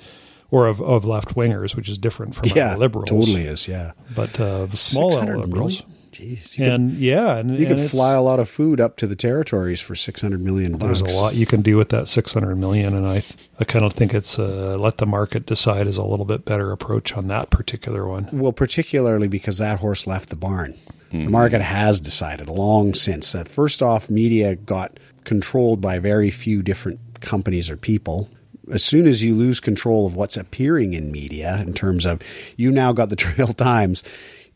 or 0.51 0.66
of, 0.66 0.81
of 0.83 1.05
left 1.05 1.37
wingers, 1.37 1.77
which 1.77 1.89
is 1.89 1.97
different 1.97 2.35
from 2.35 2.49
Yeah, 2.57 2.75
liberals. 2.75 3.09
totally 3.09 3.43
is. 3.45 3.68
Yeah. 3.68 3.93
But 4.16 4.41
uh, 4.41 4.66
the 4.66 4.77
small 4.77 5.12
L 5.12 5.18
600 5.21 5.39
liberals. 5.39 5.83
million? 5.87 5.99
Jeez, 6.21 6.59
you 6.59 6.64
and 6.66 6.99
yeah, 6.99 7.39
and 7.39 7.57
you 7.57 7.66
and 7.66 7.77
could 7.77 7.91
fly 7.91 8.12
a 8.12 8.21
lot 8.21 8.39
of 8.39 8.49
food 8.49 8.81
up 8.81 8.97
to 8.97 9.07
the 9.07 9.16
territories 9.16 9.81
for 9.81 9.95
six 9.95 10.21
hundred 10.21 10.43
million 10.43 10.77
bucks. 10.77 11.01
There's 11.01 11.12
a 11.12 11.16
lot 11.16 11.35
you 11.35 11.47
can 11.47 11.62
do 11.62 11.77
with 11.77 11.89
that 11.91 12.09
600 12.09 12.57
million, 12.57 12.95
and 12.95 13.07
I 13.07 13.23
I 13.59 13.64
kind 13.64 13.85
of 13.85 13.95
think 13.95 14.12
it's 14.12 14.39
uh, 14.39 14.77
let 14.79 14.99
the 14.99 15.07
market 15.07 15.47
decide 15.47 15.87
is 15.87 15.97
a 15.97 16.05
little 16.05 16.27
bit 16.27 16.45
better 16.45 16.73
approach 16.73 17.14
on 17.14 17.29
that 17.29 17.49
particular 17.51 18.07
one. 18.07 18.29
Well, 18.33 18.53
particularly 18.53 19.29
because 19.29 19.59
that 19.59 19.81
horse 19.81 20.07
left 20.07 20.29
the 20.29 20.37
barn. 20.37 20.79
The 21.12 21.29
market 21.29 21.61
has 21.61 22.01
decided 22.01 22.49
long 22.49 22.95
since 22.95 23.33
that 23.33 23.49
first 23.49 23.83
off, 23.83 24.09
media 24.09 24.55
got 24.55 25.01
controlled 25.25 25.81
by 25.81 25.99
very 25.99 26.31
few 26.31 26.62
different 26.62 27.01
companies 27.21 27.68
or 27.68 27.77
people. 27.77 28.31
As 28.71 28.85
soon 28.85 29.09
as 29.09 29.25
you 29.25 29.35
lose 29.35 29.59
control 29.59 30.07
of 30.07 30.14
what's 30.14 30.37
appearing 30.37 30.93
in 30.95 31.11
media, 31.11 31.61
in 31.66 31.73
terms 31.73 32.07
of 32.07 32.23
you 32.57 32.71
now 32.71 32.93
got 32.93 33.09
the 33.09 33.16
Trail 33.25 33.53
Times, 33.53 34.05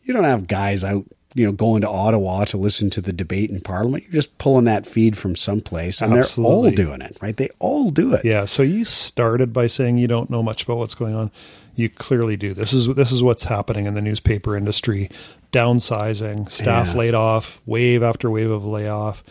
you 0.03 0.13
don't 0.13 0.23
have 0.23 0.47
guys 0.47 0.81
out, 0.81 1.05
you 1.35 1.45
know, 1.45 1.51
going 1.51 1.81
to 1.81 1.89
Ottawa 1.89 2.45
to 2.45 2.57
listen 2.57 2.89
to 2.91 3.01
the 3.01 3.13
debate 3.13 3.51
in 3.51 3.59
Parliament. 3.59 4.05
You're 4.05 4.13
just 4.13 4.35
pulling 4.39 4.65
that 4.65 4.87
feed 4.87 5.17
from 5.17 5.35
someplace, 5.35 6.01
and 6.01 6.15
they're 6.15 6.25
all 6.43 6.69
doing 6.71 7.01
it, 7.01 7.17
right? 7.21 7.35
They 7.37 7.49
all 7.59 7.91
do 7.91 8.13
it. 8.13 8.25
Yeah, 8.25 8.45
so 8.45 8.63
you 8.63 8.85
started 8.85 9.51
by 9.53 9.67
saying 9.67 9.97
you 9.97 10.07
don't 10.07 10.29
know 10.29 10.41
much 10.41 10.63
about 10.63 10.77
what's 10.77 10.95
going 10.95 11.13
on. 11.13 11.29
You 11.75 11.89
clearly 11.89 12.37
do. 12.37 12.53
This 12.53 12.71
is 12.71 12.87
this 12.95 13.11
is 13.11 13.21
what's 13.21 13.43
happening 13.43 13.85
in 13.85 13.93
the 13.95 14.01
newspaper 14.01 14.55
industry: 14.55 15.09
downsizing, 15.51 16.49
staff 16.51 16.87
Yeah. 16.87 16.93
laid 16.93 17.13
off, 17.13 17.61
wave 17.65 18.01
after 18.01 18.29
wave 18.31 18.49
of 18.49 18.65
layoff, 18.65 19.23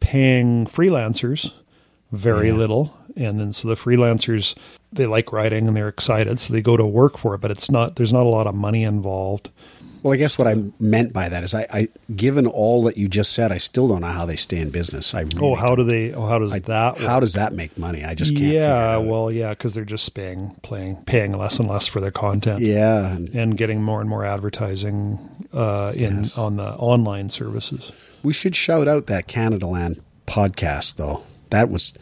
paying 0.00 0.64
freelancers 0.66 1.50
very 2.12 2.48
Yeah. 2.48 2.54
little, 2.54 2.96
and 3.16 3.40
then 3.40 3.52
so 3.52 3.68
the 3.68 3.74
freelancers 3.74 4.54
they 4.92 5.06
like 5.06 5.32
writing 5.32 5.66
and 5.68 5.76
they're 5.76 5.88
excited, 5.88 6.38
so 6.40 6.52
they 6.52 6.62
go 6.62 6.76
to 6.76 6.86
work 6.86 7.18
for 7.18 7.34
it. 7.34 7.40
But 7.40 7.50
it's 7.50 7.70
not. 7.70 7.96
There's 7.96 8.12
not 8.12 8.22
a 8.26 8.28
lot 8.30 8.46
of 8.46 8.54
money 8.54 8.84
involved. 8.84 9.50
Well, 10.02 10.14
I 10.14 10.16
guess 10.16 10.38
what 10.38 10.46
I 10.46 10.54
meant 10.78 11.12
by 11.12 11.28
that 11.28 11.42
is, 11.42 11.54
I, 11.54 11.66
I 11.72 11.88
given 12.14 12.46
all 12.46 12.84
that 12.84 12.96
you 12.96 13.08
just 13.08 13.32
said, 13.32 13.50
I 13.50 13.58
still 13.58 13.88
don't 13.88 14.00
know 14.02 14.06
how 14.08 14.26
they 14.26 14.36
stay 14.36 14.58
in 14.58 14.70
business. 14.70 15.12
I 15.14 15.22
really 15.22 15.38
Oh, 15.40 15.54
how 15.56 15.74
do 15.74 15.82
they? 15.84 16.12
Oh, 16.12 16.26
how 16.26 16.38
does 16.38 16.52
I- 16.52 16.60
that? 16.60 16.98
How 16.98 17.18
does 17.20 17.34
that 17.34 17.52
make 17.52 17.76
money? 17.76 18.04
I 18.04 18.14
just 18.14 18.32
can't. 18.36 18.52
yeah, 18.52 18.94
out. 18.96 19.06
well, 19.06 19.30
yeah, 19.32 19.50
because 19.50 19.74
they're 19.74 19.84
just 19.84 20.14
paying, 20.14 20.54
playing, 20.62 20.96
paying 21.06 21.32
less 21.36 21.58
and 21.58 21.68
less 21.68 21.86
for 21.86 22.00
their 22.00 22.10
content. 22.12 22.60
yeah, 22.60 23.14
and 23.14 23.28
and 23.30 23.56
getting 23.58 23.82
more 23.82 24.00
and 24.00 24.08
more 24.08 24.24
advertising 24.24 25.18
uh, 25.52 25.92
in 25.96 26.26
on 26.36 26.56
the 26.56 26.68
online 26.74 27.30
services. 27.30 27.90
we 28.22 28.32
should 28.32 28.54
shout 28.54 28.86
out 28.88 29.06
that 29.06 29.26
Canadaland 29.28 30.00
podcast, 30.26 30.96
though. 30.96 31.24
That 31.50 31.70
was 31.70 31.94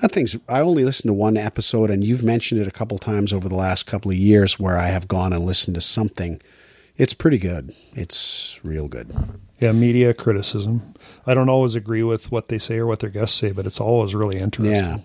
that 0.00 0.12
thing's. 0.12 0.36
I 0.48 0.60
only 0.60 0.84
listened 0.84 1.08
to 1.10 1.14
one 1.14 1.36
episode, 1.36 1.90
and 1.90 2.02
you've 2.04 2.22
mentioned 2.22 2.60
it 2.60 2.66
a 2.68 2.70
couple 2.72 2.98
times 2.98 3.32
over 3.32 3.48
the 3.48 3.54
last 3.54 3.84
couple 3.86 4.10
of 4.10 4.16
years, 4.16 4.58
where 4.58 4.78
I 4.78 4.88
have 4.88 5.08
gone 5.08 5.32
and 5.32 5.44
listened 5.44 5.74
to 5.74 5.80
something. 5.80 6.40
It's 6.96 7.14
pretty 7.14 7.38
good. 7.38 7.74
It's 7.94 8.58
real 8.62 8.86
good. 8.88 9.12
Yeah, 9.60 9.72
media 9.72 10.14
criticism. 10.14 10.94
I 11.26 11.34
don't 11.34 11.48
always 11.48 11.74
agree 11.74 12.02
with 12.02 12.30
what 12.30 12.48
they 12.48 12.58
say 12.58 12.76
or 12.76 12.86
what 12.86 13.00
their 13.00 13.10
guests 13.10 13.36
say, 13.38 13.52
but 13.52 13.66
it's 13.66 13.80
always 13.80 14.14
really 14.14 14.38
interesting. 14.38 14.74
Yeah. 14.74 14.98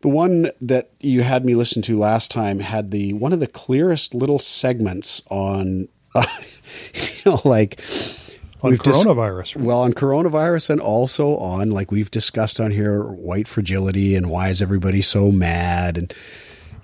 The 0.00 0.08
one 0.08 0.50
that 0.60 0.90
you 1.00 1.22
had 1.22 1.44
me 1.44 1.54
listen 1.54 1.82
to 1.82 1.98
last 1.98 2.30
time 2.30 2.58
had 2.60 2.90
the 2.90 3.12
one 3.14 3.32
of 3.32 3.40
the 3.40 3.46
clearest 3.46 4.14
little 4.14 4.38
segments 4.38 5.22
on, 5.30 5.88
you 6.14 6.22
know, 7.24 7.40
like 7.44 7.80
On 8.62 8.70
we've 8.70 8.82
dis- 8.82 8.96
coronavirus. 8.96 9.56
well, 9.56 9.80
on 9.80 9.92
coronavirus 9.92 10.70
and 10.70 10.80
also 10.80 11.36
on 11.38 11.70
like 11.70 11.90
we've 11.90 12.10
discussed 12.10 12.60
on 12.60 12.70
here, 12.72 13.04
white 13.04 13.48
fragility 13.48 14.14
and 14.14 14.30
why 14.30 14.48
is 14.48 14.60
everybody 14.60 15.00
so 15.00 15.30
mad 15.30 15.96
and 15.96 16.12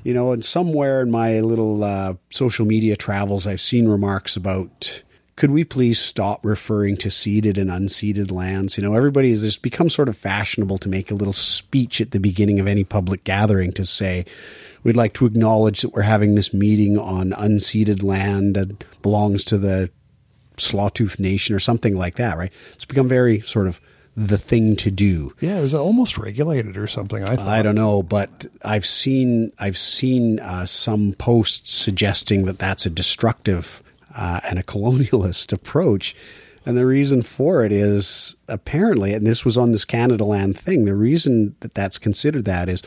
you 0.05 0.15
know, 0.15 0.33
and 0.33 0.45
somewhere 0.45 1.01
in 1.01 1.11
my 1.11 1.41
little 1.41 1.85
uh, 1.85 2.15
social 2.31 2.67
media 2.67 2.97
travels, 2.97 3.47
I've 3.47 3.61
seen 3.61 3.89
remarks 3.89 4.37
about 4.37 5.03
could 5.35 5.51
we 5.51 5.65
please 5.65 5.99
stop 5.99 6.45
referring 6.45 6.97
to 6.99 7.11
ceded 7.11 7.57
and 7.57 7.71
unceded 7.71 8.31
lands? 8.31 8.77
You 8.77 8.85
know, 8.85 8.95
everybody 8.95 9.31
has 9.31 9.43
just 9.43 9.63
become 9.63 9.89
sort 9.89 10.09
of 10.09 10.17
fashionable 10.17 10.79
to 10.79 10.89
make 10.89 11.11
a 11.11 11.15
little 11.15 11.33
speech 11.33 12.01
at 12.01 12.11
the 12.11 12.21
beginning 12.21 12.61
of 12.61 12.67
any 12.67 12.85
public 12.85 13.25
gathering 13.25 13.73
to 13.73 13.85
say, 13.87 14.27
we'd 14.83 14.97
like 14.97 15.15
to 15.15 15.27
acknowledge 15.27 15.81
that 15.81 15.95
we're 15.95 16.03
having 16.03 16.35
this 16.35 16.53
meeting 16.53 16.99
on 16.99 17.31
unceded 17.31 18.03
land 18.03 18.57
that 18.57 18.85
belongs 19.01 19.45
to 19.47 19.57
the 19.57 19.91
Sawtooth 20.59 21.19
Nation 21.19 21.57
or 21.57 21.61
something 21.61 21.97
like 21.97 22.17
that, 22.17 22.37
right? 22.37 22.53
It's 22.75 22.85
become 22.85 23.09
very 23.09 23.41
sort 23.41 23.67
of 23.67 23.81
the 24.17 24.39
thing 24.39 24.77
to 24.77 24.91
do. 24.91 25.35
Yeah, 25.41 25.59
it 25.59 25.63
was 25.63 25.75
almost 25.75 26.19
regulated 26.19 26.77
or 26.77 26.87
something? 26.87 27.23
I 27.23 27.37
thought. 27.37 27.49
I 27.49 27.63
don't 27.63 27.75
know, 27.75 28.03
but 28.03 28.47
I've 28.65 28.87
seen 28.87 29.53
I've 29.59 29.79
seen 29.79 30.39
uh, 30.41 30.67
some 30.67 31.15
posts 31.15 31.73
suggesting 31.73 32.45
that 32.47 32.59
that's 32.59 32.85
a 32.87 32.91
destructive 32.91 33.83
uh, 34.15 34.41
and 34.45 34.59
a 34.59 34.63
colonialist 34.63 35.53
approach, 35.53 36.15
and 36.67 36.77
the 36.77 36.87
reason 36.87 37.23
for 37.23 37.65
it 37.65 37.73
is 37.73 38.37
apparently, 38.49 39.15
and 39.15 39.27
this 39.27 39.45
was 39.45 39.57
on 39.57 39.73
this 39.73 39.85
Canadaland 39.85 40.57
thing. 40.57 40.85
The 40.85 40.95
reason 40.95 41.57
that 41.61 41.75
that's 41.75 41.99
considered 41.99 42.45
that 42.45 42.69
is 42.69 42.83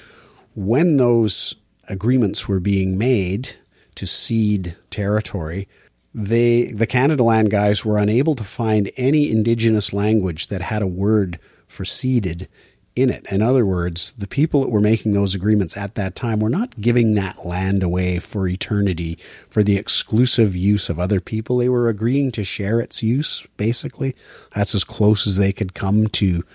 when 0.53 0.97
those 0.97 1.55
agreements 1.89 2.47
were 2.47 2.59
being 2.59 2.97
made 2.97 3.55
to 3.95 4.05
cede 4.05 4.76
territory, 4.91 5.67
they 6.16 6.72
the 6.72 6.88
Canadaland 6.88 7.49
guys 7.49 7.84
were 7.84 7.97
unable 7.97 8.36
to 8.36 8.43
find 8.45 8.89
any 8.95 9.30
indigenous 9.30 9.91
language 9.91 10.47
that 10.47 10.61
had 10.61 10.82
a 10.82 10.88
word 10.88 11.39
for 11.68 11.84
ceded 11.84 12.47
in 12.95 13.09
it. 13.09 13.26
In 13.30 13.41
other 13.41 13.66
words, 13.66 14.13
the 14.18 14.28
people 14.28 14.61
that 14.61 14.70
were 14.70 14.80
making 14.80 15.11
those 15.11 15.36
agreements 15.36 15.76
at 15.76 15.95
that 15.95 16.16
time 16.16 16.39
were 16.39 16.49
not 16.49 16.80
giving 16.80 17.16
that 17.16 17.45
land 17.45 17.84
away 17.84 18.20
for 18.20 18.47
eternity 18.47 19.18
for 19.49 19.61
the 19.61 19.76
exclusive 19.76 20.55
use 20.55 20.88
of 20.88 21.01
other 21.01 21.20
people. 21.20 21.57
They 21.57 21.68
were 21.68 21.89
agreeing 21.89 22.32
to 22.32 22.45
share 22.45 22.80
its 22.80 23.03
use, 23.03 23.45
basically. 23.57 24.16
That's 24.55 24.74
as 24.74 24.86
close 24.86 25.28
as 25.28 25.36
they 25.36 25.51
could 25.51 25.74
come 25.74 26.07
to 26.07 26.45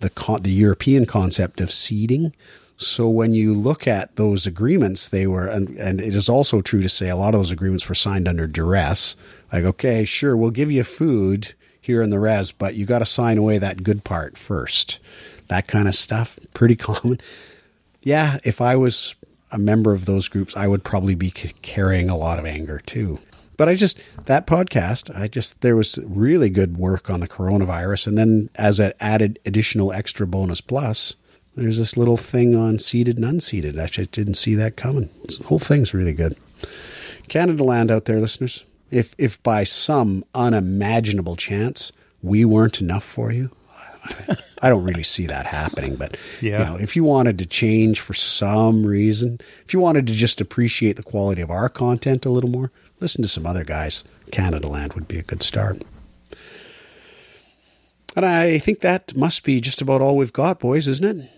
the 0.00 0.38
the 0.42 0.52
European 0.52 1.06
concept 1.06 1.62
of 1.62 1.72
ceding. 1.72 2.34
So 2.76 3.08
when 3.08 3.32
you 3.32 3.54
look 3.54 3.86
at 3.86 4.16
those 4.16 4.46
agreements, 4.46 5.08
they 5.08 5.26
were, 5.26 5.46
and, 5.46 5.76
and 5.78 6.00
it 6.00 6.14
is 6.14 6.28
also 6.28 6.60
true 6.60 6.82
to 6.82 6.88
say 6.88 7.08
a 7.08 7.16
lot 7.16 7.34
of 7.34 7.40
those 7.40 7.50
agreements 7.50 7.88
were 7.88 7.94
signed 7.94 8.28
under 8.28 8.46
duress. 8.46 9.16
Like, 9.52 9.64
okay, 9.64 10.04
sure, 10.04 10.36
we'll 10.36 10.50
give 10.50 10.70
you 10.70 10.84
food 10.84 11.54
here 11.80 12.02
in 12.02 12.10
the 12.10 12.18
res, 12.18 12.52
but 12.52 12.74
you 12.74 12.84
got 12.84 12.98
to 12.98 13.06
sign 13.06 13.38
away 13.38 13.58
that 13.58 13.82
good 13.82 14.04
part 14.04 14.36
first. 14.36 14.98
That 15.48 15.68
kind 15.68 15.88
of 15.88 15.94
stuff, 15.94 16.38
pretty 16.52 16.76
common. 16.76 17.18
Yeah, 18.02 18.38
if 18.44 18.60
I 18.60 18.76
was 18.76 19.14
a 19.50 19.58
member 19.58 19.92
of 19.92 20.04
those 20.04 20.28
groups, 20.28 20.56
I 20.56 20.66
would 20.66 20.84
probably 20.84 21.14
be 21.14 21.30
carrying 21.30 22.10
a 22.10 22.16
lot 22.16 22.38
of 22.38 22.44
anger 22.44 22.80
too. 22.84 23.18
But 23.56 23.68
I 23.70 23.74
just 23.74 23.98
that 24.26 24.46
podcast, 24.46 25.16
I 25.18 25.28
just 25.28 25.62
there 25.62 25.76
was 25.76 25.98
really 26.04 26.50
good 26.50 26.76
work 26.76 27.08
on 27.08 27.20
the 27.20 27.28
coronavirus, 27.28 28.08
and 28.08 28.18
then 28.18 28.50
as 28.56 28.78
an 28.78 28.92
added 29.00 29.38
additional 29.46 29.92
extra 29.92 30.26
bonus 30.26 30.60
plus, 30.60 31.16
there's 31.56 31.78
this 31.78 31.96
little 31.96 32.16
thing 32.16 32.54
on 32.54 32.78
seated 32.78 33.16
and 33.16 33.24
unseated. 33.24 33.78
I 33.78 33.86
just 33.86 34.12
didn't 34.12 34.34
see 34.34 34.54
that 34.56 34.76
coming. 34.76 35.08
The 35.24 35.44
whole 35.44 35.58
thing's 35.58 35.94
really 35.94 36.12
good. 36.12 36.36
Canadaland 37.28 37.90
out 37.90 38.04
there, 38.04 38.20
listeners. 38.20 38.64
If 38.90 39.14
if 39.18 39.42
by 39.42 39.64
some 39.64 40.24
unimaginable 40.34 41.34
chance 41.36 41.90
we 42.22 42.44
weren't 42.44 42.80
enough 42.80 43.02
for 43.04 43.32
you, 43.32 43.50
I 44.62 44.68
don't 44.68 44.84
really 44.84 45.02
see 45.02 45.26
that 45.26 45.46
happening. 45.46 45.96
But 45.96 46.16
Yeah. 46.40 46.58
you 46.58 46.64
know, 46.64 46.76
if 46.76 46.94
you 46.94 47.02
wanted 47.02 47.38
to 47.40 47.46
change 47.46 48.00
for 48.00 48.14
some 48.14 48.86
reason, 48.86 49.40
if 49.64 49.72
you 49.74 49.80
wanted 49.80 50.06
to 50.06 50.12
just 50.14 50.40
appreciate 50.40 50.96
the 50.96 51.02
quality 51.02 51.42
of 51.42 51.50
our 51.50 51.68
content 51.68 52.24
a 52.24 52.30
little 52.30 52.50
more, 52.50 52.70
listen 53.00 53.22
to 53.22 53.28
some 53.28 53.44
other 53.46 53.64
guys. 53.64 54.04
Canadaland 54.30 54.94
would 54.94 55.08
be 55.08 55.18
a 55.18 55.22
good 55.22 55.42
start. 55.42 55.82
And 58.14 58.24
I 58.24 58.58
think 58.58 58.80
that 58.80 59.14
must 59.16 59.44
be 59.44 59.60
just 59.60 59.82
about 59.82 60.00
all 60.00 60.16
we've 60.16 60.32
got, 60.32 60.58
boys, 60.60 60.88
isn't 60.88 61.20
it? 61.20 61.30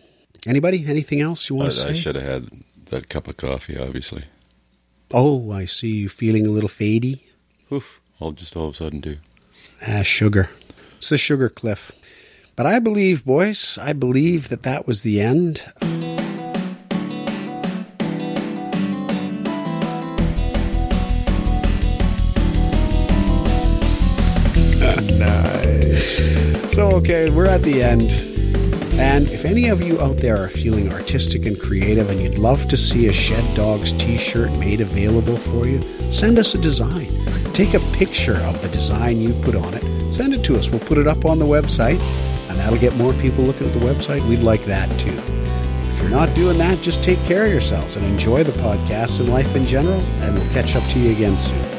Anybody? 0.46 0.84
Anything 0.86 1.20
else 1.20 1.48
you 1.48 1.56
I, 1.56 1.58
want 1.60 1.72
to 1.72 1.78
say? 1.78 1.90
I 1.90 1.94
should 1.94 2.14
have 2.14 2.24
had 2.24 2.50
that 2.86 3.08
cup 3.08 3.28
of 3.28 3.36
coffee, 3.36 3.78
obviously. 3.78 4.24
Oh, 5.12 5.52
I 5.52 5.64
see 5.64 5.96
you 5.96 6.08
feeling 6.08 6.46
a 6.46 6.50
little 6.50 6.68
fadey. 6.68 7.20
Oof. 7.72 8.00
All 8.20 8.32
just 8.32 8.56
all 8.56 8.68
of 8.68 8.74
a 8.74 8.76
sudden 8.76 9.00
do. 9.00 9.16
Ah, 9.86 10.02
sugar. 10.02 10.50
It's 10.98 11.08
the 11.08 11.18
sugar 11.18 11.48
cliff. 11.48 11.92
But 12.56 12.66
I 12.66 12.78
believe, 12.78 13.24
boys, 13.24 13.78
I 13.80 13.92
believe 13.92 14.48
that 14.48 14.64
that 14.64 14.86
was 14.86 15.02
the 15.02 15.20
end. 15.20 15.72
nice. 25.18 26.74
So, 26.74 26.88
okay, 26.96 27.30
we're 27.30 27.46
at 27.46 27.62
the 27.62 27.82
end. 27.82 28.37
And 28.98 29.28
if 29.30 29.44
any 29.44 29.68
of 29.68 29.80
you 29.80 30.00
out 30.00 30.16
there 30.16 30.36
are 30.36 30.48
feeling 30.48 30.92
artistic 30.92 31.46
and 31.46 31.58
creative 31.58 32.10
and 32.10 32.20
you'd 32.20 32.38
love 32.38 32.66
to 32.68 32.76
see 32.76 33.06
a 33.06 33.12
Shed 33.12 33.44
Dogs 33.56 33.92
t 33.92 34.16
shirt 34.16 34.50
made 34.58 34.80
available 34.80 35.36
for 35.36 35.66
you, 35.68 35.80
send 35.82 36.38
us 36.38 36.54
a 36.54 36.58
design. 36.58 37.06
Take 37.52 37.74
a 37.74 37.80
picture 37.96 38.36
of 38.36 38.60
the 38.60 38.68
design 38.68 39.20
you 39.20 39.32
put 39.42 39.54
on 39.54 39.72
it, 39.74 40.12
send 40.12 40.34
it 40.34 40.42
to 40.44 40.56
us. 40.56 40.70
We'll 40.70 40.80
put 40.80 40.98
it 40.98 41.06
up 41.06 41.24
on 41.24 41.38
the 41.38 41.44
website, 41.44 42.00
and 42.48 42.58
that'll 42.58 42.78
get 42.78 42.94
more 42.96 43.12
people 43.14 43.44
looking 43.44 43.68
at 43.68 43.72
the 43.72 43.86
website. 43.86 44.26
We'd 44.28 44.40
like 44.40 44.64
that 44.64 44.88
too. 44.98 45.10
If 45.10 46.02
you're 46.02 46.10
not 46.10 46.34
doing 46.34 46.58
that, 46.58 46.80
just 46.82 47.02
take 47.02 47.22
care 47.24 47.44
of 47.44 47.52
yourselves 47.52 47.96
and 47.96 48.04
enjoy 48.06 48.42
the 48.42 48.52
podcast 48.52 49.20
and 49.20 49.28
life 49.28 49.54
in 49.54 49.66
general, 49.66 50.00
and 50.22 50.34
we'll 50.34 50.48
catch 50.48 50.74
up 50.74 50.82
to 50.90 50.98
you 50.98 51.12
again 51.12 51.38
soon. 51.38 51.77